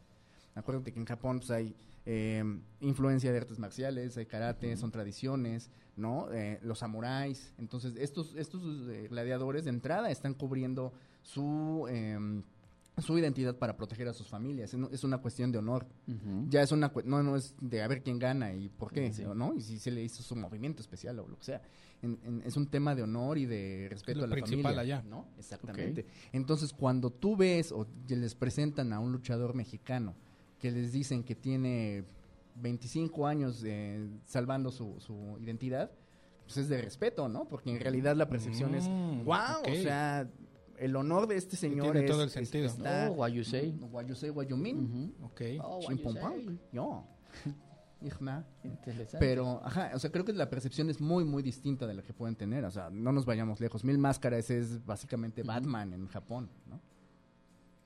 Acuérdate 0.54 0.92
que 0.92 1.00
en 1.00 1.06
Japón 1.06 1.38
pues, 1.40 1.50
hay 1.50 1.74
eh, 2.06 2.44
influencia 2.80 3.32
de 3.32 3.38
artes 3.38 3.58
marciales, 3.58 4.16
hay 4.16 4.26
karate, 4.26 4.76
son 4.76 4.92
tradiciones, 4.92 5.70
¿no? 5.96 6.30
Eh, 6.32 6.60
los 6.62 6.78
samuráis. 6.78 7.52
Entonces, 7.58 7.96
estos, 7.96 8.36
estos 8.36 8.62
eh, 8.88 9.08
gladiadores 9.10 9.64
de 9.64 9.70
entrada 9.70 10.08
están 10.12 10.34
cubriendo 10.34 10.92
su, 11.22 11.86
eh, 11.90 12.16
su 13.02 13.18
identidad 13.18 13.56
para 13.56 13.76
proteger 13.76 14.06
a 14.08 14.12
sus 14.12 14.28
familias. 14.28 14.72
Es, 14.72 14.80
es 14.92 15.04
una 15.04 15.18
cuestión 15.18 15.50
de 15.50 15.58
honor. 15.58 15.86
Ujú. 16.06 16.46
Ya 16.48 16.62
es 16.62 16.70
una 16.72 16.92
no, 17.04 17.22
no 17.22 17.36
es 17.36 17.54
de 17.60 17.82
a 17.82 17.88
ver 17.88 18.02
quién 18.02 18.18
gana 18.18 18.52
y 18.54 18.68
por 18.68 18.92
qué, 18.92 19.12
Sí. 19.12 19.24
¿no? 19.34 19.54
Y 19.54 19.60
si 19.62 19.78
se 19.78 19.90
le 19.90 20.02
hizo 20.02 20.22
su 20.22 20.36
movimiento 20.36 20.80
especial 20.80 21.18
o 21.18 21.26
lo 21.28 21.36
que 21.38 21.44
sea. 21.44 21.62
En- 22.02 22.18
en- 22.22 22.42
es 22.44 22.56
un 22.56 22.66
tema 22.68 22.94
de 22.94 23.02
honor 23.02 23.38
y 23.38 23.46
de 23.46 23.86
respeto 23.90 24.18
lo 24.20 24.24
a 24.24 24.28
la 24.28 24.34
principal 24.36 24.74
familia, 24.74 24.98
allá. 24.98 25.08
¿no? 25.08 25.26
Exactamente. 25.38 26.06
Entonces, 26.32 26.72
cuando 26.72 27.10
tú 27.10 27.34
ves 27.36 27.72
o 27.72 27.86
les 28.08 28.34
presentan 28.34 28.92
a 28.92 29.00
un 29.00 29.10
luchador 29.10 29.54
mexicano 29.54 30.14
que 30.60 30.70
les 30.70 30.92
dicen 30.92 31.24
que 31.24 31.34
tiene 31.34 32.04
25 32.56 33.26
años 33.26 33.62
eh, 33.66 34.08
salvando 34.24 34.70
su, 34.70 34.94
su 35.00 35.36
identidad, 35.40 35.90
pues 36.44 36.58
es 36.58 36.68
de 36.68 36.80
respeto, 36.80 37.28
¿no? 37.28 37.48
Porque 37.48 37.70
en 37.70 37.80
realidad 37.80 38.14
la 38.16 38.28
percepción 38.28 38.74
es, 38.74 38.86
Mm, 38.88 39.24
wow, 39.24 39.58
ok. 39.60 39.68
o 39.72 39.74
sea, 39.82 40.30
el 40.78 40.96
honor 40.96 41.26
de 41.26 41.36
este 41.36 41.56
señor 41.56 41.92
tiene 41.92 42.04
es, 42.06 42.10
todo 42.10 42.22
el 42.22 42.28
es- 42.28 42.32
sentido. 42.34 42.66
está- 42.66 43.08
Oh, 43.10 43.14
what 43.14 43.30
you 43.30 43.44
say. 43.44 43.70
What 43.90 44.04
you 44.06 44.14
say, 44.14 44.30
what 44.30 44.46
you 44.46 44.56
mean. 44.56 44.84
Ujú. 45.18 45.26
Ok. 45.26 45.40
Oh, 45.62 45.78
what 45.80 45.96
you 45.96 46.12
say. 46.12 46.58
Yo. 46.72 47.04
Interesante. 48.64 49.18
Pero, 49.18 49.60
ajá, 49.64 49.92
o 49.94 49.98
sea, 49.98 50.10
creo 50.10 50.24
que 50.24 50.32
la 50.32 50.50
percepción 50.50 50.90
es 50.90 51.00
muy, 51.00 51.24
muy 51.24 51.42
distinta 51.42 51.86
de 51.86 51.94
la 51.94 52.02
que 52.02 52.12
pueden 52.12 52.36
tener. 52.36 52.64
O 52.64 52.70
sea, 52.70 52.90
no 52.90 53.12
nos 53.12 53.24
vayamos 53.24 53.60
lejos. 53.60 53.82
Mil 53.84 53.96
Máscaras 53.98 54.50
es 54.50 54.84
básicamente. 54.84 55.42
Batman 55.42 55.92
en 55.94 56.06
Japón, 56.08 56.50
¿no? 56.66 56.80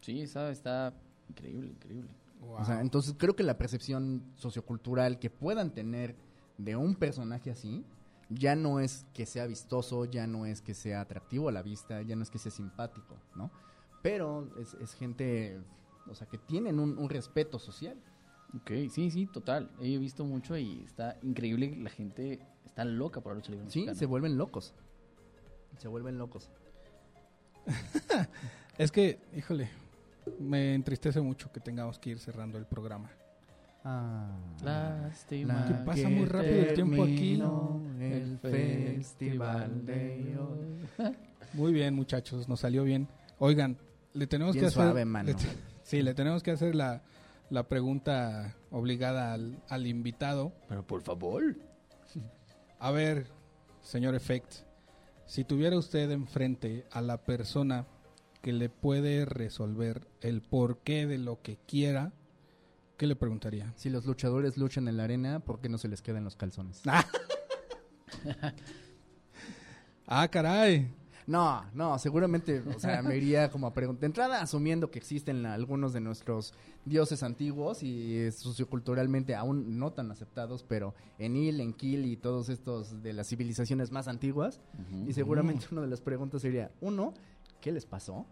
Sí, 0.01 0.21
está, 0.23 0.51
está 0.51 0.93
increíble, 1.29 1.71
increíble. 1.71 2.11
Wow. 2.41 2.55
O 2.61 2.65
sea, 2.65 2.81
entonces 2.81 3.15
creo 3.17 3.35
que 3.37 3.43
la 3.43 3.59
percepción 3.59 4.25
sociocultural 4.37 5.19
que 5.19 5.31
puedan 5.31 5.73
tener 5.73 6.17
de 6.57 6.77
un 6.77 6.95
personaje 6.95 7.51
así, 7.51 7.85
ya 8.29 8.57
no 8.57 8.81
es 8.81 9.07
que 9.15 9.27
sea 9.27 9.47
vistoso, 9.47 10.05
ya 10.05 10.27
no 10.27 10.47
es 10.47 10.61
que 10.61 10.75
sea 10.75 11.01
atractivo 11.01 11.49
a 11.49 11.53
la 11.53 11.63
vista, 11.63 12.03
ya 12.03 12.17
no 12.17 12.23
es 12.23 12.31
que 12.31 12.39
sea 12.39 12.53
simpático, 12.53 13.17
¿no? 13.35 13.51
Pero 14.03 14.49
es, 14.59 14.75
es 14.75 14.95
gente, 14.95 15.61
o 16.09 16.15
sea, 16.15 16.27
que 16.27 16.39
tienen 16.39 16.79
un, 16.79 16.99
un 16.99 17.09
respeto 17.09 17.59
social. 17.59 17.97
Ok, 18.57 18.71
sí, 18.91 19.11
sí, 19.11 19.27
total. 19.27 19.71
He 19.81 19.99
visto 19.99 20.25
mucho 20.25 20.57
y 20.57 20.83
está 20.85 21.19
increíble. 21.23 21.77
La 21.77 21.91
gente 21.91 22.41
está 22.65 22.85
loca 22.85 23.21
por 23.21 23.33
la 23.33 23.37
lucha 23.37 23.53
libre. 23.53 23.69
Sí, 23.69 23.81
mexicana. 23.81 23.99
se 23.99 24.07
vuelven 24.07 24.39
locos. 24.39 24.75
Se 25.79 25.89
vuelven 25.89 26.19
locos. 26.19 26.51
Es 28.79 28.93
que, 28.93 29.19
híjole, 29.37 29.69
me 30.39 30.73
entristece 30.73 31.21
mucho 31.21 31.51
que 31.51 31.59
tengamos 31.59 31.99
que 31.99 32.11
ir 32.11 32.21
cerrando 32.21 32.59
el 32.59 32.65
programa. 32.65 33.11
Ah, 33.91 34.29
Lástima. 34.63 35.65
Que 35.67 35.75
pasa 35.85 36.09
muy 36.11 36.27
rápido 36.27 36.61
el 36.63 36.75
tiempo 36.75 37.03
aquí. 37.05 37.43
El 38.01 38.39
festival 38.39 39.87
de 39.87 40.37
hoy. 40.39 41.15
Muy 41.55 41.73
bien, 41.73 41.95
muchachos, 41.95 42.47
nos 42.47 42.61
salió 42.61 42.85
bien. 42.85 43.09
Oigan, 43.39 43.79
le 44.13 44.27
tenemos 44.27 44.53
Bien 44.55 44.65
que 44.65 44.67
hacer. 44.67 44.83
suave, 44.83 45.05
mano. 45.07 45.29
le 45.29 45.35
te- 45.35 45.47
sí, 45.83 46.03
le 46.03 46.13
tenemos 46.13 46.43
que 46.43 46.51
hacer 46.51 46.75
la, 46.75 47.03
la 47.49 47.67
pregunta 47.69 48.55
obligada 48.71 49.33
al, 49.33 49.63
al 49.71 49.87
invitado. 49.87 50.53
Pero 50.69 50.87
por 50.87 51.01
favor. 51.01 51.57
A 52.79 52.91
ver, 52.91 53.29
señor 53.81 54.15
Effect, 54.15 54.57
si 55.25 55.45
tuviera 55.45 55.79
usted 55.79 56.11
enfrente 56.11 56.85
a 56.91 57.01
la 57.01 57.17
persona 57.25 57.87
que 58.43 58.53
le 58.53 58.69
puede 58.69 59.25
resolver 59.25 60.07
el 60.21 60.43
porqué 60.43 61.07
de 61.07 61.17
lo 61.17 61.41
que 61.41 61.57
quiera, 61.67 62.13
¿qué 62.99 63.07
le 63.07 63.17
preguntaría? 63.17 63.73
Si 63.77 63.89
los 63.89 64.05
luchadores 64.05 64.59
luchan 64.59 64.87
en 64.89 64.99
la 64.99 65.05
arena, 65.05 65.41
¿por 65.41 65.61
qué 65.61 65.71
no 65.71 65.79
se 65.79 65.89
les 65.89 66.03
quedan 66.03 66.25
los 66.25 66.37
calzones? 66.37 66.83
Ah, 70.07 70.29
caray. 70.29 70.91
No, 71.27 71.63
no, 71.75 71.99
seguramente, 71.99 72.61
o 72.75 72.81
sea, 72.81 73.03
me 73.03 73.15
iría 73.19 73.51
como 73.51 73.67
a 73.67 73.75
preguntar. 73.75 74.01
De 74.01 74.07
entrada, 74.07 74.41
asumiendo 74.41 74.91
que 74.91 74.99
existen 74.99 75.43
la- 75.43 75.53
algunos 75.53 75.93
de 75.93 76.01
nuestros 76.01 76.55
dioses 76.87 77.23
antiguos 77.23 77.83
y 77.83 78.31
socioculturalmente 78.33 79.35
aún 79.35 79.79
no 79.79 79.93
tan 79.93 80.11
aceptados, 80.11 80.65
pero 80.67 80.95
en 81.19 81.37
Il, 81.37 81.61
en 81.61 81.75
Kill 81.75 82.07
y 82.07 82.17
todos 82.17 82.49
estos 82.49 83.03
de 83.03 83.13
las 83.13 83.29
civilizaciones 83.29 83.93
más 83.93 84.09
antiguas. 84.09 84.63
Y 85.07 85.13
seguramente 85.13 85.67
una 85.71 85.83
de 85.83 85.89
las 85.89 86.01
preguntas 86.01 86.41
sería, 86.41 86.71
uno, 86.81 87.13
¿qué 87.61 87.73
les 87.73 87.85
pasó? 87.85 88.25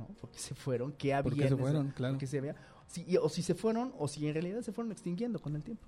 ¿No? 0.00 0.06
¿Por 0.20 0.32
qué 0.32 0.38
se 0.40 0.56
fueron? 0.56 0.90
¿Qué 0.94 1.14
había? 1.14 1.30
¿Por 1.30 1.38
qué 1.38 1.48
se 1.48 1.56
fueron? 1.56 1.90
Claro. 1.92 2.14
por 2.14 2.18
qué 2.20 2.26
se 2.26 2.38
había? 2.38 2.56
Si- 2.90 3.04
y- 3.06 3.16
o 3.16 3.28
si 3.28 3.42
se 3.42 3.54
fueron, 3.54 3.92
o 3.98 4.08
si 4.08 4.26
en 4.26 4.34
realidad 4.34 4.62
se 4.62 4.72
fueron 4.72 4.90
extinguiendo 4.92 5.38
con 5.40 5.54
el 5.54 5.62
tiempo. 5.62 5.86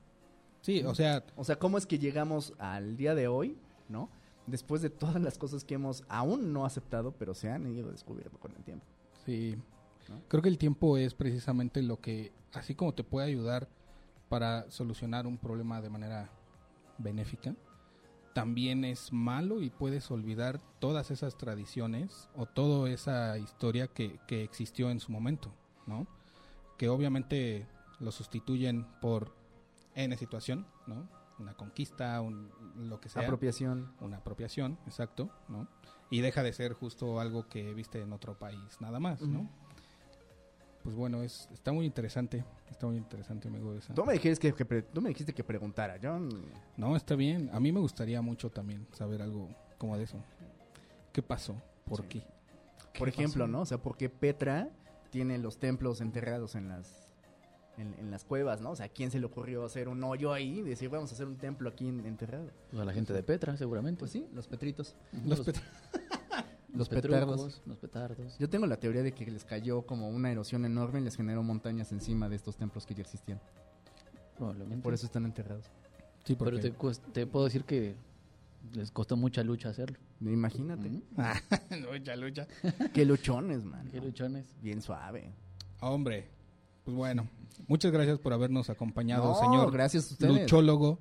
Sí, 0.60 0.82
o 0.84 0.94
sea, 0.94 1.24
O 1.36 1.42
sea, 1.42 1.58
¿cómo 1.58 1.76
es 1.76 1.86
que 1.86 1.98
llegamos 1.98 2.54
al 2.58 2.96
día 2.96 3.14
de 3.16 3.26
hoy, 3.26 3.58
no? 3.88 4.08
Después 4.46 4.80
de 4.82 4.90
todas 4.90 5.20
las 5.20 5.36
cosas 5.36 5.64
que 5.64 5.74
hemos 5.74 6.04
aún 6.08 6.52
no 6.52 6.64
aceptado, 6.64 7.12
pero 7.18 7.34
se 7.34 7.50
han 7.50 7.66
ido 7.66 7.90
descubriendo 7.90 8.38
con 8.38 8.52
el 8.56 8.62
tiempo. 8.62 8.86
sí. 9.26 9.56
¿No? 10.08 10.20
Creo 10.28 10.42
que 10.42 10.48
el 10.48 10.58
tiempo 10.58 10.96
es 10.96 11.14
precisamente 11.14 11.80
lo 11.80 12.00
que, 12.00 12.32
así 12.52 12.74
como 12.74 12.92
te 12.92 13.04
puede 13.04 13.28
ayudar 13.28 13.68
para 14.28 14.68
solucionar 14.68 15.28
un 15.28 15.38
problema 15.38 15.80
de 15.80 15.90
manera 15.90 16.28
benéfica, 16.98 17.54
también 18.34 18.84
es 18.84 19.12
malo 19.12 19.60
y 19.62 19.70
puedes 19.70 20.10
olvidar 20.10 20.60
todas 20.80 21.10
esas 21.12 21.36
tradiciones 21.38 22.28
o 22.34 22.46
toda 22.46 22.90
esa 22.90 23.38
historia 23.38 23.86
que, 23.86 24.18
que 24.26 24.42
existió 24.42 24.90
en 24.90 24.98
su 24.98 25.12
momento, 25.12 25.52
¿no? 25.86 26.06
Que 26.82 26.88
obviamente 26.88 27.68
lo 28.00 28.10
sustituyen 28.10 28.84
por 29.00 29.32
N 29.94 30.16
situación, 30.16 30.66
¿no? 30.88 31.08
Una 31.38 31.54
conquista, 31.54 32.20
un, 32.20 32.50
lo 32.88 33.00
que 33.00 33.08
sea. 33.08 33.22
Apropiación. 33.22 33.92
una 34.00 34.16
apropiación, 34.16 34.80
exacto, 34.84 35.30
¿no? 35.46 35.68
Y 36.10 36.22
deja 36.22 36.42
de 36.42 36.52
ser 36.52 36.72
justo 36.72 37.20
algo 37.20 37.46
que 37.48 37.72
viste 37.72 38.00
en 38.00 38.12
otro 38.12 38.36
país, 38.36 38.58
nada 38.80 38.98
más, 38.98 39.22
¿no? 39.22 39.48
Pues 40.82 40.96
bueno, 40.96 41.22
es, 41.22 41.48
está 41.52 41.70
muy 41.70 41.86
interesante, 41.86 42.44
está 42.68 42.88
muy 42.88 42.96
interesante, 42.96 43.46
amigo. 43.46 43.72
Esa. 43.76 43.94
Tú 43.94 44.04
me 44.04 44.14
dijiste 44.14 44.48
que, 44.50 44.52
que 44.52 44.64
pre- 44.64 44.82
tú 44.82 45.00
me 45.00 45.10
dijiste 45.10 45.32
que 45.32 45.44
preguntara. 45.44 45.98
Mm, 46.18 46.30
No, 46.78 46.96
está 46.96 47.14
bien. 47.14 47.48
A 47.52 47.60
mí 47.60 47.70
me 47.70 47.78
gustaría 47.78 48.20
mucho 48.22 48.50
también 48.50 48.88
saber 48.90 49.22
algo 49.22 49.48
como 49.78 49.96
de 49.96 50.02
eso. 50.02 50.16
¿Qué 51.12 51.22
pasó? 51.22 51.62
¿Por 51.84 52.00
Sí. 52.02 52.08
qué? 52.08 52.26
por 52.98 53.08
¿Qué 53.08 53.14
ejemplo, 53.22 53.44
pasó? 53.44 53.52
¿no? 53.52 53.60
O 53.60 53.66
sea, 53.66 53.78
¿por 53.78 53.96
qué 53.96 54.08
Petra 54.10 54.68
tiene 55.12 55.38
los 55.38 55.58
templos 55.58 56.00
enterrados 56.00 56.56
en 56.56 56.68
las 56.68 57.08
en, 57.78 57.94
en 57.98 58.10
las 58.10 58.24
cuevas, 58.24 58.60
¿no? 58.60 58.70
O 58.72 58.76
sea, 58.76 58.86
¿a 58.86 58.88
quién 58.88 59.10
se 59.10 59.18
le 59.18 59.24
ocurrió 59.26 59.64
hacer 59.64 59.88
un 59.88 60.02
hoyo 60.04 60.32
ahí 60.32 60.58
y 60.58 60.62
decir, 60.62 60.88
vamos 60.90 61.10
a 61.10 61.14
hacer 61.14 61.26
un 61.26 61.36
templo 61.36 61.68
aquí 61.70 61.88
en- 61.88 62.04
enterrado? 62.04 62.50
A 62.78 62.84
la 62.84 62.92
gente 62.92 63.12
de 63.14 63.22
Petra, 63.22 63.56
seguramente. 63.56 63.98
Pues 64.00 64.10
sí, 64.10 64.26
los 64.34 64.46
petritos. 64.48 64.94
Los 65.24 65.38
Los, 65.38 65.46
pet- 65.46 65.62
Los 66.74 66.88
petardos. 66.88 67.62
Los 67.66 67.78
petardos. 67.78 68.38
Yo 68.38 68.48
tengo 68.50 68.66
la 68.66 68.76
teoría 68.78 69.02
de 69.02 69.12
que 69.12 69.30
les 69.30 69.44
cayó 69.44 69.82
como 69.82 70.08
una 70.10 70.30
erosión 70.32 70.64
enorme 70.64 71.00
y 71.00 71.04
les 71.04 71.16
generó 71.16 71.42
montañas 71.42 71.92
encima 71.92 72.28
de 72.28 72.36
estos 72.36 72.56
templos 72.56 72.84
que 72.86 72.94
ya 72.94 73.02
existían. 73.02 73.40
Probablemente. 74.36 74.82
Por 74.82 74.92
eso 74.94 75.06
están 75.06 75.24
enterrados. 75.24 75.64
Sí, 76.24 76.34
Pero 76.36 76.50
porque... 76.50 76.60
te, 76.70 76.76
cuest- 76.76 77.12
te 77.12 77.26
puedo 77.26 77.44
decir 77.46 77.64
que 77.64 77.94
les 78.72 78.90
costó 78.90 79.16
mucha 79.16 79.42
lucha 79.42 79.68
hacerlo. 79.70 79.98
Imagínate. 80.20 80.88
Ujú. 80.88 81.02
Ah, 81.18 81.40
lucha, 81.92 82.16
lucha. 82.16 82.46
Qué 82.94 83.04
luchones, 83.04 83.64
man. 83.64 83.88
Qué 83.90 84.00
luchones. 84.00 84.46
Bien 84.62 84.80
suave. 84.82 85.32
Hombre, 85.80 86.28
pues 86.84 86.96
bueno, 86.96 87.28
muchas 87.66 87.90
gracias 87.92 88.18
por 88.18 88.32
habernos 88.32 88.70
acompañado, 88.70 89.24
No, 89.32 89.34
señor 89.40 89.72
gracias 89.72 90.10
a 90.10 90.14
ustedes. 90.14 90.40
luchólogo. 90.42 90.98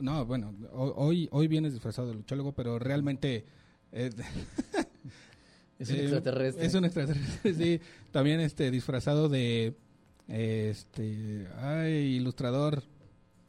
No, 0.00 0.26
bueno, 0.26 0.52
ho- 0.72 0.92
hoy, 0.96 1.28
hoy 1.30 1.46
vienes 1.46 1.72
disfrazado 1.72 2.08
de 2.08 2.14
luchólogo, 2.14 2.52
pero 2.52 2.78
realmente... 2.80 3.44
eh, 3.92 4.10
Es 5.78 5.90
un 5.90 5.96
eh, 5.96 6.00
extraterrestre. 6.02 6.66
Es 6.66 6.74
un 6.74 6.84
extraterrestre, 6.84 7.54
sí. 7.54 7.80
También 8.12 8.40
este, 8.40 8.70
disfrazado 8.70 9.28
de... 9.28 9.76
Este... 10.28 11.48
Ay, 11.58 12.16
ilustrador. 12.16 12.82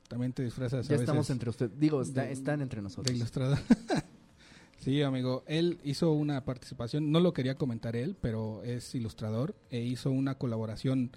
También 0.07 0.33
te 0.33 0.43
disfrazas 0.43 0.85
a 0.85 0.89
Ya 0.89 0.95
estamos 0.97 1.21
veces 1.23 1.31
entre 1.31 1.49
ustedes. 1.49 1.79
Digo, 1.79 2.01
está- 2.01 2.23
de- 2.23 2.31
están 2.31 2.61
entre 2.61 2.77
de 2.77 2.83
nosotros. 2.83 3.15
ilustrador. 3.15 3.57
sí, 4.77 5.01
amigo. 5.01 5.43
Él 5.47 5.79
hizo 5.83 6.11
una 6.11 6.43
participación, 6.45 7.11
no 7.11 7.19
lo 7.19 7.33
quería 7.33 7.55
comentar 7.55 7.95
él, 7.95 8.15
pero 8.19 8.63
es 8.63 8.93
ilustrador 8.95 9.55
e 9.69 9.79
hizo 9.81 10.11
una 10.11 10.37
colaboración 10.37 11.11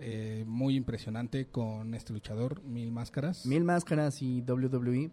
eh, 0.00 0.44
muy 0.46 0.76
impresionante 0.76 1.46
con 1.46 1.94
este 1.94 2.12
luchador, 2.12 2.62
Mil 2.62 2.90
Máscaras. 2.92 3.44
Mil 3.46 3.64
Máscaras 3.64 4.22
y 4.22 4.42
WWE. 4.42 5.10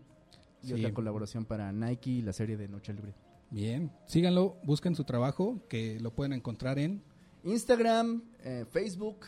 Y 0.63 0.67
Sí. 0.67 0.73
otra 0.73 0.93
colaboración 0.93 1.45
para 1.45 1.71
Nike 1.71 2.09
y 2.09 2.21
la 2.21 2.33
serie 2.33 2.57
de 2.57 2.67
Noche 2.67 2.93
Libre. 2.93 3.13
Bien. 3.51 3.91
Síganlo, 4.07 4.57
busquen 4.63 4.95
su 4.95 5.03
trabajo, 5.03 5.59
que 5.69 5.99
lo 5.99 6.11
pueden 6.13 6.33
encontrar 6.33 6.79
en... 6.79 7.03
Instagram, 7.43 8.23
eh, 8.43 8.65
Facebook, 8.71 9.25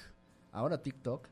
ahora 0.52 0.82
TikTok. 0.82 1.28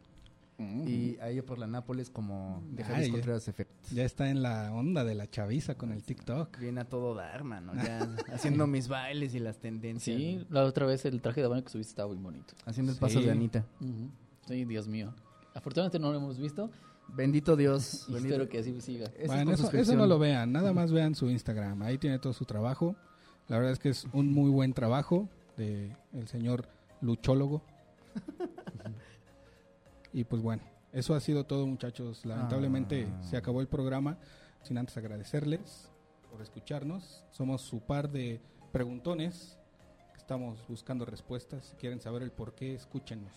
Ujú. 0.57 0.87
Y 0.87 1.17
ahí 1.21 1.41
por 1.41 1.57
la 1.59 1.67
Nápoles 1.67 2.09
como 2.09 2.63
de 2.71 2.83
Ay, 2.83 2.89
Javis 2.89 3.07
ya. 3.07 3.11
Contreras 3.13 3.47
Effect. 3.49 3.71
Ya 3.91 4.03
está 4.05 4.29
en 4.29 4.41
la 4.41 4.71
onda 4.73 5.03
de 5.03 5.13
la 5.15 5.29
chaviza 5.29 5.75
con 5.75 5.91
el 5.91 6.01
TikTok. 6.03 6.57
Viene 6.59 6.81
a 6.81 6.85
todo 6.85 7.13
dar, 7.13 7.43
mano. 7.43 7.73
Ya 7.75 7.99
haciendo 8.33 8.65
mis 8.67 8.87
bailes 8.87 9.35
y 9.35 9.39
las 9.39 9.57
tendencias. 9.59 10.15
Sí, 10.17 10.45
la 10.49 10.63
otra 10.63 10.85
vez 10.85 11.03
el 11.05 11.21
traje 11.21 11.41
de 11.41 11.47
baño 11.47 11.63
que 11.63 11.69
subiste 11.71 11.91
estaba 11.91 12.07
muy 12.13 12.17
bonito. 12.23 12.53
Haciendo 12.65 12.91
el 12.93 12.97
Sí. 12.97 13.01
paso 13.01 13.19
de 13.19 13.31
Anita. 13.31 13.65
Ujú. 13.81 14.09
Sí, 14.47 14.63
Dios 14.65 14.87
mío. 14.87 15.13
Afortunadamente 15.53 15.99
no 15.99 16.11
lo 16.11 16.17
hemos 16.19 16.39
visto. 16.39 16.69
Bendito 17.09 17.55
Dios. 17.57 18.05
Y 18.09 18.13
bendito- 18.13 18.33
espero 18.35 18.49
que 18.49 18.59
así 18.59 18.79
siga. 18.81 19.07
Es 19.17 19.27
bueno, 19.27 19.45
con 19.51 19.53
eso, 19.65 19.77
eso 19.77 19.95
no 19.95 20.07
lo 20.07 20.17
vean, 20.19 20.51
nada 20.53 20.71
más 20.73 20.91
vean 20.91 21.15
su 21.15 21.29
Instagram. 21.29 21.81
Ahí 21.81 21.97
tiene 21.97 22.17
todo 22.19 22.31
su 22.33 22.45
trabajo. 22.45 22.95
La 23.49 23.57
verdad 23.57 23.73
es 23.73 23.79
que 23.79 23.89
es 23.89 24.07
un 24.13 24.33
muy 24.33 24.49
buen 24.49 24.73
trabajo 24.73 25.27
de 25.57 25.91
el 26.13 26.27
señor 26.29 26.67
luchólogo. 27.01 27.61
y 30.15 30.23
pues 30.23 30.41
bueno, 30.41 30.63
eso 30.93 31.13
ha 31.13 31.19
sido 31.19 31.45
todo, 31.45 31.67
muchachos. 31.67 32.25
Lamentablemente 32.25 33.07
Ah. 33.09 33.23
se 33.23 33.37
acabó 33.37 33.61
el 33.61 33.67
programa. 33.67 34.17
Sin 34.63 34.77
antes 34.77 34.95
agradecerles 34.97 35.91
por 36.31 36.41
escucharnos. 36.41 37.23
Somos 37.31 37.61
su 37.61 37.81
par 37.81 38.09
de 38.09 38.41
preguntones. 38.71 39.57
que 40.13 40.17
Estamos 40.19 40.65
buscando 40.67 41.05
respuestas. 41.05 41.65
Si 41.65 41.75
quieren 41.75 41.99
saber 42.01 42.23
el 42.23 42.31
por 42.31 42.55
qué, 42.55 42.73
escúchenos. 42.73 43.31